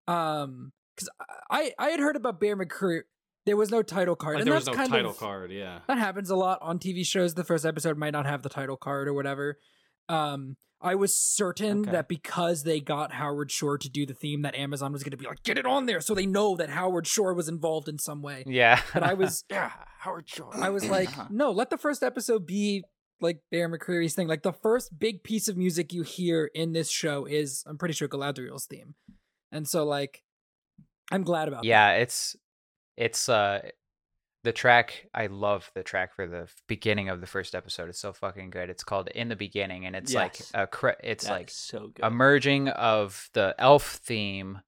Um, 0.08 0.72
because 0.96 1.10
I 1.50 1.74
I 1.78 1.89
had 1.89 2.00
heard 2.00 2.16
about 2.16 2.39
Bear 2.39 2.58
McCreary. 2.58 3.02
There 3.46 3.58
was 3.58 3.72
no 3.72 3.82
title 3.82 4.16
card, 4.16 4.36
Like 4.36 4.42
and 4.42 4.48
there 4.48 4.56
was 4.56 4.68
no 4.68 4.74
title 4.74 5.12
of, 5.12 5.18
card. 5.18 5.52
Yeah. 5.52 5.80
That 5.88 5.98
happens 5.98 6.30
a 6.30 6.36
lot 6.36 6.60
on 6.62 6.78
TV 6.78 7.04
shows. 7.06 7.34
The 7.34 7.44
first 7.44 7.66
episode 7.66 7.98
might 7.98 8.12
not 8.12 8.28
have 8.28 8.44
the 8.44 8.50
title 8.50 8.78
card 8.78 9.08
or 9.08 9.14
whatever. 9.14 9.58
Um, 10.12 10.57
I 10.84 10.95
was 10.95 11.14
certain 11.14 11.82
Okay. 11.82 11.91
that 11.91 12.07
because 12.07 12.64
they 12.64 12.80
got 12.80 13.12
Howard 13.14 13.51
Shore 13.51 13.78
to 13.78 13.88
do 13.89 14.05
the 14.05 14.16
theme, 14.16 14.41
that 14.41 14.55
Amazon 14.55 14.91
was 14.91 15.03
going 15.03 15.12
to 15.12 15.18
be 15.18 15.28
like, 15.28 15.43
get 15.43 15.57
it 15.59 15.66
on 15.68 15.86
there, 15.86 16.01
so 16.01 16.16
they 16.16 16.26
know 16.26 16.55
that 16.55 16.70
Howard 16.70 17.05
Shore 17.05 17.34
was 17.36 17.47
involved 17.47 17.88
in 17.88 17.99
some 17.99 18.22
way. 18.24 18.43
yeah, 18.47 18.82
But 18.93 19.03
I 19.03 19.14
was, 19.14 19.43
yeah 19.49 19.72
howard 19.99 20.28
shore 20.28 20.49
I 20.59 20.70
was 20.72 20.89
like, 20.89 21.09
no, 21.30 21.51
let 21.51 21.70
the 21.70 21.78
first 21.78 22.01
episode 22.01 22.47
be 22.47 22.84
like 23.20 23.41
Bear 23.51 23.70
McCreary's 23.70 24.16
thing. 24.16 24.28
Like 24.28 24.41
the 24.41 24.51
first 24.53 24.97
big 24.97 25.24
piece 25.24 25.47
of 25.47 25.55
music 25.55 25.93
you 25.93 26.01
hear 26.01 26.49
in 26.55 26.74
this 26.74 26.89
show 26.89 27.26
is, 27.26 27.64
I'm 27.68 27.78
pretty 27.78 27.93
sure, 27.93 28.07
Galadriel's 28.07 28.66
theme, 28.66 28.95
and 29.51 29.68
so 29.68 29.86
like, 29.86 30.24
I'm 31.12 31.22
glad 31.24 31.47
about. 31.47 31.64
yeah. 31.64 31.91
It's 31.91 32.36
it's 32.97 33.30
uh 33.30 33.62
the 34.44 34.52
track. 34.52 35.08
I 35.14 35.28
love 35.28 35.70
the 35.76 35.84
track 35.84 36.16
for 36.16 36.28
the 36.28 36.48
beginning 36.68 37.10
of 37.10 37.22
the 37.22 37.28
first 37.28 37.54
episode. 37.56 37.89
It's 37.89 38.00
so 38.00 38.14
fucking 38.14 38.50
good. 38.50 38.70
It's 38.70 38.84
called 38.84 39.08
"In 39.10 39.30
the 39.30 39.36
Beginning," 39.36 39.86
and 39.86 39.96
it's 39.96 40.14
like 40.14 40.39
a 40.54 40.68
it's 41.04 41.26
That 41.26 41.32
like 41.32 41.50
so 41.52 41.88
good 41.94 42.04
a 42.04 42.10
merging 42.10 42.70
of 42.70 43.30
the 43.34 43.56
elf 43.60 44.00
theme 44.04 44.62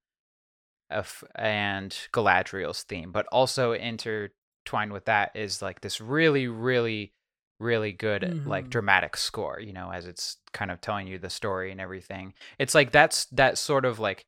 of 0.90 1.24
and 1.36 1.92
Galadriel's 2.14 2.84
theme, 2.84 3.12
but 3.12 3.26
also 3.32 3.72
intertwined 3.74 4.94
with 4.94 5.06
that 5.06 5.32
is 5.36 5.62
like 5.62 5.82
this 5.82 6.00
really, 6.00 6.48
really, 6.48 7.14
really 7.60 7.92
good 7.94 8.46
like 8.46 8.66
Mhm. 8.66 8.70
dramatic 8.70 9.18
score. 9.18 9.60
You 9.60 9.74
know, 9.74 9.90
as 9.92 10.06
it's 10.06 10.38
kind 10.52 10.70
of 10.70 10.82
telling 10.82 11.08
you 11.08 11.18
the 11.18 11.30
story 11.30 11.72
and 11.72 11.82
everything. 11.82 12.34
It's 12.60 12.76
like 12.76 12.92
that's 12.92 13.26
that 13.28 13.58
sort 13.58 13.86
of 13.86 14.00
like 14.00 14.26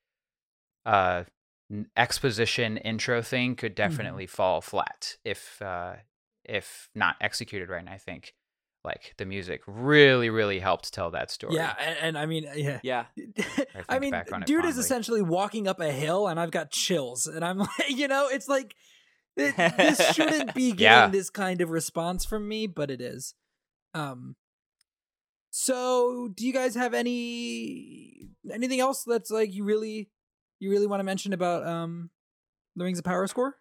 uh 0.86 1.24
exposition 1.97 2.78
intro 2.78 3.22
thing 3.22 3.55
could 3.55 3.74
definitely 3.76 4.28
fall 4.28 4.61
flat 4.61 5.18
if 5.24 5.61
uh 5.61 5.93
if 6.43 6.89
not 6.93 7.16
executed 7.20 7.70
right. 7.70 7.80
And 7.80 7.89
I 7.89 7.97
think 7.97 8.34
like 8.84 9.16
the 9.18 9.26
music 9.26 9.61
really, 9.66 10.30
really 10.30 10.59
helped 10.59 10.93
tell 10.93 11.09
that 11.11 11.32
story. 11.32 11.55
Yeah, 11.55 11.74
and, 11.80 11.97
and 12.01 12.18
I 12.18 12.28
mean, 12.28 12.47
yeah, 12.55 12.80
yeah 12.84 13.05
I, 13.89 13.97
think 13.97 14.13
mean, 14.13 14.43
dude 14.45 14.66
is 14.66 14.78
essentially 14.78 15.24
walking 15.24 15.68
up 15.68 15.80
a 15.80 15.91
hill, 15.91 16.28
and 16.28 16.39
I've 16.39 16.51
got 16.51 16.70
chills, 16.70 17.26
and 17.26 17.43
I'm 17.43 17.57
like, 17.57 17.70
you 17.89 18.07
know, 18.07 18.28
it's 18.32 18.47
like 18.47 18.76
it, 19.36 19.57
this 19.57 20.13
shouldn't 20.13 20.53
be 20.55 20.72
getting 20.72 20.82
Yeah. 20.84 21.07
this 21.07 21.32
kind 21.32 21.61
of 21.61 21.72
response 21.72 22.26
from 22.26 22.47
me, 22.47 22.68
but 22.68 22.91
it 22.91 23.01
is. 23.01 23.34
Um. 23.93 24.36
So, 25.49 26.28
do 26.36 26.45
you 26.45 26.53
guys 26.53 26.76
have 26.76 26.93
any 26.93 28.30
anything 28.53 28.82
else 28.82 29.03
that's 29.03 29.32
like 29.32 29.53
you 29.53 29.63
really 29.63 30.09
you 30.60 30.70
really 30.72 30.88
want 30.88 30.99
to 30.99 31.03
mention 31.03 31.34
about 31.34 31.66
um 31.66 32.10
the 32.76 32.84
Rings 32.84 32.99
of 32.99 33.06
Power 33.06 33.28
score? 33.28 33.56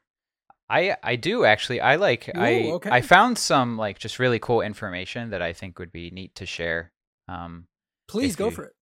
I 0.70 0.96
I 1.02 1.16
do 1.16 1.44
actually. 1.44 1.80
I 1.80 1.96
like 1.96 2.30
I 2.34 2.70
okay. 2.72 2.90
I 2.90 3.00
found 3.02 3.38
some 3.38 3.76
like 3.76 3.98
just 3.98 4.18
really 4.18 4.38
cool 4.38 4.60
information 4.62 5.30
that 5.30 5.42
I 5.42 5.52
think 5.52 5.78
would 5.78 5.92
be 5.92 6.10
neat 6.10 6.34
to 6.36 6.46
share. 6.46 6.92
Um 7.28 7.66
Please 8.08 8.36
go 8.36 8.46
you- 8.46 8.50
for 8.50 8.64
it. 8.64 8.72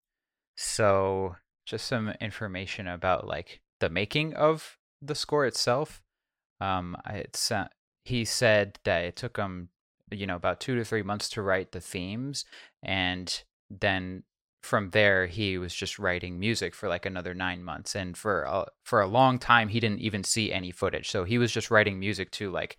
so 0.55 1.35
just 1.65 1.87
some 1.87 2.09
information 2.19 2.87
about 2.87 3.25
like 3.27 3.61
the 3.79 3.89
making 3.89 4.33
of 4.33 4.77
the 5.01 5.15
score 5.15 5.45
itself. 5.45 6.01
Um 6.61 6.95
it's 7.09 7.51
uh, 7.51 7.67
he 8.05 8.25
said 8.25 8.79
that 8.83 9.03
it 9.05 9.15
took 9.15 9.37
him 9.37 9.69
you 10.11 10.27
know 10.27 10.35
about 10.35 10.59
2 10.59 10.75
to 10.75 10.83
3 10.85 11.01
months 11.03 11.27
to 11.29 11.41
write 11.41 11.71
the 11.71 11.79
themes 11.81 12.45
and 12.83 13.43
then 13.69 14.23
from 14.63 14.89
there 14.91 15.27
he 15.27 15.57
was 15.57 15.73
just 15.75 15.99
writing 15.99 16.39
music 16.39 16.73
for 16.73 16.87
like 16.87 17.05
another 17.05 17.33
9 17.33 17.61
months 17.63 17.95
and 17.95 18.17
for 18.17 18.43
a, 18.43 18.65
for 18.85 19.01
a 19.01 19.07
long 19.07 19.37
time 19.37 19.67
he 19.67 19.79
didn't 19.79 19.99
even 19.99 20.23
see 20.23 20.51
any 20.53 20.71
footage 20.71 21.09
so 21.11 21.23
he 21.25 21.37
was 21.37 21.51
just 21.51 21.69
writing 21.69 21.99
music 21.99 22.31
to 22.31 22.49
like 22.49 22.77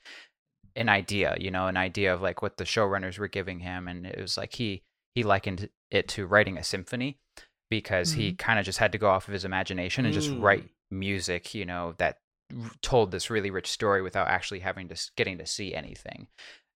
an 0.76 0.88
idea 0.88 1.36
you 1.38 1.50
know 1.50 1.66
an 1.66 1.76
idea 1.76 2.12
of 2.12 2.22
like 2.22 2.40
what 2.42 2.56
the 2.56 2.64
showrunners 2.64 3.18
were 3.18 3.28
giving 3.28 3.60
him 3.60 3.86
and 3.86 4.06
it 4.06 4.18
was 4.18 4.36
like 4.36 4.54
he 4.54 4.82
he 5.14 5.22
likened 5.22 5.68
it 5.90 6.08
to 6.08 6.26
writing 6.26 6.56
a 6.58 6.64
symphony 6.64 7.18
because 7.70 8.12
he 8.12 8.32
kind 8.32 8.58
of 8.58 8.64
just 8.64 8.78
had 8.78 8.92
to 8.92 8.98
go 8.98 9.08
off 9.08 9.28
of 9.28 9.32
his 9.34 9.44
imagination 9.44 10.04
and 10.04 10.14
just 10.14 10.30
Mm. 10.30 10.42
write 10.42 10.68
music 10.90 11.54
you 11.54 11.64
know 11.66 11.94
that 11.98 12.18
r- 12.52 12.70
told 12.82 13.10
this 13.10 13.30
really 13.30 13.50
rich 13.50 13.70
story 13.70 14.00
without 14.02 14.28
actually 14.28 14.60
having 14.60 14.88
to 14.88 14.94
s- 14.94 15.10
getting 15.16 15.38
to 15.38 15.46
see 15.46 15.74
anything 15.74 16.28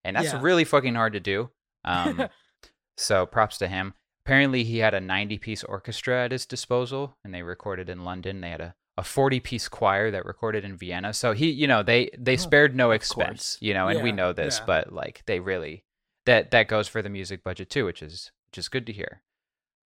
and 0.05 0.17
that's 0.17 0.33
Yeah. 0.33 0.41
really 0.43 0.65
fucking 0.65 0.95
hard 0.95 1.13
to 1.15 1.21
do. 1.21 1.51
Um, 1.85 2.29
so 2.97 3.27
props 3.27 3.59
to 3.59 3.69
him. 3.69 3.95
Apparently, 4.29 4.63
he 4.65 4.79
had 4.79 4.93
a 4.93 5.01
90 5.01 5.39
piece 5.39 5.65
orchestra 5.65 6.25
at 6.25 6.33
his 6.33 6.45
disposal, 6.45 7.17
and 7.25 7.33
they 7.33 7.43
recorded 7.43 7.89
in 7.89 8.05
London. 8.05 8.41
They 8.43 8.51
had 8.51 8.61
a, 8.61 8.75
a 8.99 9.03
40 9.03 9.41
piece 9.41 9.69
choir 9.69 10.11
that 10.11 10.27
recorded 10.27 10.65
in 10.65 10.77
Vienna. 10.77 11.15
So 11.15 11.33
he, 11.33 11.51
you 11.51 11.67
know, 11.67 11.83
they 11.83 12.11
they 12.19 12.35
Oh, 12.35 12.37
spared 12.37 12.77
no 12.77 12.91
expense, 12.91 13.27
course. 13.55 13.59
you 13.61 13.73
know, 13.73 13.89
and 13.89 14.03
we 14.03 14.13
know 14.13 14.33
this, 14.35 14.59
yeah. 14.59 14.65
but 14.67 14.93
like 14.93 15.23
they 15.27 15.41
really 15.41 15.85
that 16.27 16.51
that 16.51 16.69
goes 16.69 16.89
for 16.89 17.01
the 17.01 17.09
music 17.09 17.43
budget 17.43 17.71
too, 17.71 17.87
which 17.87 18.03
is 18.03 18.31
which 18.51 18.59
is 18.59 18.69
good 18.69 18.87
to 18.87 18.93
hear. 18.93 19.23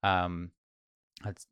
Um, 0.03 0.51
that's 1.23 1.47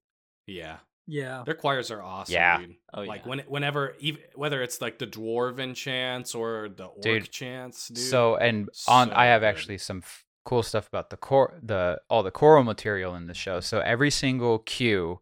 Yeah, 0.48 0.78
yeah. 1.06 1.44
their 1.46 1.54
choirs 1.54 1.92
are 1.92 2.02
awesome. 2.02 2.34
Yeah. 2.34 2.58
dude. 2.58 2.74
Oh, 2.92 3.02
like 3.02 3.22
yeah. 3.22 3.28
when 3.28 3.38
whenever 3.46 3.94
even 4.00 4.20
whether 4.34 4.62
it's 4.62 4.80
like 4.80 4.98
the 4.98 5.06
dwarven 5.06 5.76
chants 5.76 6.34
or 6.34 6.68
the 6.68 6.86
orc 6.86 7.02
Dude, 7.02 7.30
chants, 7.30 7.86
dude. 7.86 7.98
So 7.98 8.34
and 8.36 8.68
on, 8.88 9.12
I 9.12 9.26
have 9.26 9.42
good. 9.42 9.46
actually 9.46 9.78
some 9.78 9.98
f- 9.98 10.24
cool 10.44 10.62
stuff 10.62 10.88
about 10.88 11.10
the 11.10 11.16
core, 11.16 11.58
the 11.62 12.00
all 12.08 12.22
the 12.22 12.30
choral 12.30 12.64
material 12.64 13.14
in 13.14 13.26
the 13.26 13.34
show. 13.34 13.60
So 13.60 13.80
every 13.80 14.10
single 14.10 14.58
cue 14.60 15.20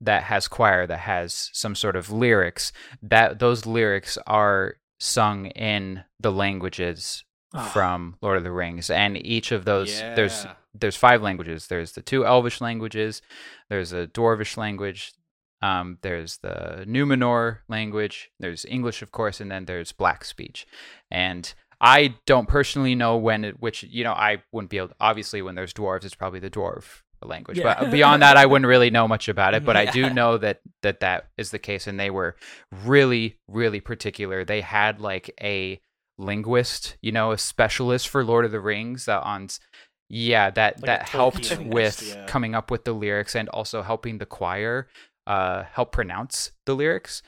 that 0.00 0.24
has 0.24 0.48
choir 0.48 0.86
that 0.86 1.00
has 1.00 1.50
some 1.52 1.74
sort 1.74 1.96
of 1.96 2.10
lyrics, 2.10 2.72
that 3.02 3.38
those 3.38 3.66
lyrics 3.66 4.18
are 4.26 4.76
sung 4.98 5.46
in 5.46 6.04
the 6.20 6.32
languages 6.32 7.24
Ah. 7.54 7.68
from 7.68 8.16
Lord 8.22 8.38
of 8.38 8.44
the 8.44 8.50
Rings, 8.50 8.88
and 8.88 9.14
each 9.26 9.52
of 9.52 9.64
those 9.66 10.00
there's 10.16 10.46
there's 10.74 10.96
five 10.96 11.20
languages. 11.20 11.66
There's 11.66 11.92
the 11.92 12.00
two 12.00 12.24
Elvish 12.24 12.62
languages. 12.62 13.20
There's 13.68 13.92
a 13.92 14.06
Dwarvish 14.06 14.56
language. 14.56 15.12
Um, 15.60 15.98
there's 16.00 16.38
the 16.38 16.84
Numenor 16.88 17.58
language. 17.68 18.30
There's 18.40 18.64
English, 18.64 19.02
of 19.02 19.12
course, 19.12 19.38
and 19.38 19.50
then 19.50 19.66
there's 19.66 19.92
Black 19.92 20.24
speech. 20.24 20.66
And 21.10 21.52
I 21.82 22.14
don't 22.26 22.48
personally 22.48 22.94
know 22.94 23.16
when 23.16 23.44
it, 23.44 23.60
which 23.60 23.82
you 23.82 24.04
know 24.04 24.12
I 24.12 24.42
wouldn't 24.52 24.70
be 24.70 24.78
able. 24.78 24.88
To, 24.88 24.94
obviously, 25.00 25.42
when 25.42 25.56
there's 25.56 25.74
dwarves, 25.74 26.04
it's 26.04 26.14
probably 26.14 26.38
the 26.38 26.50
dwarf 26.50 27.02
language. 27.22 27.58
Yeah. 27.58 27.80
But 27.80 27.90
beyond 27.90 28.22
that, 28.22 28.36
I 28.36 28.46
wouldn't 28.46 28.68
really 28.68 28.90
know 28.90 29.08
much 29.08 29.28
about 29.28 29.54
it. 29.54 29.64
But 29.64 29.76
I 29.76 29.86
do 29.90 30.08
know 30.08 30.38
that 30.38 30.60
that 30.82 31.00
that 31.00 31.28
is 31.36 31.50
the 31.50 31.58
case, 31.58 31.88
and 31.88 31.98
they 31.98 32.10
were 32.10 32.36
really, 32.84 33.38
really 33.48 33.80
particular. 33.80 34.44
They 34.44 34.60
had 34.60 35.00
like 35.00 35.34
a 35.40 35.80
linguist, 36.18 36.96
you 37.02 37.10
know, 37.10 37.32
a 37.32 37.38
specialist 37.38 38.08
for 38.08 38.24
Lord 38.24 38.44
of 38.44 38.52
the 38.52 38.60
Rings 38.60 39.06
that 39.06 39.22
on 39.24 39.48
yeah, 40.08 40.50
that 40.50 40.76
Like 40.76 40.86
that 40.86 41.08
helped 41.08 41.42
Tolkien 41.42 41.72
with 41.72 42.14
yeah. 42.14 42.26
coming 42.26 42.54
up 42.54 42.70
with 42.70 42.84
the 42.84 42.92
lyrics 42.92 43.34
and 43.34 43.48
also 43.48 43.82
helping 43.82 44.18
the 44.18 44.26
choir 44.26 44.88
uh 45.26 45.62
help 45.72 45.92
pronounce 45.92 46.52
the 46.66 46.74
lyrics. 46.74 47.22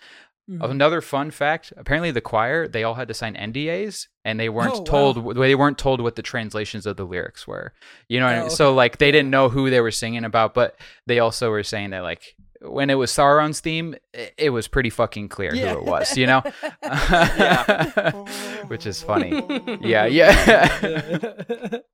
Mhm. 0.50 0.70
Another 0.70 1.00
fun 1.00 1.30
fact, 1.30 1.72
apparently 1.76 2.10
the 2.10 2.20
choir, 2.20 2.68
they 2.68 2.84
all 2.84 2.94
had 2.94 3.08
to 3.08 3.14
sign 3.14 3.34
NDAs 3.34 4.08
and 4.26 4.38
they 4.38 4.50
weren't 4.50 4.74
Oh, 4.74 4.78
wow. 4.80 4.84
told 4.84 5.36
they 5.36 5.54
weren't 5.54 5.78
told 5.78 6.00
what 6.02 6.16
the 6.16 6.22
translations 6.22 6.84
of 6.84 6.96
the 6.98 7.04
lyrics 7.06 7.46
were. 7.46 7.72
You 8.08 8.20
know, 8.20 8.26
what 8.26 8.32
I 8.32 8.36
Oh, 8.36 8.40
mean? 8.40 8.46
okay. 8.48 8.54
so 8.54 8.74
like 8.74 8.98
they 8.98 9.10
didn't 9.10 9.30
know 9.30 9.48
who 9.48 9.70
they 9.70 9.80
were 9.80 9.90
singing 9.90 10.24
about, 10.24 10.52
but 10.52 10.76
they 11.06 11.18
also 11.18 11.50
were 11.50 11.62
saying 11.62 11.90
that 11.90 12.02
like 12.02 12.36
when 12.60 12.88
it 12.90 12.94
was 12.94 13.10
Sauron's 13.10 13.60
theme, 13.60 13.94
it 14.38 14.50
was 14.50 14.68
pretty 14.68 14.90
fucking 14.90 15.28
clear 15.30 15.54
Yeah. 15.54 15.72
who 15.74 15.78
it 15.80 15.84
was, 15.86 16.16
you 16.16 16.26
know? 16.26 16.42
Yeah. 16.82 18.10
Which 18.68 18.86
is 18.86 19.02
funny. 19.02 19.32
Yeah, 19.82 20.06
yeah. 20.06 21.78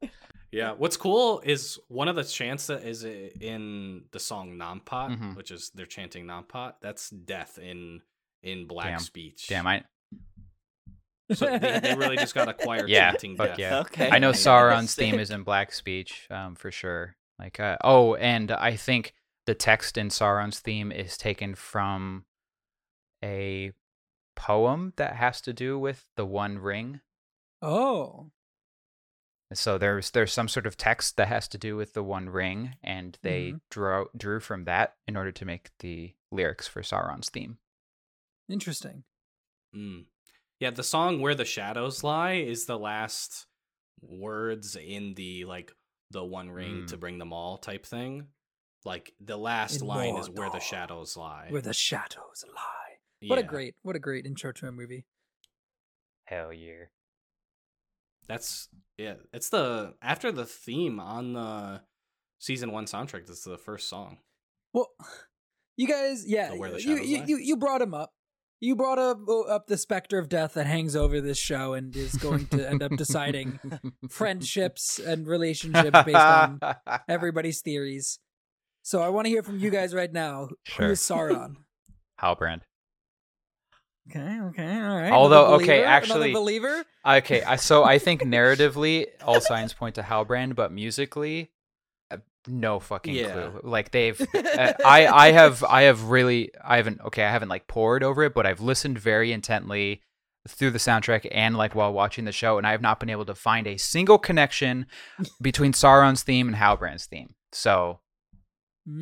Yeah, 0.52 0.72
what's 0.72 0.96
cool 0.96 1.40
is 1.44 1.78
one 1.86 2.08
of 2.08 2.16
the 2.16 2.24
chants 2.24 2.66
that 2.66 2.82
is 2.82 3.04
in 3.04 4.02
the 4.10 4.18
song 4.18 4.56
Nampat, 4.58 5.16
Mhm. 5.16 5.36
which 5.36 5.52
is 5.52 5.70
they're 5.76 5.86
chanting 5.86 6.26
Nampat. 6.26 6.74
That's 6.82 7.08
death 7.10 7.56
in 7.56 8.00
in 8.42 8.66
black 8.66 8.86
Damn. 8.88 8.98
speech. 9.00 9.46
Damn, 9.48 9.66
I 9.66 9.84
So 11.32 11.46
they, 11.58 11.78
they 11.80 11.94
really 11.94 12.16
just 12.16 12.34
got 12.34 12.48
a 12.48 12.54
choir 12.54 12.86
Yeah, 12.88 13.10
chanting 13.12 13.36
fuck 13.36 13.48
death. 13.50 13.58
yeah. 13.58 13.78
Okay. 13.80 14.10
I 14.10 14.18
know 14.18 14.30
Sauron's 14.32 14.94
theme 14.94 15.18
is 15.20 15.30
in 15.30 15.42
black 15.44 15.72
speech, 15.72 16.26
um, 16.30 16.54
for 16.56 16.70
sure. 16.72 17.16
Like, 17.38 17.60
uh, 17.60 17.76
oh, 17.84 18.16
and 18.16 18.50
I 18.50 18.74
think 18.76 19.14
the 19.46 19.54
text 19.54 19.96
in 19.96 20.08
Sauron's 20.08 20.58
theme 20.60 20.90
is 20.92 21.16
taken 21.16 21.54
from 21.54 22.24
a 23.24 23.72
poem 24.36 24.92
that 24.96 25.16
has 25.16 25.40
to 25.42 25.52
do 25.52 25.78
with 25.78 26.04
the 26.16 26.26
One 26.26 26.58
Ring. 26.58 27.00
oh. 27.62 28.30
So 29.52 29.78
there's 29.78 30.12
there's 30.12 30.32
some 30.32 30.46
sort 30.46 30.64
of 30.66 30.76
text 30.76 31.16
that 31.16 31.26
has 31.26 31.48
to 31.48 31.58
do 31.58 31.76
with 31.76 31.92
the 31.92 32.04
One 32.04 32.28
Ring, 32.30 32.76
and 32.84 33.18
they 33.22 33.50
Mhm. 33.54 33.60
drew 33.68 34.08
drew 34.16 34.38
from 34.38 34.64
that 34.66 34.94
in 35.08 35.16
order 35.16 35.32
to 35.32 35.44
make 35.44 35.70
the 35.80 36.14
lyrics 36.30 36.68
for 36.68 36.82
Sauron's 36.82 37.30
theme. 37.30 37.58
Interesting. 38.50 39.04
Mm. 39.74 40.04
Yeah, 40.58 40.70
the 40.70 40.82
song 40.82 41.20
"Where 41.20 41.34
the 41.34 41.44
Shadows 41.44 42.02
Lie" 42.04 42.34
is 42.34 42.66
the 42.66 42.78
last 42.78 43.46
words 44.02 44.76
in 44.76 45.14
the 45.14 45.44
like 45.44 45.72
the 46.10 46.24
One 46.24 46.50
Ring 46.50 46.82
Mm. 46.82 46.86
to 46.88 46.96
bring 46.96 47.18
them 47.18 47.32
all 47.32 47.56
type 47.58 47.86
thing. 47.86 48.28
Like 48.84 49.12
the 49.20 49.36
last 49.36 49.82
line 49.82 50.16
is 50.16 50.28
"Where 50.30 50.50
the 50.50 50.58
shadows 50.58 51.16
lie." 51.16 51.46
Where 51.50 51.62
the 51.62 51.74
shadows 51.74 52.44
lie. 52.54 53.28
What 53.28 53.38
a 53.38 53.42
great, 53.42 53.74
what 53.82 53.96
a 53.96 53.98
great 53.98 54.24
intro 54.26 54.50
to 54.52 54.66
a 54.68 54.72
movie. 54.72 55.04
Hell 56.24 56.52
yeah! 56.52 56.84
That's 58.28 58.68
yeah. 58.96 59.14
It's 59.32 59.50
the 59.50 59.94
after 60.00 60.32
the 60.32 60.46
theme 60.46 60.98
on 61.00 61.34
the 61.34 61.82
season 62.38 62.72
one 62.72 62.86
soundtrack. 62.86 63.26
That's 63.26 63.44
the 63.44 63.58
first 63.58 63.88
song. 63.88 64.18
Well, 64.72 64.88
you 65.76 65.86
guys, 65.88 66.24
yeah, 66.26 66.50
The 66.50 66.56
Where 66.58 66.70
the 66.70 66.76
you, 66.82 66.96
Shadows 66.96 67.08
you, 67.08 67.18
Lie? 67.18 67.24
you 67.26 67.36
you 67.38 67.56
brought 67.56 67.82
him 67.82 67.92
up. 67.94 68.12
You 68.60 68.76
brought 68.76 68.98
up 68.98 69.20
up 69.48 69.66
the 69.68 69.78
specter 69.78 70.18
of 70.18 70.28
death 70.28 70.54
that 70.54 70.66
hangs 70.66 70.94
over 70.94 71.20
this 71.20 71.38
show 71.38 71.72
and 71.72 71.96
is 71.96 72.14
going 72.16 72.46
to 72.48 72.68
end 72.68 72.82
up 72.82 72.92
deciding 72.96 73.58
friendships 74.10 74.98
and 74.98 75.26
relationships 75.26 76.02
based 76.04 76.16
on 76.16 76.60
everybody's 77.08 77.62
theories. 77.62 78.18
So 78.82 79.00
I 79.02 79.08
want 79.08 79.24
to 79.26 79.30
hear 79.30 79.42
from 79.42 79.58
you 79.58 79.70
guys 79.70 79.94
right 79.94 80.12
now. 80.12 80.48
Sure. 80.64 80.86
Who 80.86 80.92
is 80.92 81.00
Sauron? 81.00 81.54
Halbrand. 82.20 82.60
Okay, 84.10 84.40
okay, 84.40 84.80
all 84.80 84.96
right. 84.96 85.12
Although, 85.12 85.46
Another 85.54 85.62
okay, 85.62 85.66
believer? 85.66 85.84
Another 85.84 85.96
actually- 85.96 86.32
believer. 86.32 86.84
Okay, 87.06 87.56
so 87.56 87.84
I 87.84 87.98
think 87.98 88.22
narratively, 88.24 89.06
all 89.24 89.40
signs 89.40 89.72
point 89.72 89.94
to 89.94 90.02
Halbrand, 90.02 90.54
but 90.54 90.72
musically, 90.72 91.50
no 92.46 92.80
fucking 92.80 93.14
Yeah. 93.14 93.32
clue. 93.32 93.60
Like 93.62 93.90
they've, 93.90 94.20
uh, 94.34 94.72
I, 94.84 95.06
I 95.06 95.32
have, 95.32 95.62
I 95.64 95.82
have 95.82 96.04
really, 96.04 96.50
I 96.64 96.76
haven't. 96.76 97.00
Okay, 97.02 97.24
I 97.24 97.30
haven't 97.30 97.48
like 97.48 97.66
poured 97.66 98.02
over 98.02 98.22
it, 98.24 98.34
but 98.34 98.46
I've 98.46 98.60
listened 98.60 98.98
very 98.98 99.32
intently 99.32 100.02
through 100.48 100.70
the 100.70 100.78
soundtrack 100.78 101.28
and 101.30 101.56
like 101.56 101.74
while 101.74 101.92
watching 101.92 102.24
the 102.24 102.32
show, 102.32 102.56
and 102.58 102.66
I 102.66 102.70
have 102.70 102.80
not 102.80 102.98
been 102.98 103.10
able 103.10 103.26
to 103.26 103.34
find 103.34 103.66
a 103.66 103.76
single 103.76 104.18
connection 104.18 104.86
between 105.40 105.72
Sauron's 105.72 106.22
theme 106.22 106.48
and 106.48 106.56
Halbrand's 106.56 107.06
theme. 107.06 107.34
So, 107.52 108.00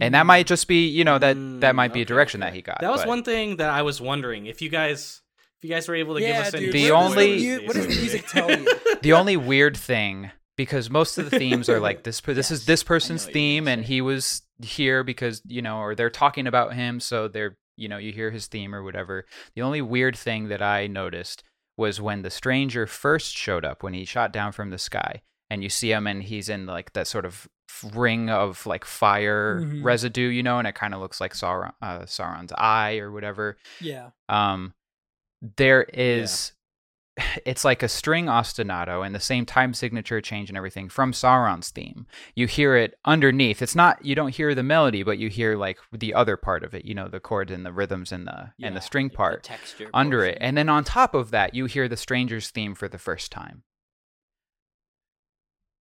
and 0.00 0.14
that 0.14 0.24
Mm. 0.24 0.26
might 0.26 0.46
just 0.48 0.66
be, 0.66 0.88
you 0.88 1.04
know, 1.04 1.18
that 1.18 1.34
that 1.60 1.72
Mm, 1.72 1.76
might 1.76 1.92
be 1.92 2.02
a 2.02 2.04
direction 2.04 2.42
okay. 2.42 2.50
that 2.50 2.56
he 2.56 2.62
got. 2.62 2.80
That 2.80 2.90
was 2.90 3.02
but- 3.02 3.08
one 3.08 3.22
thing 3.22 3.56
that 3.58 3.70
I 3.70 3.82
was 3.82 4.00
wondering 4.00 4.46
if 4.46 4.60
you 4.60 4.68
guys, 4.68 5.22
if 5.58 5.68
you 5.68 5.70
guys 5.74 5.86
were 5.88 5.94
able 5.94 6.16
to 6.16 6.20
yeah, 6.22 6.38
give 6.38 6.46
us 6.48 6.54
any. 6.54 6.70
The 6.70 6.90
only- 6.90 7.58
what 7.66 7.76
does 7.76 7.86
the 7.86 7.94
music 8.00 8.26
tell 8.26 8.50
you? 8.50 8.68
the 9.02 9.12
only 9.12 9.36
weird 9.36 9.76
thing 9.76 10.32
because 10.58 10.90
most 10.90 11.16
of 11.16 11.30
the 11.30 11.38
themes 11.38 11.70
are 11.70 11.80
like 11.80 12.02
this 12.02 12.20
this 12.40 12.50
is 12.50 12.66
this 12.66 12.82
person's 12.82 13.24
theme 13.24 13.66
and 13.66 13.84
he 13.86 14.02
was 14.02 14.42
here 14.60 15.02
because 15.02 15.40
you 15.46 15.62
know 15.62 15.78
or 15.78 15.94
they're 15.94 16.10
talking 16.10 16.46
about 16.46 16.74
him 16.74 17.00
so 17.00 17.28
they're 17.28 17.56
you 17.76 17.88
know 17.88 17.96
you 17.96 18.12
hear 18.12 18.30
his 18.32 18.46
theme 18.48 18.74
or 18.74 18.82
whatever. 18.82 19.24
The 19.54 19.62
only 19.62 19.80
weird 19.80 20.16
thing 20.16 20.48
that 20.48 20.60
i 20.60 20.86
noticed 20.86 21.42
was 21.78 22.00
when 22.00 22.22
the 22.22 22.30
stranger 22.30 22.86
first 22.88 23.34
showed 23.36 23.64
up 23.64 23.82
when 23.84 23.94
he 23.94 24.04
shot 24.04 24.32
down 24.32 24.50
from 24.52 24.70
the 24.70 24.78
sky 24.78 25.22
and 25.48 25.62
you 25.62 25.68
see 25.70 25.92
him 25.92 26.06
and 26.08 26.24
he's 26.24 26.48
in 26.48 26.66
like 26.66 26.92
that 26.94 27.06
sort 27.06 27.24
of 27.24 27.48
ring 27.94 28.28
of 28.30 28.66
like 28.66 28.84
fire 28.84 29.60
Mhm. 29.62 29.84
residue 29.84 30.28
you 30.28 30.42
know 30.42 30.58
and 30.58 30.66
it 30.66 30.74
kind 30.74 30.92
of 30.92 31.00
looks 31.00 31.20
like 31.20 31.34
Sauron, 31.34 31.72
uh, 31.80 32.00
sauron's 32.00 32.52
eye 32.58 32.98
or 32.98 33.12
whatever. 33.12 33.56
Yeah. 33.80 34.10
um 34.28 34.74
there 35.56 35.84
is 35.94 36.52
it's 37.44 37.64
like 37.64 37.82
a 37.82 37.88
string 37.88 38.26
ostinato 38.26 39.04
and 39.04 39.14
the 39.14 39.20
same 39.20 39.46
time 39.46 39.74
signature 39.74 40.20
change 40.20 40.50
and 40.50 40.56
everything 40.56 40.88
from 40.88 41.12
Sauron's 41.12 41.70
theme. 41.70 42.06
You 42.34 42.46
hear 42.46 42.76
it 42.76 42.94
underneath. 43.04 43.62
It's 43.62 43.74
not 43.76 44.04
you 44.04 44.14
don't 44.14 44.34
hear 44.34 44.54
the 44.54 44.62
melody, 44.62 45.02
but 45.02 45.18
you 45.18 45.28
hear 45.28 45.56
like 45.56 45.78
the 45.92 46.14
other 46.14 46.36
part 46.36 46.64
of 46.64 46.74
it, 46.74 46.84
you 46.84 46.94
know, 46.94 47.08
the 47.08 47.20
chords 47.20 47.52
and 47.52 47.64
the 47.64 47.72
rhythms 47.72 48.12
and 48.12 48.26
the 48.26 48.52
and 48.62 48.76
the 48.76 48.80
string 48.80 49.06
like 49.06 49.12
the 49.12 49.16
part 49.16 49.42
texture 49.44 49.90
under 49.94 50.24
it. 50.24 50.38
And 50.40 50.56
then 50.56 50.68
on 50.68 50.84
top 50.84 51.14
of 51.14 51.30
that, 51.30 51.54
you 51.54 51.66
hear 51.66 51.88
the 51.88 51.96
stranger's 51.96 52.50
theme 52.50 52.74
for 52.74 52.88
the 52.88 52.98
first 52.98 53.32
time. 53.32 53.62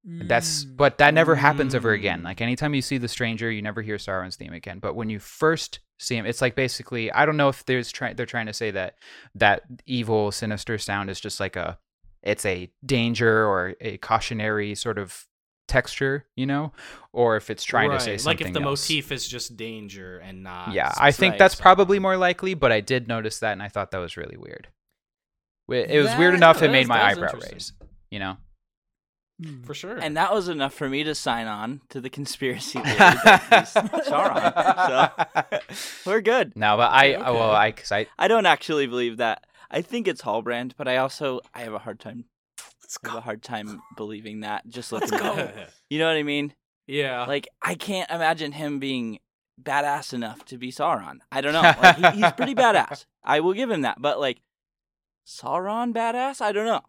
That's 0.10 0.64
Mm. 0.64 0.78
but 0.78 1.00
that 1.00 1.14
never 1.14 1.36
happens 1.36 1.76
ever 1.76 1.92
again. 1.92 2.22
Mm. 2.22 2.26
Like 2.26 2.42
anytime 2.42 2.74
you 2.74 2.82
see 2.82 2.98
the 2.98 3.10
stranger, 3.10 3.52
you 3.52 3.62
never 3.62 3.82
hear 3.82 3.98
Sauron's 3.98 4.38
theme 4.38 4.54
again. 4.54 4.80
But 4.80 4.96
when 4.96 5.10
you 5.10 5.20
first 5.20 5.80
see 6.00 6.18
it's 6.18 6.42
like 6.42 6.56
basically 6.56 7.12
I 7.12 7.26
don't 7.26 7.38
know 7.38 7.50
if 7.50 7.66
there's 7.66 7.92
try- 7.92 8.14
they're 8.14 8.26
trying 8.26 8.46
to 8.48 8.54
say 8.54 8.72
that 8.72 8.96
that 9.36 9.64
evil, 9.86 10.32
sinister 10.32 10.78
sound 10.78 11.10
is 11.10 11.20
just 11.20 11.40
like 11.40 11.56
a 11.56 11.78
it's 12.24 12.46
a 12.46 12.70
danger 12.86 13.46
or 13.46 13.76
a 13.82 13.98
cautionary 13.98 14.76
sort 14.76 14.98
of 14.98 15.26
texture, 15.68 16.26
you 16.36 16.46
know, 16.46 16.72
or 17.14 17.36
if 17.38 17.50
it's 17.50 17.64
trying 17.64 17.92
to 17.92 18.00
say 18.00 18.18
something 18.18 18.46
like 18.46 18.48
if 18.48 18.54
the 18.54 18.62
else. 18.68 18.90
motif 18.90 19.12
is 19.12 19.28
just 19.28 19.58
danger 19.58 20.18
and 20.20 20.44
not. 20.44 20.72
Yeah, 20.74 20.92
I 20.98 21.12
think 21.12 21.34
Right. 21.34 21.40
that's 21.40 21.56
probably 21.56 22.00
more 22.00 22.16
likely, 22.18 22.54
but 22.54 22.72
I 22.72 22.80
did 22.82 23.08
notice 23.08 23.40
that 23.40 23.52
and 23.54 23.62
I 23.64 23.68
thought 23.68 23.92
that 23.92 23.98
was 23.98 24.16
really 24.18 24.38
weird. 24.38 24.68
It 25.70 26.02
was 26.02 26.16
weird 26.18 26.34
That- 26.34 26.38
enough 26.38 26.62
it 26.62 26.72
made 26.72 26.88
my 26.88 27.04
eyebrow 27.04 27.34
raise, 27.52 27.74
you 28.10 28.20
know. 28.20 28.38
Hmm. 29.44 29.62
For 29.64 29.74
sure. 29.76 29.98
And 29.98 30.18
that 30.18 30.34
was 30.34 30.48
enough 30.50 30.74
for 30.74 30.90
me 30.90 31.04
to 31.04 31.14
sign 31.14 31.46
on 31.46 31.82
to 31.90 32.02
the 32.02 32.10
conspiracy 32.10 32.80
theory 32.80 32.96
that 32.98 33.68
Sauron. 34.08 35.64
So 36.04 36.06
we're 36.10 36.22
good. 36.22 36.54
No, 36.56 36.76
but 36.78 36.92
I 36.92 37.14
Okay, 37.16 37.24
well. 37.24 37.52
I 37.52 37.72
because 37.72 37.92
I 37.92 38.08
I 38.18 38.28
don't 38.28 38.46
actually 38.48 38.88
believe 38.88 39.18
that. 39.18 39.44
I 39.70 39.82
think 39.82 40.08
it's 40.08 40.22
Halbrand, 40.24 40.72
but 40.78 40.88
I 40.88 40.98
also 40.98 41.42
I 41.54 41.62
have 41.62 41.74
a 41.74 41.80
hard 41.80 42.00
time 42.00 42.26
Let's 42.82 42.98
I 43.04 43.10
have 43.10 43.18
a 43.18 43.22
hard 43.22 43.44
time 43.44 43.82
believing 43.96 44.40
that. 44.40 44.68
Just 44.68 44.92
Let's 44.92 45.12
go. 45.12 45.36
it. 45.36 45.70
You 45.90 46.00
know 46.00 46.08
what 46.08 46.18
I 46.18 46.24
mean? 46.24 46.54
yeah. 46.88 47.26
Like 47.26 47.48
I 47.62 47.76
can't 47.76 48.10
imagine 48.10 48.54
him 48.54 48.80
being 48.80 49.20
badass 49.62 50.14
enough 50.14 50.46
to 50.46 50.58
be 50.58 50.72
Sauron. 50.72 51.20
I 51.32 51.42
don't 51.42 51.54
know. 51.54 51.62
Like, 51.82 51.98
he, 52.16 52.22
he's 52.22 52.32
pretty 52.32 52.56
badass. 52.56 53.06
I 53.24 53.42
will 53.42 53.54
give 53.54 53.70
him 53.70 53.82
that. 53.82 54.02
But 54.02 54.20
like 54.20 54.42
Sauron 55.28 55.94
badass? 55.94 56.42
I 56.42 56.52
don't 56.52 56.66
know. 56.66 56.82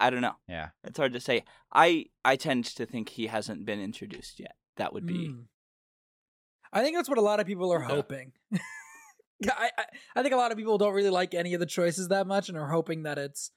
I 0.00 0.10
don't 0.10 0.20
know. 0.20 0.34
yeah. 0.48 0.70
It's 0.82 0.98
hard 0.98 1.12
to 1.12 1.20
say. 1.20 1.44
I 1.72 2.06
I 2.24 2.36
tend 2.36 2.64
to 2.64 2.86
think 2.86 3.10
he 3.10 3.26
hasn't 3.28 3.64
been 3.64 3.80
introduced 3.80 4.40
yet. 4.40 4.56
That 4.76 4.92
would 4.92 5.06
be 5.06 5.28
Hmm. 5.28 5.40
I 6.72 6.82
think 6.82 6.96
that's 6.96 7.08
what 7.08 7.18
a 7.18 7.22
lot 7.22 7.38
of 7.38 7.46
people 7.46 7.72
are 7.72 7.80
hoping. 7.80 8.32
I, 8.52 9.70
I 9.78 9.84
I 10.16 10.22
think 10.22 10.34
a 10.34 10.36
lot 10.38 10.50
of 10.52 10.58
people 10.58 10.78
don't 10.78 10.94
really 10.94 11.10
like 11.10 11.34
any 11.34 11.54
of 11.54 11.60
the 11.60 11.66
choices 11.66 12.08
that 12.08 12.26
much 12.26 12.48
and 12.48 12.58
are 12.58 12.70
hoping 12.70 13.02
that 13.04 13.18
it's 13.18 13.50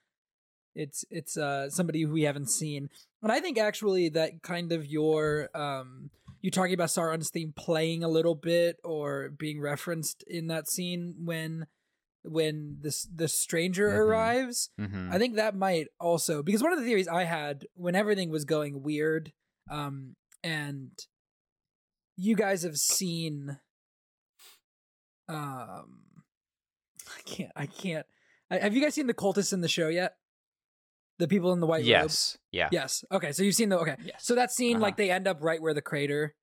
it's 0.75 1.03
it's 1.09 1.37
uh 1.37 1.69
somebody 1.69 2.03
who 2.03 2.11
we 2.13 2.23
haven't 2.23 2.49
seen. 2.49 2.89
And 3.23 3.31
I 3.31 3.39
think 3.39 3.57
actually 3.57 4.09
that 4.09 4.43
kind 4.43 4.71
of 4.71 4.85
your 4.85 5.49
um 5.55 6.11
you 6.41 6.51
talking 6.51 6.73
about 6.75 6.89
Sauron's 6.89 7.31
theme 7.31 7.53
playing 7.55 8.03
a 8.03 8.07
little 8.07 8.35
bit 8.35 8.77
or 8.83 9.29
being 9.29 9.59
referenced 9.59 10.23
in 10.27 10.47
that 10.47 10.67
scene 10.69 11.15
when 11.25 11.65
when 12.29 12.77
this 12.81 13.03
the 13.13 13.27
stranger 13.27 13.89
Mhm. 13.89 13.97
arrives. 13.97 14.69
hmm 14.77 15.09
I 15.11 15.17
think 15.17 15.35
that 15.35 15.55
might 15.55 15.87
also 15.99 16.43
because 16.43 16.61
one 16.63 16.73
of 16.73 16.79
the 16.79 16.85
theories 16.85 17.07
I 17.07 17.23
had 17.23 17.65
when 17.75 17.95
everything 17.95 18.29
was 18.29 18.45
going 18.45 18.83
weird, 18.83 19.31
um, 19.69 20.15
and 20.43 20.91
you 22.17 22.35
guys 22.35 22.63
have 22.63 22.77
seen, 22.77 23.59
um, 25.29 25.99
I 27.17 27.21
can't, 27.25 27.51
I 27.55 27.65
can't. 27.65 28.05
I, 28.49 28.57
have 28.59 28.73
you 28.75 28.81
guys 28.81 28.93
seen 28.95 29.07
the 29.07 29.13
cultists 29.13 29.53
in 29.53 29.61
the 29.61 29.67
show 29.67 29.87
yet? 29.89 30.15
The 31.19 31.27
people 31.27 31.51
in 31.53 31.59
the 31.59 31.67
white 31.67 31.79
robes. 31.79 31.87
yes. 31.87 32.37
Yeah. 32.51 32.69
Yes. 32.71 33.03
Okay. 33.11 33.31
So 33.31 33.43
you've 33.43 33.55
seen 33.55 33.69
the 33.69 33.79
okay. 33.79 33.95
Yes. 34.03 34.23
So 34.25 34.35
that 34.35 34.51
scene, 34.51 34.77
Uh-huh. 34.77 34.83
like 34.83 34.97
they 34.97 35.09
end 35.11 35.27
up 35.27 35.39
right 35.41 35.61
where 35.61 35.73
the 35.73 35.81
crater 35.81 36.35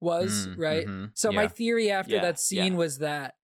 was, 0.00 0.46
Mm, 0.48 0.58
right? 0.58 0.86
mhm, 0.86 1.10
So 1.14 1.32
my 1.32 1.48
theory 1.48 1.90
after 1.90 2.14
Yeah, 2.16 2.22
that 2.22 2.38
scene 2.40 2.72
yeah. 2.74 2.78
was 2.78 2.98
that 2.98 3.34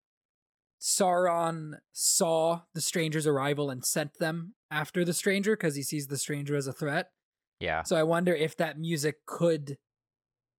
Sauron 0.85 1.79
saw 1.93 2.61
the 2.75 2.81
stranger's 2.83 3.27
arrival 3.27 3.71
and 3.71 3.83
sent 3.85 4.19
them 4.19 4.55
after 4.71 5.03
the 5.03 5.15
stranger 5.15 5.57
because 5.57 5.77
he 5.77 5.83
sees 5.83 6.09
the 6.09 6.19
stranger 6.19 6.55
as 6.57 6.67
a 6.67 6.73
threat. 6.75 7.09
Yeah. 7.59 7.85
So 7.85 7.97
I 7.97 8.03
wonder 8.03 8.35
if 8.35 8.55
that 8.59 8.79
music 8.79 9.25
could 9.27 9.79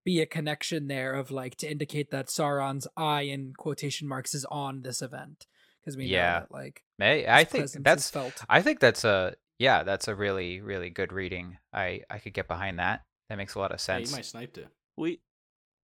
be 0.04 0.22
a 0.22 0.26
connection 0.26 0.88
there 0.88 1.14
of 1.14 1.30
like 1.30 1.58
to 1.58 1.70
indicate 1.70 2.10
that 2.10 2.28
Sauron's 2.28 2.88
eye 2.98 3.22
in 3.24 3.54
quotation 3.56 4.08
marks 4.08 4.34
is 4.34 4.46
on 4.50 4.82
this 4.82 5.02
event 5.04 5.46
because 5.82 5.96
we 5.96 6.06
Yeah. 6.06 6.34
know 6.34 6.40
that 6.40 6.52
like 6.52 6.82
May 6.98 7.28
I 7.28 7.44
think 7.44 7.70
that's 7.84 8.10
felt. 8.10 8.44
I 8.50 8.64
think 8.64 8.80
that's 8.80 9.04
a 9.04 9.36
yeah, 9.60 9.84
that's 9.84 10.08
a 10.08 10.16
really 10.16 10.60
really 10.60 10.90
good 10.90 11.14
reading. 11.14 11.58
I 11.72 12.02
I 12.10 12.18
could 12.18 12.34
get 12.34 12.48
behind 12.48 12.80
that. 12.80 13.02
That 13.30 13.38
makes 13.38 13.54
a 13.54 13.60
lot 13.60 13.72
of 13.72 13.80
Yeah, 13.88 13.98
you 14.00 14.06
sense. 14.08 14.16
might 14.16 14.26
sniped 14.26 14.58
it. 14.58 14.70
we 14.98 15.22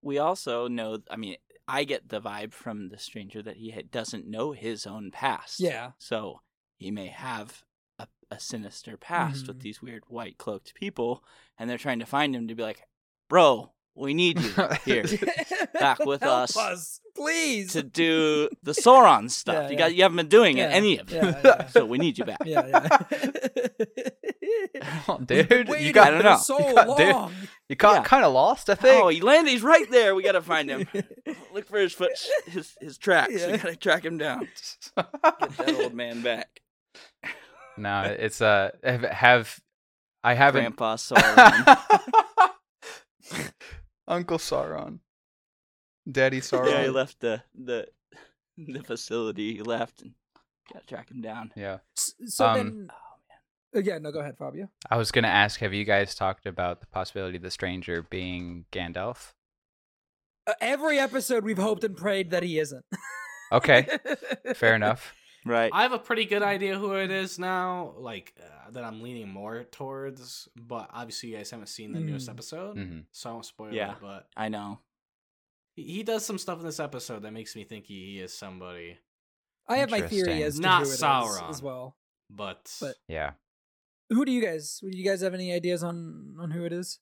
we 0.04 0.18
also 0.18 0.68
know 0.68 0.98
i 1.12 1.16
mean 1.16 1.36
i 1.68 1.84
get 1.84 2.10
the 2.10 2.20
vibe 2.22 2.54
from 2.54 2.90
the 2.90 2.98
stranger 2.98 3.42
that 3.42 3.58
he 3.58 3.72
doesn't 3.92 4.28
know 4.28 4.52
his 4.52 4.86
own 4.88 5.12
past 5.12 5.60
Yeah. 5.60 5.92
so 5.98 6.42
he 6.78 6.92
may 6.92 7.08
have 7.08 7.64
a, 8.00 8.08
a 8.30 8.40
sinister 8.40 8.98
past 8.98 9.46
Mhm. 9.46 9.48
with 9.50 9.60
these 9.62 9.82
weird 9.82 10.04
white 10.08 10.38
cloaked 10.38 10.74
people 10.76 11.24
and 11.58 11.70
they're 11.70 11.78
trying 11.78 12.00
to 12.00 12.06
find 12.06 12.36
him 12.36 12.48
to 12.48 12.56
be 12.56 12.64
like 12.64 12.84
bro 13.30 13.72
we 13.94 14.14
need 14.14 14.40
you 14.40 14.54
here 14.86 15.04
back 15.80 16.00
with 16.06 16.22
Help 16.22 16.56
us 16.58 17.00
please. 17.16 17.74
to 17.74 17.84
do 17.84 18.50
the 18.64 18.72
sauron 18.72 19.30
stuff 19.42 19.54
Yeah, 19.56 19.64
you 19.68 19.74
yeah. 19.74 19.78
got 19.80 19.96
you 19.96 20.02
haven't 20.04 20.18
been 20.18 20.30
doing 20.30 20.58
Yeah, 20.58 20.70
it 20.70 20.74
any 20.74 20.98
of 20.98 21.08
it 21.12 21.70
so 21.72 21.86
we 21.86 21.98
need 21.98 22.18
you 22.18 22.26
back 22.26 22.38
yeah, 22.46 22.66
yeah. 22.68 24.08
Oh, 25.08 25.18
dude, 25.20 25.70
you 25.80 25.94
got 25.94 26.08
I 26.08 26.12
don't 26.12 26.18
for 26.22 26.24
know. 26.24 26.38
so 26.38 26.68
You 26.70 26.76
got- 26.76 26.98
dude. 26.98 27.10
long. 27.16 27.34
you 27.70 27.76
got 27.76 27.96
Yeah. 27.98 28.04
kind 28.04 28.26
of 28.26 28.34
lost, 28.34 28.70
I 28.70 28.76
think. 28.76 29.04
oh 29.04 29.08
he 29.10 29.22
landed 29.22 29.52
he's 29.52 29.64
right 29.64 29.90
there 29.92 30.16
we 30.16 30.24
gotta 30.24 30.42
find 30.42 30.70
him 30.70 30.88
look 31.54 31.68
for 31.68 31.78
his 31.80 31.94
foot 31.94 32.12
his 32.48 32.76
his 32.82 32.98
tracks 32.98 33.34
Yeah. 33.36 33.52
we 33.52 33.58
gotta 33.58 33.76
track 33.76 34.04
him 34.06 34.18
down 34.18 34.48
get 34.98 35.58
that 35.58 35.76
old 35.82 35.94
man 35.94 36.22
back 36.22 36.62
no, 37.78 38.02
it's 38.04 38.42
uh 38.42 38.72
have, 38.84 39.02
have 39.04 39.60
I 40.24 40.34
haven't 40.34 40.62
grandpa 40.64 40.96
sauron 40.98 41.78
Uncle 44.08 44.38
Sauron. 44.40 45.00
Daddy 46.12 46.42
Sauron. 46.42 46.72
Yeah, 46.72 46.84
he 46.84 46.90
left 46.90 47.20
the 47.22 47.44
the 47.56 47.88
the 48.58 48.84
facility. 48.84 49.54
He 49.56 49.62
left 49.62 50.02
and 50.02 50.12
gotta 50.74 50.86
track 50.86 51.10
him 51.12 51.22
down. 51.22 51.52
Yeah. 51.56 51.78
S- 51.98 52.14
So 52.26 52.46
Um, 52.46 52.58
then, 52.58 52.90
yeah, 53.74 53.98
no, 54.00 54.12
go 54.12 54.20
ahead, 54.20 54.38
Fabio. 54.38 54.70
I 54.90 54.98
was 54.98 55.12
gonna 55.12 55.28
ask, 55.28 55.60
have 55.62 55.74
you 55.74 55.86
guys 55.86 56.16
talked 56.16 56.46
about 56.46 56.82
the 56.82 56.88
possibility 56.88 57.38
of 57.38 57.44
the 57.44 57.52
stranger 57.52 58.02
being 58.04 58.66
Gandalf? 58.72 59.34
Uh, 60.48 60.54
every 60.60 60.98
episode, 61.00 61.44
we've 61.44 61.58
hoped 61.58 61.84
and 61.84 61.96
prayed 61.96 62.32
that 62.32 62.44
he 62.44 62.58
isn't. 62.60 62.84
Okay, 63.52 63.88
fair 64.56 64.76
enough. 64.76 65.14
Right. 65.46 65.72
I 65.74 65.82
have 65.84 65.92
a 65.92 66.00
pretty 66.00 66.26
good 66.26 66.44
idea 66.44 66.78
who 66.78 66.94
it 66.94 67.10
is 67.12 67.40
now, 67.40 67.94
like 67.98 68.34
uh, 68.40 68.72
that 68.72 68.84
I'm 68.84 69.02
leaning 69.02 69.28
more 69.30 69.64
towards. 69.64 70.48
But 70.56 70.90
obviously, 70.94 71.30
you 71.30 71.38
guys 71.38 71.50
haven't 71.50 71.68
seen 71.68 71.94
the 71.94 72.00
newest 72.00 72.28
Mm. 72.28 72.32
episode, 72.34 72.78
hmm 72.78 73.00
so 73.12 73.30
I 73.30 73.34
won't 73.34 73.46
spoil 73.46 73.74
Yeah. 73.74 73.92
it. 73.94 73.98
But 74.02 74.28
I 74.38 74.50
know. 74.50 74.80
he, 75.76 75.84
he 75.84 76.04
does 76.04 76.26
some 76.26 76.38
stuff 76.38 76.60
in 76.60 76.66
this 76.66 76.80
episode 76.80 77.24
that 77.24 77.34
makes 77.34 77.56
me 77.56 77.64
think 77.64 77.86
he, 77.88 78.14
he 78.14 78.20
is 78.20 78.38
somebody. 78.38 79.00
I 79.68 79.78
have 79.78 79.90
my 79.92 80.02
theory 80.02 80.44
as 80.44 80.56
to 80.58 80.62
Not 80.62 80.84
who 80.84 80.90
it 80.90 80.94
is 80.94 81.02
Sauron. 81.02 81.50
as 81.50 81.62
well. 81.62 81.96
But, 82.30 82.72
But- 82.80 82.96
Yeah. 83.08 83.32
Who 84.12 84.26
do 84.26 84.32
you 84.32 84.42
guys? 84.42 84.80
Do 84.82 84.90
you 84.96 85.04
guys 85.04 85.22
have 85.22 85.34
any 85.34 85.52
ideas 85.54 85.84
on 85.84 86.36
on 86.40 86.52
who 86.52 86.66
it 86.66 86.74
is? 86.74 87.00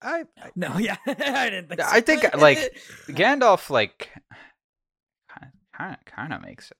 I 0.00 0.24
No, 0.54 0.78
yeah, 0.78 0.96
I 1.06 1.50
didn't 1.50 1.68
think. 1.68 1.80
So. 1.80 1.86
I 1.90 2.00
think, 2.00 2.22
like, 2.38 2.78
Gandalf 3.08 3.68
like 3.70 4.10
kind 5.76 5.94
of 5.96 6.04
kind 6.04 6.32
of 6.32 6.40
makes 6.42 6.70
it 6.70 6.76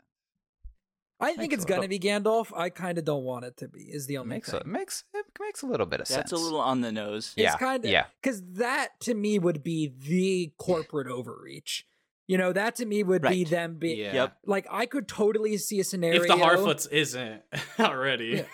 I 1.20 1.28
think 1.34 1.38
makes 1.50 1.54
it's 1.54 1.64
a 1.64 1.68
gonna 1.68 1.80
little- 1.82 1.98
be 1.98 1.98
Gandalf. 1.98 2.56
I 2.56 2.70
kind 2.70 2.96
of 2.96 3.04
don't 3.04 3.24
want 3.24 3.44
it 3.44 3.56
to 3.56 3.68
be. 3.68 3.80
Is 3.80 4.06
the 4.06 4.18
only 4.18 4.36
makes 4.36 4.50
thing. 4.52 4.60
a, 4.64 4.68
makes 4.68 5.02
it 5.14 5.26
makes 5.40 5.62
a 5.62 5.66
little 5.66 5.86
bit 5.86 6.00
of 6.00 6.06
That's 6.06 6.14
sense. 6.14 6.30
That's 6.30 6.40
a 6.40 6.44
little 6.44 6.60
on 6.60 6.80
the 6.80 6.92
nose. 6.92 7.32
It's 7.36 7.42
yeah, 7.42 7.56
kinda- 7.56 7.88
yeah, 7.88 8.04
because 8.22 8.40
that 8.54 9.00
to 9.00 9.14
me 9.14 9.38
would 9.40 9.64
be 9.64 9.88
the 9.98 10.52
corporate 10.58 11.08
overreach. 11.08 11.84
You 12.28 12.38
know, 12.38 12.52
that 12.52 12.76
to 12.76 12.86
me 12.86 13.02
would 13.02 13.22
be 13.22 13.42
them 13.44 13.76
being 13.78 13.98
yeah. 13.98 14.12
Yep. 14.12 14.36
like 14.46 14.66
I 14.70 14.86
could 14.86 15.08
totally 15.08 15.56
see 15.56 15.80
a 15.80 15.84
scenario. 15.84 16.20
If 16.22 16.28
the 16.28 16.34
Harfoots 16.34 16.86
isn't 16.92 17.42
already, 17.80 18.44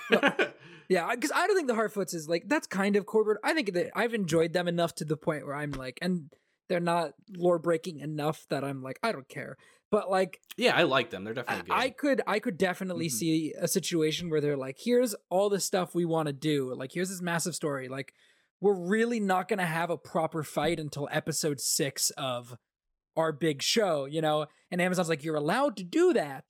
Yeah, 0.89 1.11
because 1.15 1.33
I 1.35 1.47
don't 1.47 1.57
think 1.57 1.69
the 1.69 1.75
Harfoots 1.75 2.15
is 2.15 2.29
like 2.29 2.45
that's 2.47 2.67
kind 2.67 2.97
of 2.97 3.07
corporate. 3.07 3.39
I 3.43 3.53
think 3.55 3.73
that 3.73 3.91
I've 3.95 4.15
enjoyed 4.15 4.53
them 4.53 4.69
enough 4.69 4.95
to 4.97 5.05
the 5.05 5.17
point 5.17 5.47
where 5.47 5.57
I'm 5.57 5.73
like, 5.73 5.99
and 6.03 6.31
they're 6.69 6.79
not 6.81 7.13
lore 7.37 7.59
breaking 7.59 8.01
enough 8.01 8.47
that 8.51 8.65
I'm 8.65 8.83
like, 8.83 8.99
I 9.03 9.11
don't 9.13 9.29
care. 9.29 9.57
But 9.91 10.11
like, 10.11 10.41
yeah, 10.57 10.77
I 10.77 10.83
like 10.83 11.11
them. 11.11 11.25
They're 11.25 11.35
definitely 11.35 11.65
good. 11.69 11.73
I 11.75 11.91
could, 11.91 12.23
I 12.27 12.39
could 12.39 12.59
definitely 12.59 13.07
Mhm. 13.07 13.13
see 13.13 13.55
a 13.59 13.69
situation 13.69 14.29
where 14.29 14.41
they're 14.41 14.57
like, 14.57 14.77
here's 14.79 15.15
all 15.31 15.49
the 15.49 15.61
stuff 15.61 15.95
we 15.95 16.05
want 16.05 16.27
to 16.27 16.33
do. 16.33 16.75
Like, 16.75 16.91
here's 16.93 17.09
this 17.11 17.23
massive 17.23 17.55
story. 17.55 17.89
Like, 17.89 18.13
we're 18.61 18.75
really 18.89 19.21
not 19.21 19.47
gonna 19.49 19.67
have 19.67 19.91
a 19.91 19.97
proper 19.99 20.43
fight 20.43 20.81
until 20.81 21.09
episode 21.13 21.61
six 21.61 22.11
of 22.17 22.57
our 23.17 23.33
big 23.33 23.63
show, 23.63 24.05
you 24.07 24.21
know. 24.21 24.47
And 24.71 24.81
Amazon's 24.81 25.09
like, 25.09 25.23
you're 25.25 25.37
allowed 25.37 25.77
to 25.79 25.85
do 25.85 26.13
that 26.15 26.45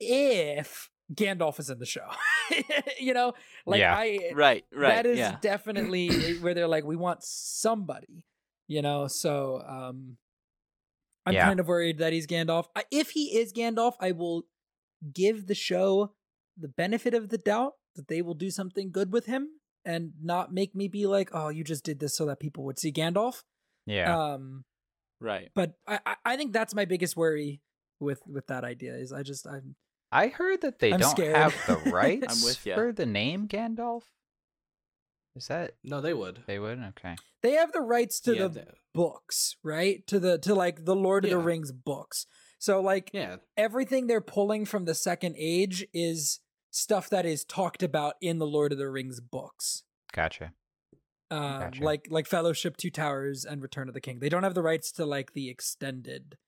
if 0.00 0.90
Gandalf 1.12 1.58
is 1.58 1.70
in 1.70 1.78
the 1.78 1.86
show, 1.86 2.06
you 3.00 3.14
know. 3.14 3.32
Like, 3.66 3.80
Yeah. 3.80 3.94
I 3.96 4.30
Right. 4.34 4.64
Right. 4.72 4.94
that 4.96 5.06
is 5.06 5.18
yeah. 5.18 5.36
definitely 5.40 6.08
where 6.40 6.54
they're 6.54 6.68
like, 6.68 6.84
we 6.84 6.96
want 6.96 7.20
somebody, 7.22 8.24
you 8.66 8.82
know. 8.82 9.06
So 9.08 9.62
um 9.66 10.16
I'm 11.26 11.34
Yeah. 11.34 11.46
kind 11.46 11.60
of 11.60 11.68
worried 11.68 11.98
that 11.98 12.12
he's 12.12 12.26
Gandalf. 12.26 12.66
If 12.90 13.10
he 13.10 13.36
is 13.38 13.52
Gandalf, 13.52 13.94
I 14.00 14.12
will 14.12 14.44
give 15.14 15.46
the 15.46 15.54
show 15.54 16.14
the 16.56 16.68
benefit 16.68 17.14
of 17.14 17.28
the 17.28 17.38
doubt 17.38 17.72
that 17.96 18.08
they 18.08 18.22
will 18.22 18.34
do 18.34 18.50
something 18.50 18.90
good 18.90 19.12
with 19.12 19.26
him 19.26 19.48
and 19.84 20.12
not 20.22 20.52
make 20.52 20.74
me 20.74 20.88
be 20.88 21.06
like, 21.06 21.30
oh, 21.32 21.48
you 21.48 21.64
just 21.64 21.84
did 21.84 22.00
this 22.00 22.16
so 22.16 22.26
that 22.26 22.40
people 22.40 22.64
would 22.64 22.78
see 22.78 22.92
Gandalf. 22.92 23.42
yeah. 23.86 24.16
Um, 24.16 24.64
Right. 25.20 25.50
but 25.54 25.72
I, 25.86 25.98
I- 26.06 26.16
I 26.24 26.36
think 26.36 26.52
that's 26.52 26.74
my 26.74 26.84
biggest 26.84 27.16
worry 27.16 27.60
with 28.00 28.20
with 28.26 28.46
that 28.48 28.64
idea 28.64 28.94
is 28.96 29.12
I 29.12 29.22
just 29.22 29.46
I'm 29.46 29.74
I 30.12 30.28
heard 30.28 30.60
that 30.62 30.78
they 30.78 30.92
I'm 30.92 31.00
don't 31.00 31.10
scared. 31.10 31.36
have 31.36 31.54
the 31.66 31.76
rights 31.90 32.26
I'm 32.42 32.44
with 32.48 32.64
ya. 32.64 32.74
for 32.76 32.92
the 32.92 33.06
name 33.06 33.48
Gandalf. 33.48 34.02
Is 35.36 35.48
that 35.48 35.74
no, 35.84 36.00
they 36.00 36.14
would. 36.14 36.42
they 36.46 36.58
would? 36.58 36.78
Okay. 36.96 37.16
they 37.42 37.52
have 37.52 37.72
the 37.72 37.80
rights 37.80 38.20
to 38.20 38.34
yeah, 38.34 38.42
the 38.42 38.48
they- 38.48 38.64
books, 38.94 39.56
right? 39.62 40.04
To 40.08 40.18
the 40.18 40.38
to 40.38 40.54
like 40.54 40.84
the 40.84 40.96
Lord 40.96 41.24
of 41.24 41.30
the 41.30 41.38
Rings 41.38 41.70
books. 41.72 42.26
So 42.58 42.80
like 42.80 43.10
yeah, 43.12 43.36
everything 43.56 44.06
they're 44.06 44.20
pulling 44.20 44.64
from 44.64 44.84
the 44.84 44.94
second 44.94 45.36
age 45.38 45.86
is 45.92 46.40
stuff 46.70 47.08
that 47.10 47.24
is 47.26 47.44
talked 47.44 47.82
about 47.82 48.14
in 48.20 48.38
the 48.38 48.46
Lord 48.46 48.72
of 48.72 48.78
the 48.78 48.88
Rings 48.90 49.20
books. 49.20 49.84
Gotcha. 50.12 50.52
Um, 51.30 51.60
Gotcha. 51.60 51.84
like 51.84 52.08
like 52.10 52.26
Fellowship, 52.26 52.76
Two 52.76 52.90
Towers, 52.90 53.44
and 53.44 53.62
Return 53.62 53.88
of 53.88 53.94
the 53.94 54.00
King. 54.00 54.20
They 54.20 54.28
don't 54.28 54.44
have 54.44 54.54
the 54.54 54.62
rights 54.62 54.92
to 54.92 55.04
like 55.04 55.34
the 55.34 55.48
extended 55.50 56.38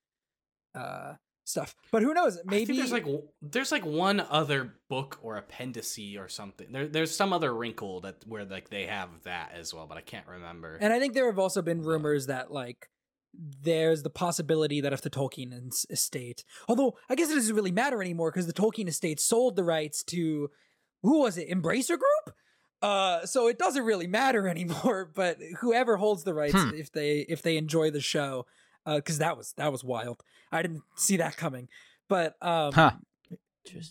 uh 0.73 1.13
stuff. 1.45 1.75
But 1.91 2.01
who 2.01 2.13
knows? 2.13 2.39
Maybe 2.45 2.75
there's 2.75 2.91
like 2.91 3.05
there's 3.41 3.71
like 3.71 3.85
one 3.85 4.19
other 4.19 4.73
book 4.89 5.19
or 5.21 5.39
appendice 5.41 6.17
or 6.17 6.27
something. 6.27 6.71
There, 6.71 6.87
there's 6.87 7.15
some 7.15 7.33
other 7.33 7.53
wrinkle 7.53 8.01
that 8.01 8.23
where 8.25 8.45
like 8.45 8.69
they 8.69 8.85
have 8.87 9.09
that 9.23 9.51
as 9.53 9.73
well, 9.73 9.85
but 9.87 9.97
I 9.97 10.01
can't 10.01 10.27
remember. 10.27 10.77
And 10.81 10.93
I 10.93 10.99
think 10.99 11.13
there 11.13 11.27
have 11.27 11.39
also 11.39 11.61
been 11.61 11.81
rumors 11.81 12.27
that 12.27 12.51
like 12.51 12.89
there's 13.33 14.03
the 14.03 14.09
possibility 14.09 14.81
that 14.81 14.93
if 14.93 15.01
the 15.01 15.09
Tolkien 15.09 15.71
estate, 15.89 16.43
although 16.67 16.97
I 17.09 17.15
guess 17.15 17.29
it 17.29 17.35
doesn't 17.35 17.55
really 17.55 17.71
matter 17.71 18.01
anymore 18.01 18.31
because 18.31 18.47
the 18.47 18.53
Tolkien 18.53 18.87
estate 18.87 19.19
sold 19.19 19.55
the 19.55 19.63
rights 19.63 20.03
to 20.05 20.49
who 21.03 21.19
was 21.19 21.37
it, 21.37 21.49
Embracer 21.49 21.97
Group? 21.97 22.35
Uh, 22.81 23.25
so 23.25 23.47
it 23.47 23.59
doesn't 23.59 23.83
really 23.83 24.07
matter 24.07 24.47
anymore. 24.55 25.09
But 25.13 25.37
whoever 25.59 25.97
holds 25.97 26.23
the 26.23 26.33
rights, 26.33 26.55
Hmm. 26.55 26.71
if 26.75 26.91
they 26.91 27.19
if 27.29 27.41
they 27.41 27.57
enjoy 27.57 27.91
the 27.91 28.01
show, 28.01 28.45
because 28.85 29.17
that 29.19 29.37
was 29.37 29.53
that 29.57 29.71
was 29.71 29.83
wild. 29.83 30.23
I 30.51 30.61
didn't 30.61 30.83
see 30.95 31.17
that 31.17 31.37
coming. 31.37 31.67
But 32.09 32.35
um, 32.41 32.73
Huh. 32.73 32.91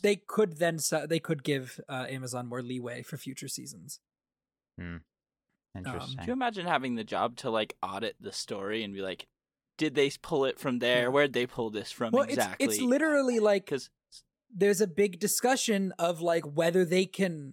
They 0.03 0.17
could 0.17 0.59
then 0.59 0.81
se- 0.81 1.07
they 1.09 1.21
could 1.21 1.45
give 1.45 1.79
uh, 1.89 2.07
Amazon 2.09 2.49
more 2.49 2.61
leeway 2.61 3.03
for 3.03 3.17
future 3.17 3.47
seasons. 3.47 4.01
Interesting. 5.77 6.19
Can 6.19 6.27
you 6.27 6.33
imagine 6.33 6.67
having 6.67 6.97
the 6.97 7.05
job 7.05 7.37
to 7.37 7.51
like 7.51 7.77
audit 7.83 8.17
the 8.21 8.33
story 8.33 8.83
and 8.83 8.93
be 8.93 9.01
like, 9.03 9.27
did 9.79 9.95
they 9.95 10.11
pull 10.23 10.45
it 10.45 10.59
from 10.59 10.81
there? 10.81 11.11
Where'd 11.11 11.33
they 11.33 11.47
pull 11.47 11.71
this 11.71 11.93
from 11.93 12.11
Well, 12.13 12.25
exactly? 12.25 12.67
it's 12.67 12.75
it's 12.77 12.83
literally 12.83 13.39
like 13.39 13.65
because 13.67 13.89
there's 14.53 14.81
a 14.81 14.87
big 14.89 15.21
discussion 15.21 15.93
of 15.99 16.21
like 16.21 16.43
whether 16.45 16.85
they 16.85 17.07
can 17.07 17.53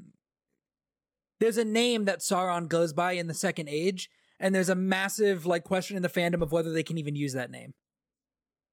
there's 1.40 1.58
a 1.58 1.66
name 1.66 2.06
that 2.06 2.20
Sauron 2.20 2.68
goes 2.68 2.94
by 2.94 3.14
in 3.14 3.28
the 3.28 3.34
second 3.34 3.70
age 3.70 4.10
and 4.40 4.54
there's 4.54 4.70
a 4.70 4.76
massive 4.76 5.46
like 5.46 5.64
question 5.64 5.96
in 5.98 6.04
the 6.04 6.10
fandom 6.10 6.42
of 6.42 6.52
whether 6.52 6.72
they 6.72 6.84
can 6.84 6.98
even 6.98 7.16
use 7.16 7.34
that 7.34 7.52
name 7.52 7.74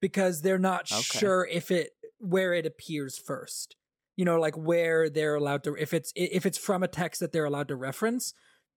because 0.00 0.42
they're 0.42 0.58
not 0.58 0.90
Okay. 0.92 1.02
sure 1.02 1.48
if 1.50 1.70
it 1.70 1.90
where 2.18 2.54
it 2.54 2.66
appears 2.66 3.18
first 3.18 3.76
you 4.16 4.24
know 4.24 4.38
like 4.40 4.56
where 4.56 5.10
they're 5.10 5.34
allowed 5.34 5.64
to 5.64 5.74
if 5.76 5.92
it's 5.92 6.12
if 6.14 6.46
it's 6.46 6.58
from 6.58 6.82
a 6.82 6.88
text 6.88 7.20
that 7.20 7.32
they're 7.32 7.44
allowed 7.44 7.68
to 7.68 7.76
reference 7.76 8.32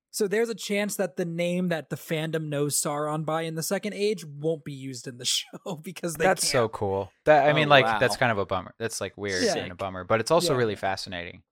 so 0.09 0.27
there's 0.27 0.49
a 0.49 0.55
chance 0.55 0.95
that 0.95 1.17
the 1.17 1.25
name 1.25 1.67
that 1.67 1.89
the 1.89 1.95
fandom 1.97 2.47
knows 2.47 2.81
Sauron 2.81 3.25
by 3.25 3.41
in 3.41 3.55
the 3.55 3.61
second 3.61 3.93
age 3.93 4.25
won't 4.25 4.63
be 4.63 4.73
used 4.73 5.05
in 5.05 5.17
the 5.17 5.25
show 5.25 5.75
because 5.83 6.15
they 6.15 6.23
That's 6.25 6.41
can't. 6.43 6.51
so 6.51 6.69
cool. 6.69 7.11
That 7.25 7.45
I 7.45 7.51
oh, 7.51 7.53
mean, 7.53 7.67
Oh, 7.67 7.69
like 7.71 7.85
wow. 7.85 7.99
that's 7.99 8.15
kind 8.15 8.31
of 8.31 8.37
a 8.37 8.45
bummer. 8.45 8.73
That's 8.79 9.01
like 9.01 9.17
weird 9.17 9.43
Yeah. 9.43 9.57
and 9.57 9.71
a 9.73 9.75
bummer, 9.75 10.05
but 10.05 10.21
it's 10.21 10.31
also 10.31 10.53
Yeah. 10.53 10.59
really 10.59 10.75
fascinating. 10.77 11.43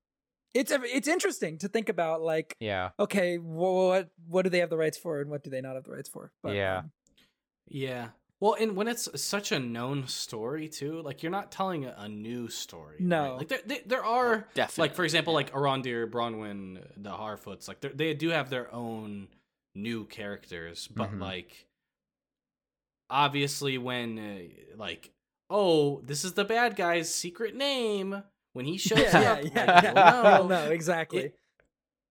It's 0.55 0.71
it's 0.71 1.07
interesting 1.07 1.59
to 1.59 1.67
think 1.67 1.89
about 1.89 2.21
like 2.23 2.55
Yeah. 2.59 2.89
okay, 2.99 3.37
what 3.37 4.09
what 4.27 4.41
do 4.43 4.49
they 4.49 4.59
have 4.59 4.69
the 4.71 4.77
rights 4.77 4.97
for, 4.97 5.21
and 5.21 5.29
what 5.29 5.43
do 5.43 5.49
they 5.51 5.61
not 5.61 5.75
have 5.75 5.83
the 5.83 5.91
rights 5.91 6.09
for? 6.09 6.31
but, 6.41 6.55
Yeah. 6.55 6.77
um, 6.79 6.91
yeah. 7.67 8.07
Well, 8.41 8.55
and 8.59 8.75
when 8.75 8.87
it's 8.87 9.07
such 9.21 9.51
a 9.51 9.59
known 9.59 10.07
story 10.07 10.67
too, 10.67 11.01
like 11.01 11.23
you're 11.23 11.31
not 11.31 11.51
telling 11.51 11.85
a, 11.85 11.95
a 11.97 12.09
new 12.09 12.47
story. 12.49 12.97
right? 12.99 13.07
No. 13.07 13.35
Like 13.37 13.47
there, 13.47 13.59
there, 13.65 13.79
there 13.85 14.05
are 14.05 14.47
definitely, 14.53 14.81
like 14.89 14.95
for 14.95 15.03
example, 15.05 15.33
like 15.33 15.51
Arondir, 15.53 16.09
Bronwyn, 16.09 16.83
the 16.97 17.11
Harfoots, 17.11 17.67
like 17.67 17.79
they're- 17.81 18.13
do 18.13 18.29
have 18.29 18.49
their 18.49 18.73
own 18.73 19.29
new 19.73 20.05
characters, 20.05 20.87
but 20.87 21.11
Mhm. 21.11 21.21
like 21.21 21.67
obviously 23.09 23.77
when 23.77 24.17
uh, 24.17 24.77
like 24.77 25.11
oh 25.49 26.01
this 26.01 26.25
is 26.25 26.33
the 26.33 26.43
bad 26.45 26.75
guy's 26.75 27.13
secret 27.13 27.55
name 27.55 28.23
when 28.55 28.65
he 28.65 28.77
shows 28.89 28.99
yeah, 29.13 29.33
up, 29.33 29.39
yeah, 29.43 29.49
like, 29.65 29.83
yeah. 29.83 29.93
we'll 29.93 30.03
Well, 30.23 30.47
know. 30.47 30.65
no, 30.65 30.71
exactly. 30.71 31.19
It- 31.25 31.35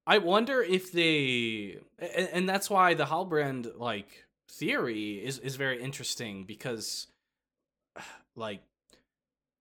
I 0.06 0.18
wonder 0.18 0.60
if 0.62 0.92
they, 0.92 1.78
and, 1.98 2.28
and 2.30 2.48
that's 2.48 2.68
why 2.68 2.92
the 2.92 3.06
Halbrand 3.06 3.78
like 3.78 4.26
theory 4.50 5.14
is 5.24 5.38
is 5.38 5.56
very 5.56 5.82
interesting 5.82 6.44
because, 6.44 7.06
like, 8.36 8.60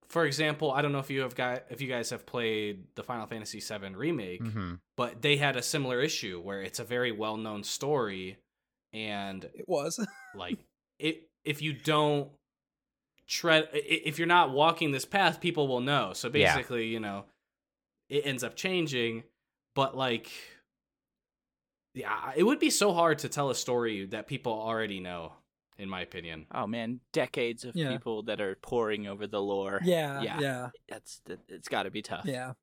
for 0.09 0.25
example, 0.25 0.69
I 0.71 0.81
don't 0.81 0.91
know 0.91 0.99
if 0.99 1.09
you 1.09 1.21
have 1.21 1.33
got 1.35 1.63
if 1.69 1.79
you 1.79 1.87
guys 1.87 2.09
have 2.09 2.25
played 2.25 2.83
the 2.95 3.03
Final 3.03 3.25
Fantasy 3.25 3.61
VII 3.61 3.95
remake, 3.95 4.41
hmm 4.45 4.73
but 4.97 5.21
they 5.21 5.37
had 5.37 5.55
a 5.55 5.61
similar 5.63 6.01
issue 6.01 6.39
where 6.41 6.61
it's 6.61 6.79
a 6.79 6.83
very 6.83 7.11
well 7.13 7.37
known 7.37 7.63
story, 7.63 8.37
and 8.91 9.45
it 9.55 9.63
was. 9.67 9.97
like 10.35 10.59
it 10.99 11.29
if 11.45 11.61
you 11.61 11.71
don't 11.71 12.29
tread 13.39 13.67
i- 13.73 13.77
i- 13.77 14.01
if 14.09 14.17
you're 14.19 14.27
not 14.27 14.51
walking 14.51 14.91
this 14.91 15.05
path 15.05 15.39
people 15.41 15.67
will 15.67 15.81
know 15.81 16.13
so 16.13 16.27
Yeah. 16.27 16.55
basically 16.55 16.85
you 16.87 16.99
know 16.99 17.25
it 18.09 18.25
ends 18.25 18.43
up 18.43 18.55
changing 18.55 19.23
but 19.75 19.95
like 19.97 20.29
yeah 21.93 22.31
it 22.35 22.43
would 22.43 22.59
be 22.59 22.69
so 22.69 22.93
hard 22.93 23.19
to 23.19 23.29
tell 23.29 23.49
a 23.49 23.55
story 23.55 24.05
that 24.07 24.27
people 24.27 24.53
already 24.53 24.99
know 24.99 25.33
in 25.77 25.89
my 25.89 26.01
opinion 26.01 26.45
Oh 26.53 26.67
man, 26.67 26.99
decades 27.11 27.65
of 27.65 27.75
Yeah. 27.75 27.89
people 27.91 28.23
that 28.23 28.39
are 28.39 28.55
poring 28.61 29.07
over 29.07 29.25
the 29.25 29.41
lore. 29.41 29.79
yeah, 29.83 30.21
Yeah. 30.21 30.39
yeah, 30.39 30.69
that's 30.87 31.21
it's 31.49 31.67
got 31.67 31.83
to 31.83 31.91
be 31.91 32.01
tough. 32.03 32.25
yeah. 32.25 32.53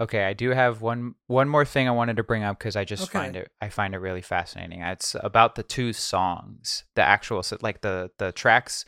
Okay, 0.00 0.24
I 0.24 0.32
do 0.32 0.50
have 0.50 0.80
one 0.82 1.14
one 1.26 1.48
more 1.48 1.64
thing 1.64 1.86
I 1.88 1.92
wanted 1.92 2.16
to 2.16 2.22
bring 2.22 2.42
up 2.42 2.58
because 2.58 2.76
I 2.76 2.84
just 2.84 3.10
find 3.10 3.36
it 3.36 3.50
I 3.60 3.68
find 3.68 3.94
it 3.94 3.98
really 3.98 4.22
fascinating. 4.22 4.80
It's 4.82 5.14
about 5.20 5.54
the 5.54 5.62
two 5.62 5.92
songs, 5.92 6.84
the 6.94 7.02
actual 7.02 7.42
like 7.62 7.80
the 7.82 8.10
the 8.18 8.32
tracks 8.32 8.84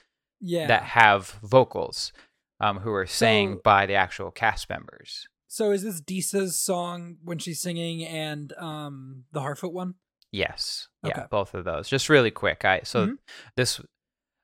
Yeah. 0.47 0.67
that 0.67 0.83
have 0.83 1.39
vocals, 1.43 2.13
um, 2.61 2.79
who 2.81 2.93
are 2.93 3.07
sang 3.07 3.55
So- 3.55 3.61
by 3.65 3.87
the 3.87 3.95
actual 3.95 4.31
cast 4.31 4.69
members. 4.69 5.27
so 5.49 5.71
is 5.71 5.83
this 5.83 6.01
Disa's 6.01 6.59
song 6.59 7.17
when 7.23 7.39
she's 7.39 7.61
singing 7.61 8.05
and 8.05 8.53
um 8.59 9.25
the 9.33 9.41
Harfoot 9.41 9.73
one? 9.73 9.95
Yes. 10.33 10.89
Okay. 11.05 11.15
Yeah, 11.17 11.27
both 11.29 11.55
of 11.55 11.65
those. 11.65 11.89
Just 11.89 12.09
really 12.09 12.31
quick. 12.33 12.65
I 12.65 12.81
so 12.85 13.07
Mhm. 13.07 13.19
this 13.57 13.81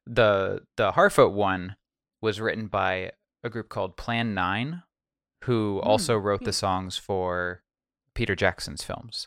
the 0.06 0.64
the 0.76 0.92
Harfoot 0.92 1.32
one 1.32 1.76
was 2.22 2.40
written 2.40 2.66
by 2.68 3.12
a 3.42 3.50
group 3.50 3.68
called 3.68 3.96
Plan 3.96 4.34
9 4.34 4.82
who 5.44 5.80
also 5.82 6.16
wrote 6.16 6.44
the 6.44 6.52
songs 6.52 6.96
for 6.98 7.62
Peter 8.14 8.36
Jackson's 8.36 8.84
films. 8.84 9.26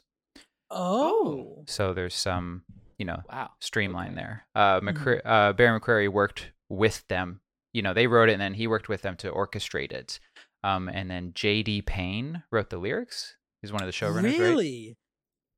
Oh. 0.70 1.64
So 1.68 1.94
there's 1.94 2.16
some, 2.16 2.64
you 2.98 3.06
know, 3.06 3.22
Wow. 3.30 3.52
streamline 3.60 4.12
Okay. 4.12 4.16
there. 4.16 4.48
Uh, 4.56 4.80
McCre- 4.82 5.22
uh, 5.26 5.54
Bear 5.54 5.80
McCreary 5.80 6.10
worked 6.12 6.52
with 6.74 7.08
them. 7.08 7.42
You 7.74 7.82
know, 7.82 7.94
they 7.94 8.08
wrote 8.08 8.30
it 8.30 8.34
and 8.34 8.42
then 8.42 8.54
he 8.54 8.68
worked 8.68 8.90
with 8.90 9.02
them 9.02 9.16
to 9.18 9.32
orchestrate 9.32 9.92
it. 9.92 10.20
Um, 10.64 10.90
and 10.90 11.10
then 11.10 11.32
J.D. 11.34 11.84
Payne 11.84 12.44
wrote 12.52 12.70
the 12.70 12.78
lyrics. 12.78 13.36
He's 13.62 13.72
one 13.72 13.82
of 13.82 13.88
the 13.88 13.94
showrunners, 13.94 14.24
right? 14.24 14.40
really? 14.40 14.98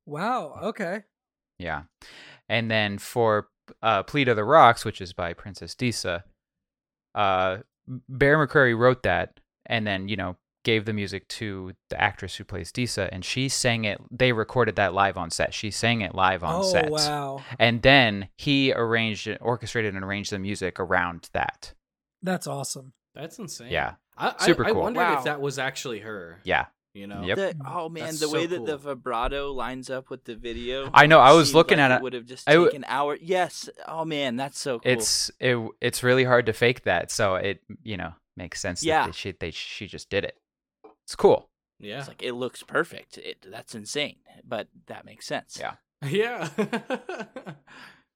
Wow. 0.06 0.60
Okay. 0.62 1.04
Yeah. 1.60 1.84
And 2.50 2.70
then 2.70 2.98
for 2.98 3.50
uh, 3.82 4.04
Plead 4.04 4.28
of 4.28 4.36
the 4.36 4.44
Rocks, 4.44 4.86
which 4.86 5.02
is 5.02 5.14
by 5.14 5.34
Princess 5.34 5.76
Disa, 5.76 6.24
uh, 7.14 7.58
Bear 8.10 8.38
McCreary 8.38 8.78
wrote 8.78 9.04
that 9.04 9.40
and 9.66 9.86
then, 9.86 10.08
you 10.08 10.16
know, 10.16 10.38
gave 10.66 10.84
the 10.84 10.92
music 10.92 11.26
to 11.30 11.72
the 11.90 12.02
actress 12.02 12.36
who 12.36 12.44
plays 12.44 12.74
Disa, 12.74 13.08
and 13.14 13.24
she 13.24 13.48
sang 13.48 13.86
it. 13.86 14.02
They 14.12 14.34
recorded 14.34 14.76
that 14.76 14.94
live 14.94 15.18
on 15.18 15.30
set. 15.32 15.54
She 15.54 15.72
sang 15.72 16.02
it 16.02 16.14
live 16.14 16.44
on 16.44 16.56
oh 16.56 16.64
set. 16.64 16.90
wow, 16.92 17.42
And 17.58 17.82
then 17.82 18.28
he 18.36 18.74
arranged, 18.74 19.28
it, 19.28 19.38
orchestrated, 19.42 19.96
and 19.96 20.04
arranged 20.04 20.32
the 20.34 20.40
music 20.40 20.78
around 20.82 21.30
that. 21.32 21.74
that's 22.22 22.48
awesome. 22.48 22.92
that's 23.14 23.40
insane 23.40 23.72
Yeah. 23.72 23.94
i, 24.18 24.34
I- 24.38 24.46
Super 24.46 24.66
I, 24.66 24.72
cool. 24.72 24.82
wondered 24.82 25.00
Wow. 25.00 25.18
if 25.20 25.24
that 25.24 25.40
was 25.40 25.58
actually 25.60 26.00
her 26.00 26.42
Yeah. 26.44 26.66
you 26.94 27.08
know 27.08 27.22
Yep. 27.24 27.38
The- 27.38 27.54
mm, 27.64 27.72
oh 27.74 27.88
man, 27.90 28.04
That's 28.06 28.20
the 28.20 28.30
way 28.30 28.44
so 28.48 28.48
that 28.56 28.66
the 28.66 28.78
vibrato 28.78 29.52
lines 29.54 29.90
up 29.90 30.10
with 30.10 30.24
the 30.26 30.36
video. 30.36 30.90
I 30.94 31.06
know, 31.06 31.20
I 31.20 31.34
was 31.34 31.54
looking 31.54 31.78
like 31.78 31.86
at 31.86 31.92
it 31.92 31.96
it. 31.96 32.02
Would 32.02 32.14
have 32.14 32.26
just 32.26 32.50
I 32.50 32.54
w- 32.54 32.72
taken 32.72 32.84
hour. 32.88 33.18
Yes. 33.22 33.70
Oh 33.88 34.04
man, 34.06 34.36
that's 34.36 34.60
so 34.60 34.80
cool. 34.80 34.92
It's 34.92 35.30
it, 35.40 35.56
it's 35.80 36.02
really 36.04 36.24
hard 36.26 36.46
to 36.48 36.54
fake 36.54 36.84
that, 36.84 37.12
so 37.12 37.36
it 37.36 37.62
you 37.84 37.98
know 37.98 38.14
makes 38.36 38.60
sense 38.60 38.84
Yeah. 38.84 39.02
that 39.02 39.06
they, 39.08 39.12
she 39.14 39.32
they 39.40 39.52
she 39.52 39.88
just 39.88 40.10
did 40.10 40.24
it. 40.26 40.36
It's 41.06 41.16
cool. 41.16 41.50
yeah 41.80 42.00
It's 42.00 42.08
like 42.08 42.24
it 42.24 42.34
looks 42.34 42.64
perfect. 42.64 43.18
It, 43.18 43.46
that's 43.50 43.76
insane, 43.76 44.18
but 44.44 44.68
that 44.88 45.06
makes 45.06 45.26
sense. 45.26 45.58
Yeah. 45.60 45.76
yeah 46.08 46.50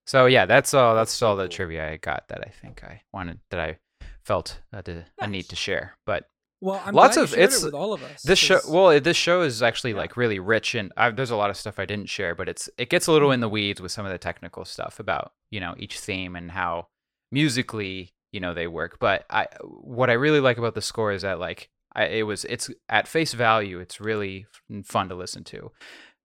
So 0.07 0.25
yeah, 0.25 0.45
that's 0.47 0.73
all. 0.73 0.95
That's 0.95 1.11
That's, 1.11 1.17
so 1.19 1.27
all 1.27 1.35
the 1.35 1.43
cool. 1.43 1.49
trivia 1.49 1.91
I 1.91 1.97
got 1.97 2.29
that 2.29 2.41
I 2.41 2.49
think 2.49 2.83
I 2.83 3.01
wanted 3.13 3.39
that 3.51 3.59
I 3.59 3.77
felt 4.25 4.59
uh, 4.73 4.81
to, 4.81 5.05
a 5.19 5.27
need 5.27 5.43
to 5.49 5.55
share. 5.55 5.97
But 6.07 6.27
Well, 6.61 6.81
I'm 6.83 6.95
Lots 6.95 7.15
glad 7.15 7.23
of- 7.23 7.29
shared 7.29 7.41
it's- 7.41 7.61
it 7.61 7.65
with 7.65 7.73
all 7.75 7.93
of 7.93 8.01
us. 8.01 8.23
this 8.23 8.39
show. 8.39 8.59
well, 8.67 8.99
this 8.99 9.15
show 9.17 9.41
is 9.43 9.61
actually 9.61 9.91
Yeah. 9.91 9.97
like 9.97 10.17
really 10.17 10.39
rich, 10.39 10.73
and 10.73 10.91
I, 10.97 11.11
there's 11.11 11.29
a 11.29 11.35
lot 11.35 11.51
of 11.51 11.57
stuff 11.57 11.77
I 11.77 11.85
didn't 11.85 12.09
share, 12.09 12.33
but 12.33 12.49
it's 12.49 12.67
it 12.79 12.89
gets 12.89 13.05
a 13.05 13.11
little 13.11 13.31
in 13.31 13.39
the 13.39 13.49
weeds 13.49 13.81
with 13.81 13.91
some 13.91 14.05
of 14.05 14.11
the 14.11 14.17
technical 14.17 14.65
stuff 14.65 14.99
about 14.99 15.31
you 15.51 15.59
know 15.59 15.75
each 15.77 15.99
theme 15.99 16.35
and 16.35 16.49
how 16.51 16.87
musically 17.31 18.13
you 18.31 18.39
know 18.39 18.55
they 18.55 18.65
work. 18.67 18.97
But 18.99 19.25
I 19.29 19.45
what 19.63 20.09
I 20.09 20.13
really 20.13 20.39
like 20.39 20.57
about 20.57 20.73
the 20.73 20.81
score 20.81 21.11
is 21.11 21.21
that 21.21 21.39
like 21.39 21.69
I, 21.93 22.05
it 22.05 22.23
was 22.23 22.45
it's 22.45 22.69
at 22.87 23.07
face 23.07 23.33
value, 23.33 23.79
it's 23.79 23.99
really 23.99 24.45
fun 24.83 25.09
to 25.09 25.15
listen 25.15 25.43
to. 25.45 25.71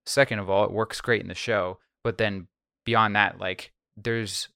Second 0.05 0.39
of 0.39 0.49
all, 0.49 0.65
it 0.65 0.71
works 0.71 1.01
great 1.01 1.21
in 1.21 1.27
the 1.27 1.33
show, 1.35 1.79
but 2.03 2.17
then 2.17 2.47
beyond 2.85 3.15
that, 3.15 3.39
like 3.39 3.71
there's 3.97 4.49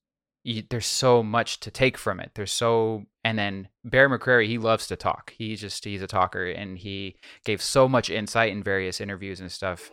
you, 0.44 0.64
there's 0.70 0.86
so 0.86 1.22
much 1.22 1.60
to 1.62 1.72
take 1.72 1.98
from 1.98 2.20
it. 2.20 2.32
There's 2.36 2.52
so, 2.52 3.06
and 3.24 3.38
then 3.38 3.68
Bear 3.84 4.10
McCreary, 4.10 4.48
he 4.48 4.58
loves 4.58 4.88
to 4.88 4.96
talk. 4.96 5.34
He's 5.38 5.62
just 5.62 5.84
he's 5.84 6.02
a 6.02 6.08
talker, 6.08 6.46
and 6.46 6.78
he 6.78 7.18
gave 7.46 7.62
so 7.62 7.88
much 7.88 8.10
insight 8.10 8.52
in 8.52 8.64
various 8.64 9.02
interviews 9.02 9.40
and 9.40 9.52
stuff, 9.52 9.92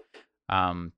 um, 0.48 0.92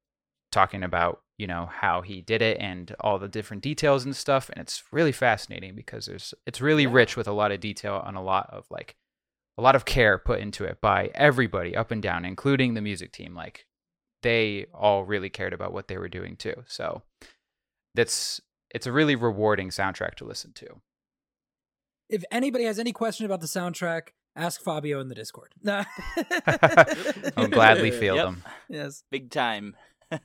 talking 0.53 0.83
about 0.83 1.23
you 1.39 1.47
know 1.47 1.71
how 1.73 2.03
he 2.03 2.21
did 2.21 2.43
it 2.43 2.59
and 2.61 2.95
all 3.01 3.19
the 3.19 3.29
different 3.29 3.63
details 3.63 4.05
and 4.05 4.15
stuff. 4.15 4.51
And 4.51 4.61
it's 4.61 4.83
really 4.93 5.13
fascinating 5.13 5.75
because 5.75 6.07
there's 6.07 6.35
it's 6.47 6.61
really 6.61 6.87
rich 6.87 7.17
with 7.17 7.29
a 7.29 7.33
lot 7.33 7.53
of 7.53 7.61
detail 7.61 8.03
and 8.07 8.17
a 8.17 8.23
lot 8.23 8.51
of 8.53 8.67
like 8.71 8.97
a 9.59 9.63
lot 9.63 9.75
of 9.77 9.85
care 9.85 10.17
put 10.19 10.39
into 10.41 10.65
it 10.65 10.81
by 10.81 11.11
everybody 11.15 11.77
up 11.77 11.91
and 11.91 12.01
down, 12.03 12.25
including 12.25 12.75
the 12.75 12.81
music 12.81 13.13
team. 13.13 13.35
Like 13.35 13.67
they 14.23 14.67
all 14.73 15.05
really 15.05 15.29
cared 15.31 15.53
about 15.53 15.73
what 15.73 15.89
they 15.89 15.99
were 15.99 16.09
doing 16.09 16.37
too. 16.37 16.63
So 16.67 17.03
that's 17.95 18.41
it's 18.75 18.87
a 18.87 18.93
really 18.93 19.17
rewarding 19.17 19.71
soundtrack 19.71 20.15
to 20.17 20.25
listen 20.25 20.53
to. 20.55 20.67
If 22.09 22.25
anybody 22.31 22.65
has 22.65 22.79
any 22.79 22.93
question 22.93 23.27
about 23.27 23.41
the 23.41 23.47
soundtrack, 23.47 24.09
ask 24.37 24.63
Fabio 24.63 25.01
in 25.01 25.09
the 25.09 25.15
Discord. 25.15 25.53
Nah. 25.63 25.85
I'll 27.37 27.49
gladly 27.49 27.91
field 27.91 28.17
Yep. 28.17 28.27
them. 28.27 28.43
yes. 28.69 29.03
Big 29.11 29.31
time. 29.31 29.77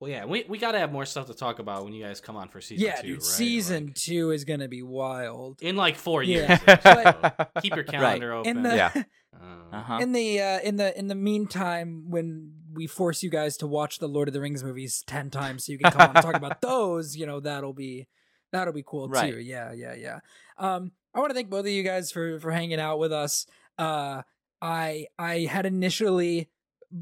Well, 0.00 0.10
yeah, 0.10 0.24
we 0.24 0.44
we 0.48 0.56
got 0.58 0.72
to 0.72 0.78
have 0.78 0.90
more 0.92 1.04
stuff 1.04 1.26
to 1.26 1.34
talk 1.34 1.58
about 1.58 1.84
when 1.84 1.92
you 1.92 2.02
guys 2.02 2.20
come 2.22 2.34
on 2.36 2.48
for 2.48 2.60
season 2.62 2.86
yeah, 2.86 2.96
two. 3.02 3.06
dude. 3.08 3.16
right? 3.18 3.22
Season 3.22 3.86
Like, 3.88 3.94
two 3.96 4.30
is 4.30 4.44
gonna 4.44 4.66
be 4.68 4.82
wild. 4.82 5.58
in 5.60 5.76
like 5.76 5.96
four 5.96 6.22
Yeah. 6.22 6.48
years. 6.48 6.60
But- 6.82 6.82
so 6.82 7.46
keep 7.62 7.74
your 7.74 7.84
calendar 7.84 8.32
open. 8.32 8.56
In 8.56 8.62
the 8.62 8.76
Yeah. 8.76 9.02
Um, 9.42 9.62
Uh-huh. 9.72 9.98
in 10.02 10.12
the 10.12 10.40
uh, 10.40 10.60
in 10.60 10.76
the 10.76 10.98
in 10.98 11.06
the 11.08 11.14
meantime, 11.14 12.10
when 12.10 12.52
we 12.74 12.86
force 12.86 13.22
you 13.22 13.30
guys 13.30 13.56
to 13.58 13.66
watch 13.66 13.98
the 13.98 14.08
Lord 14.08 14.26
of 14.28 14.34
the 14.34 14.40
Rings 14.40 14.62
movies 14.64 15.02
ten 15.06 15.30
times, 15.30 15.64
so 15.64 15.72
you 15.72 15.78
can 15.78 15.92
come 15.92 16.10
on 16.10 16.16
and 16.16 16.22
talk 16.24 16.34
about 16.34 16.60
those, 16.62 17.16
you 17.16 17.24
know 17.26 17.38
that'll 17.40 17.72
be 17.72 18.06
that'll 18.52 18.74
be 18.74 18.82
cool 18.86 19.08
Right. 19.08 19.32
too. 19.32 19.38
Yeah, 19.40 19.72
yeah, 19.72 19.94
yeah. 19.94 20.18
Um, 20.58 20.92
I 21.14 21.20
want 21.20 21.30
to 21.30 21.34
thank 21.34 21.48
both 21.48 21.60
of 21.64 21.68
you 21.68 21.82
guys 21.82 22.10
for 22.10 22.38
for 22.40 22.50
hanging 22.50 22.80
out 22.80 22.98
with 22.98 23.12
us. 23.12 23.46
Uh, 23.78 24.22
I 24.60 25.06
I 25.18 25.40
had 25.50 25.64
initially 25.64 26.50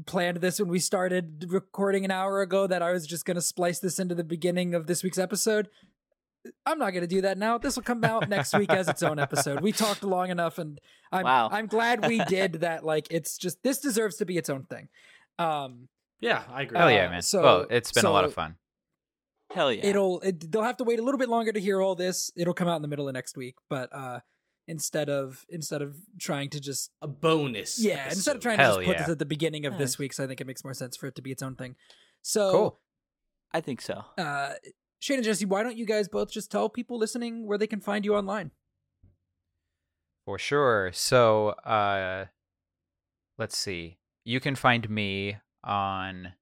planned 0.05 0.37
this 0.37 0.59
when 0.59 0.69
we 0.69 0.79
started 0.79 1.45
recording 1.49 2.05
an 2.05 2.11
hour 2.11 2.41
ago 2.41 2.67
that 2.67 2.81
I 2.81 2.91
was 2.91 3.07
just 3.07 3.25
gonna 3.25 3.41
splice 3.41 3.79
this 3.79 3.99
into 3.99 4.15
the 4.15 4.23
beginning 4.23 4.73
of 4.75 4.87
this 4.87 5.03
week's 5.03 5.17
episode. 5.17 5.69
I'm 6.65 6.79
not 6.79 6.91
gonna 6.91 7.07
do 7.07 7.21
that 7.21 7.37
now. 7.37 7.57
This 7.57 7.75
will 7.75 7.83
come 7.83 8.03
out 8.03 8.29
next 8.29 8.53
week 8.57 8.69
as 8.71 8.87
its 8.87 9.03
own 9.03 9.19
episode. 9.27 9.61
We 9.61 9.71
talked 9.71 10.03
long 10.03 10.29
enough, 10.29 10.57
and 10.57 10.79
I'm 11.11 11.23
Wow. 11.25 11.49
I'm 11.51 11.67
glad 11.67 12.05
we 12.07 12.23
did 12.27 12.53
that. 12.61 12.85
Like, 12.85 13.07
it's 13.11 13.37
just 13.37 13.61
this 13.63 13.79
deserves 13.79 14.15
to 14.17 14.25
be 14.25 14.37
its 14.37 14.49
own 14.49 14.63
thing. 14.63 14.87
Um, 15.37 15.89
yeah, 16.21 16.43
I 16.51 16.61
agree. 16.63 16.77
Hell 16.77 16.91
yeah, 16.91 17.07
Uh, 17.07 17.09
man. 17.11 17.21
so- 17.21 17.41
well, 17.43 17.65
it's 17.69 17.91
been 17.91 18.05
a 18.05 18.11
lot 18.11 18.25
of 18.25 18.33
fun. 18.33 18.55
Hell 19.51 19.73
yeah. 19.73 19.83
it'll 19.85 20.19
it, 20.21 20.51
they'll 20.51 20.61
have 20.63 20.77
to 20.77 20.83
wait 20.83 20.99
a 20.99 21.01
little 21.03 21.17
bit 21.17 21.27
longer 21.29 21.51
to 21.51 21.59
hear 21.59 21.81
all 21.81 21.95
this. 21.95 22.31
It'll 22.35 22.53
come 22.53 22.67
out 22.67 22.75
in 22.75 22.83
the 22.83 22.87
middle 22.87 23.07
of 23.07 23.13
next 23.15 23.35
week, 23.35 23.55
but 23.67 23.89
uh, 23.91 24.19
instead 24.69 25.09
of 25.09 25.45
instead 25.49 25.81
of 25.81 25.97
trying 26.19 26.49
to 26.51 26.59
just 26.59 26.91
a 27.01 27.07
bonus. 27.07 27.83
yeah, 27.83 28.05
instead 28.05 28.37
of 28.37 28.37
episode. 28.37 28.41
trying 28.41 28.57
to 28.57 28.63
just 28.63 28.77
put 28.77 28.87
yeah. 28.87 28.97
this 28.99 29.09
at 29.09 29.19
the 29.19 29.25
beginning 29.25 29.65
of 29.65 29.77
this 29.77 29.97
week, 29.97 30.05
week's, 30.05 30.19
I 30.19 30.27
think 30.27 30.39
it 30.39 30.47
makes 30.47 30.63
more 30.63 30.73
sense 30.73 30.95
for 30.95 31.07
it 31.07 31.15
to 31.15 31.21
be 31.21 31.31
its 31.31 31.41
own 31.43 31.55
thing. 31.55 31.75
So 32.21 32.51
Cool. 32.51 32.79
I 33.51 33.61
think 33.61 33.81
so. 33.81 34.05
uh 34.17 34.53
Shayne 34.99 35.17
and 35.17 35.25
Jesse, 35.25 35.45
why 35.45 35.63
don't 35.63 35.77
you 35.77 35.85
guys 35.85 36.09
both 36.09 36.29
just 36.29 36.51
tell 36.51 36.69
people 36.69 36.97
listening 36.97 37.47
where 37.47 37.57
they 37.57 37.67
can 37.67 37.79
find 37.79 38.03
you 38.03 38.15
online? 38.15 38.51
For 40.25 40.37
sure. 40.37 40.91
So, 40.93 41.49
uh, 41.65 42.25
let's 43.37 43.57
see. 43.57 43.97
You 44.25 44.41
can 44.41 44.55
find 44.55 44.89
me 44.89 45.37
on 45.63 46.33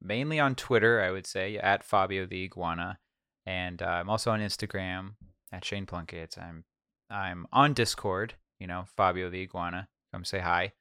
mainly 0.00 0.40
on 0.40 0.54
Twitter, 0.54 1.02
I 1.02 1.10
would 1.10 1.26
say, 1.26 1.58
at 1.58 1.84
Fabio 1.84 2.24
the 2.24 2.44
Iguana, 2.44 2.98
and 3.44 3.82
uh, 3.82 3.86
I'm 3.86 4.08
also 4.08 4.30
on 4.30 4.40
Instagram 4.40 5.16
at 5.52 5.64
Shayne 5.64 5.84
Plunkett. 5.84 6.36
I'm 6.40 6.64
I'm 7.10 7.46
on 7.52 7.74
Discord. 7.74 8.34
You 8.58 8.66
know, 8.66 8.84
Fabio 8.96 9.30
the 9.30 9.42
Iguana. 9.42 9.88
Come 10.12 10.24
say 10.24 10.40
hi. 10.40 10.72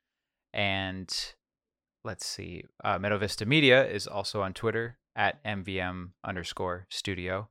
And 0.53 1.13
let's 2.03 2.25
see. 2.25 2.65
Uh, 2.83 2.99
Meadow 2.99 3.17
Vista 3.17 3.45
Media 3.45 3.87
is 3.87 4.07
also 4.07 4.41
on 4.41 4.53
Twitter 4.53 4.97
at 5.15 5.43
MVM 5.43 6.11
underscore 6.23 6.87
studio 6.89 7.49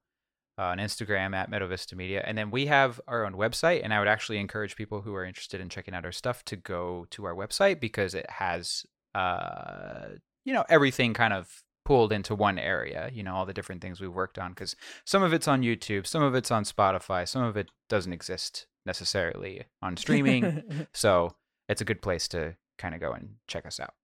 uh, 0.58 0.64
on 0.64 0.78
Instagram 0.78 1.34
at 1.34 1.50
Meadow 1.50 1.68
Vista 1.68 1.96
Media. 1.96 2.22
And 2.26 2.36
then 2.36 2.50
we 2.50 2.66
have 2.66 3.00
our 3.06 3.24
own 3.24 3.34
website. 3.34 3.80
And 3.84 3.94
I 3.94 3.98
would 3.98 4.08
actually 4.08 4.38
encourage 4.38 4.76
people 4.76 5.02
who 5.02 5.14
are 5.14 5.24
interested 5.24 5.60
in 5.60 5.68
checking 5.68 5.94
out 5.94 6.04
our 6.04 6.12
stuff 6.12 6.44
to 6.46 6.56
go 6.56 7.06
to 7.10 7.24
our 7.24 7.34
website 7.34 7.80
because 7.80 8.14
it 8.14 8.28
has, 8.28 8.84
uh, 9.14 10.08
you 10.44 10.52
know, 10.52 10.64
everything 10.68 11.14
kind 11.14 11.32
of 11.32 11.62
pooled 11.88 12.12
into 12.12 12.34
one 12.34 12.58
area, 12.58 13.08
you 13.14 13.22
know, 13.22 13.34
all 13.34 13.46
the 13.46 13.54
different 13.54 13.80
things 13.80 13.98
we've 13.98 14.12
worked 14.12 14.38
on. 14.38 14.50
Because 14.50 14.76
some 15.06 15.22
of 15.22 15.32
it's 15.32 15.48
on 15.48 15.62
YouTube, 15.62 16.06
some 16.06 16.22
of 16.22 16.34
it's 16.34 16.50
on 16.50 16.64
Spotify, 16.64 17.26
some 17.26 17.42
of 17.42 17.56
it 17.56 17.70
doesn't 17.88 18.12
exist 18.12 18.66
necessarily 18.84 19.64
on 19.80 19.96
streaming. 19.96 20.86
so 20.92 21.34
it's 21.66 21.80
a 21.80 21.86
good 21.86 22.02
place 22.02 22.28
to 22.28 22.54
kind 22.76 22.94
of 22.94 23.00
go 23.00 23.12
and 23.12 23.36
check 23.46 23.64
us 23.64 23.80
out. 23.80 23.94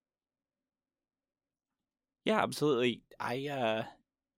Yeah, 2.25 2.43
absolutely. 2.43 3.03
I 3.21 3.49
uh 3.49 3.83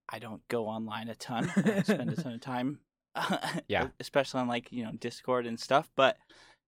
I 0.09 0.19
don't 0.19 0.43
go 0.49 0.67
online 0.67 1.09
a 1.09 1.15
ton. 1.15 1.49
I 1.55 1.83
spend 1.83 2.11
a 2.11 2.17
ton 2.21 2.33
of 2.33 2.41
time 2.41 2.81
Yeah. 3.69 3.91
especially 4.01 4.41
on 4.41 4.49
like, 4.49 4.73
you 4.73 4.83
know, 4.85 4.91
Discord 4.99 5.47
and 5.47 5.61
stuff, 5.61 5.89
but 5.95 6.17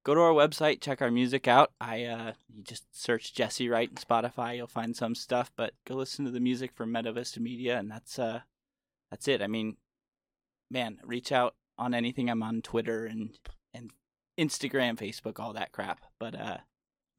go 0.05 0.14
to 0.14 0.20
our 0.20 0.32
website, 0.32 0.80
check 0.80 1.03
our 1.03 1.11
music 1.11 1.46
out. 1.49 1.72
I 1.80 2.05
uh 2.05 2.32
you 2.55 2.62
just 2.62 2.84
search 2.99 3.34
Jesse 3.34 3.68
Wright 3.68 3.90
in 3.90 3.96
Spotify, 3.96 4.57
you'll 4.57 4.66
find 4.66 4.96
some 4.96 5.14
stuff, 5.14 5.51
but 5.57 5.74
go 5.86 5.94
listen 5.94 6.24
to 6.24 6.30
the 6.30 6.40
music 6.40 6.72
from 6.74 6.92
Meadow 6.92 7.12
Vista 7.12 7.40
Media 7.40 7.78
and 7.78 7.90
that's 7.90 8.18
uh 8.18 8.40
that's 9.11 9.26
it. 9.28 9.40
I 9.42 9.46
mean, 9.46 9.76
man, 10.70 10.99
reach 11.03 11.32
out 11.32 11.55
on 11.78 11.94
anything. 11.94 12.28
I'm 12.28 12.42
on 12.42 12.62
Twitter 12.62 13.07
and 13.07 13.38
and 13.74 13.90
Instagram, 14.38 14.96
Facebook, 14.96 15.38
all 15.40 15.53
that 15.55 15.72
crap. 15.72 16.01
But 16.18 16.34
uh 16.34 16.59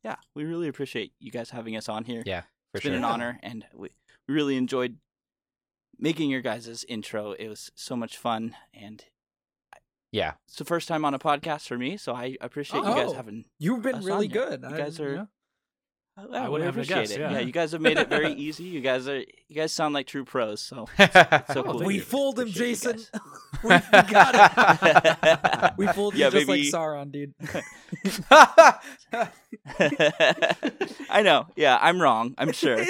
yeah, 0.04 0.16
we 0.34 0.46
really 0.46 0.68
appreciate 0.68 1.12
you 1.20 1.30
guys 1.32 1.50
having 1.50 1.76
us 1.76 1.90
on 1.90 2.06
here. 2.06 2.24
Yeah, 2.26 2.42
for 2.72 2.78
It's 2.78 2.84
sure. 2.84 2.92
been 2.92 3.00
an 3.00 3.04
honor, 3.06 3.38
and 3.44 3.66
we, 3.74 3.90
we 4.28 4.34
really 4.34 4.56
enjoyed 4.56 4.96
making 5.98 6.30
your 6.30 6.40
guys' 6.42 6.86
intro. 6.88 7.34
It 7.34 7.50
was 7.50 7.70
so 7.76 7.98
much 7.98 8.16
fun, 8.18 8.56
and 8.74 9.04
Yeah. 10.12 10.34
it's 10.48 10.58
the 10.58 10.66
first 10.66 10.88
time 10.88 11.06
on 11.06 11.14
a 11.14 11.20
podcast 11.20 11.68
for 11.68 11.78
me, 11.78 11.98
so 11.98 12.14
I 12.14 12.36
appreciate 12.42 12.80
you 12.80 12.86
guys 12.86 13.10
Oh. 13.10 13.14
having. 13.14 13.46
You've 13.60 13.82
been 13.84 13.96
us 13.96 14.04
really 14.06 14.26
on 14.28 14.32
good. 14.34 14.62
You 14.64 14.76
I- 14.76 14.78
guys 14.78 15.00
are- 15.00 15.16
know. 15.16 15.28
I, 16.18 16.50
wouldn't 16.50 16.52
we 16.52 16.62
have 16.66 16.74
to 16.76 16.82
appreciate 16.82 17.08
guess, 17.08 17.12
it. 17.12 17.20
yeah. 17.22 17.40
you 17.40 17.54
guys 17.54 17.72
have 17.72 17.80
made 17.80 17.98
it 17.98 18.10
very 18.10 18.34
easy. 18.34 18.66
You 18.66 18.82
guys 18.82 19.08
are 19.08 19.20
you 19.20 19.56
guys 19.56 19.72
sound 19.72 19.94
like 19.94 20.06
true 20.06 20.26
pros. 20.26 20.60
So 20.60 20.86
so 20.98 21.08
Oh, 21.16 21.64
cool. 21.64 21.84
we 21.86 22.00
fooled 22.00 22.38
him, 22.40 22.50
Jason. 22.50 23.00
we, 23.64 23.70
we 23.70 24.02
got 24.02 24.36
it. 25.24 25.74
We 25.78 25.88
fooled 25.88 26.16
you 26.16 26.30
just 26.30 26.46
baby. 26.46 26.70
like 26.70 26.74
Sauron, 26.74 27.10
dude. 27.14 27.34
I 31.10 31.22
know. 31.24 31.48
Yeah, 31.56 31.78
I'm 31.82 32.02
wrong. 32.02 32.36
I'm 32.38 32.52
sure. 32.52 32.84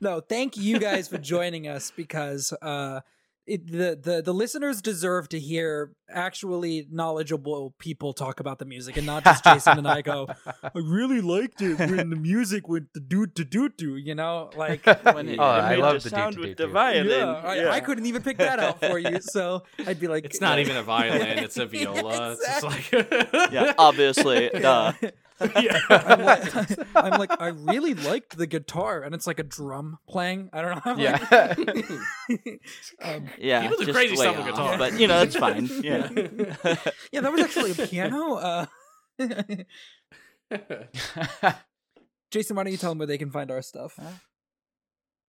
no, 0.00 0.20
thank 0.20 0.56
you 0.56 0.78
guys 0.78 1.08
for 1.08 1.18
joining 1.18 1.68
us 1.68 1.92
because 1.94 2.52
uh, 2.62 3.00
it, 3.46 3.66
the 3.70 3.98
the 4.00 4.22
the 4.22 4.34
listeners 4.34 4.82
deserve 4.82 5.28
to 5.30 5.38
hear 5.38 5.92
actually 6.10 6.86
knowledgeable 6.90 7.74
people 7.78 8.12
talk 8.12 8.40
about 8.40 8.58
the 8.58 8.64
music 8.64 8.96
and 8.96 9.06
not 9.06 9.24
just 9.24 9.44
Jason 9.44 9.78
and 9.78 9.86
I 9.88 10.02
go. 10.02 10.26
I 10.62 10.70
really 10.74 11.20
liked 11.20 11.60
it 11.62 11.78
when 11.78 12.10
the 12.10 12.16
music 12.16 12.68
went 12.68 12.92
the 12.92 13.00
doot 13.00 13.34
to 13.36 13.44
doot 13.44 13.76
do. 13.76 13.96
You 13.96 14.14
know, 14.14 14.50
like 14.56 14.84
When 15.04 15.28
it, 15.28 15.38
Oh, 15.38 15.42
it 15.44 15.46
I 15.46 15.70
made 15.76 15.78
love 15.78 15.94
the 16.02 16.08
the 16.08 16.10
sound 16.10 16.38
with 16.38 16.56
the 16.56 16.66
violin. 16.66 17.08
yeah, 17.08 17.32
I, 17.44 17.54
yeah. 17.56 17.70
I 17.70 17.80
couldn't 17.80 18.06
even 18.06 18.22
pick 18.22 18.38
that 18.38 18.58
out 18.58 18.80
for 18.80 18.98
you. 18.98 19.20
So 19.20 19.62
I'd 19.86 20.00
be 20.00 20.08
like, 20.08 20.24
It's 20.24 20.40
not 20.40 20.58
even 20.58 20.76
a 20.76 20.82
violin; 20.82 21.38
it's 21.44 21.56
a 21.56 21.66
viola. 21.66 22.32
It's 22.32 22.46
just 22.46 22.62
like 22.64 22.90
Yeah, 23.52 23.74
obviously. 23.78 24.50
Duh. 24.50 24.92
yeah. 25.60 25.78
I'm 25.90 26.22
like, 26.24 26.78
I'm 26.94 27.18
like, 27.18 27.40
I 27.40 27.48
really 27.48 27.94
liked 27.94 28.36
the 28.38 28.46
guitar, 28.46 29.02
and 29.02 29.14
it's 29.14 29.26
like 29.26 29.38
a 29.38 29.42
drum 29.42 29.98
playing. 30.08 30.48
I 30.52 30.62
don't 30.62 30.74
know. 30.76 30.82
I'm 30.84 30.98
like- 30.98 31.58
Yeah. 31.58 33.14
um, 33.14 33.28
Yeah, 33.38 33.62
People 33.62 33.76
do 33.78 33.84
just 33.86 33.96
crazy 33.96 34.16
way 34.16 34.24
stuff 34.24 34.36
with 34.38 34.46
guitar. 34.46 34.78
but 34.78 34.98
you 34.98 35.06
know 35.08 35.18
that's 35.18 35.36
fine. 35.36 35.68
Yeah. 35.82 36.08
yeah, 37.12 37.20
that 37.20 37.32
was 37.32 37.40
actually 37.42 37.72
a 37.72 37.86
piano. 37.86 38.34
Uh, 38.34 38.66
Jason, 42.30 42.56
why 42.56 42.64
don't 42.64 42.72
you 42.72 42.78
tell 42.78 42.90
them 42.90 42.98
where 42.98 43.06
they 43.06 43.18
can 43.18 43.30
find 43.30 43.50
our 43.50 43.62
stuff? 43.62 43.98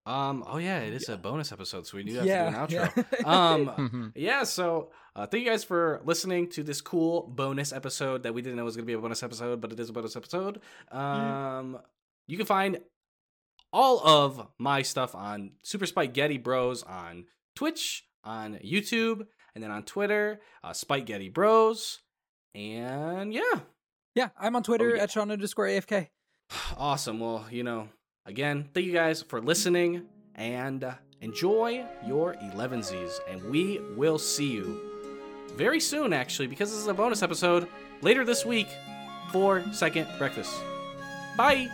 um. 0.05 0.43
Oh 0.47 0.58
yeah, 0.58 0.80
it 0.80 0.93
is 0.93 1.10
a 1.10 1.18
bonus 1.18 1.51
episode, 1.51 1.86
so 1.86 1.97
we 1.97 2.03
do 2.03 2.16
have 2.16 2.26
yeah, 2.26 2.45
to 2.45 2.68
do 2.68 2.78
an 2.80 2.86
outro. 2.88 3.05
yeah. 3.20 3.26
Um. 3.51 3.66
Mhm. 3.68 4.12
Yeah, 4.16 4.43
so 4.43 4.91
uh, 5.18 5.26
thank 5.28 5.43
you 5.43 5.49
guys 5.49 5.63
for 5.63 5.99
listening 6.05 6.47
to 6.51 6.63
this 6.63 6.80
cool 6.80 7.28
bonus 7.36 7.74
episode 7.74 8.24
that 8.24 8.34
we 8.34 8.41
didn't 8.41 8.55
know 8.57 8.63
was 8.63 8.76
going 8.76 8.86
to 8.86 8.88
be 8.88 8.93
a 8.93 8.99
bonus 8.99 9.24
episode, 9.24 9.59
but 9.59 9.72
it 9.74 9.80
is 9.80 9.89
a 9.89 9.93
bonus 9.93 10.15
episode. 10.15 10.61
Um, 10.91 11.80
You 12.28 12.38
can 12.38 12.45
find 12.45 12.80
all 13.74 13.99
of 14.07 14.47
my 14.59 14.82
stuff 14.84 15.15
on 15.15 15.51
Super 15.63 15.86
Spikeghetti 15.86 16.38
Bros 16.41 16.84
on 16.84 17.26
Twitch, 17.55 18.05
on 18.24 18.59
YouTube, 18.63 19.26
and 19.55 19.63
then 19.63 19.72
on 19.72 19.84
Twitter, 19.84 20.39
uh, 20.63 20.72
Spikeghetti 20.72 21.30
Bros. 21.34 21.99
And 22.53 23.34
yeah, 23.34 23.61
yeah, 24.15 24.30
I'm 24.39 24.55
on 24.55 24.63
Twitter 24.63 24.91
Oh, 24.91 24.95
yeah. 24.95 25.03
at 25.03 25.11
Shawn 25.11 25.32
underscore 25.32 25.65
AFK. 25.65 26.09
awesome. 26.78 27.20
Well, 27.20 27.45
you 27.51 27.63
know, 27.63 27.89
again, 28.26 28.70
thank 28.74 28.86
you 28.86 28.93
guys 28.93 29.22
for 29.24 29.41
listening, 29.41 30.03
and 30.36 30.86
enjoy 31.22 31.84
your 32.05 32.36
11Zs, 32.36 33.20
and 33.30 33.43
we 33.49 33.80
will 33.95 34.20
see 34.20 34.51
you 34.51 34.87
very 35.58 35.80
soon, 35.80 36.14
actually, 36.14 36.47
because 36.47 36.70
this 36.70 36.80
is 36.80 36.88
a 36.88 36.93
bonus 36.93 37.24
episode 37.24 37.68
later 38.01 38.24
this 38.24 38.45
week 38.45 38.68
for 39.32 39.64
Second 39.74 40.08
Breakfast. 40.18 40.53
Bye! 41.36 41.68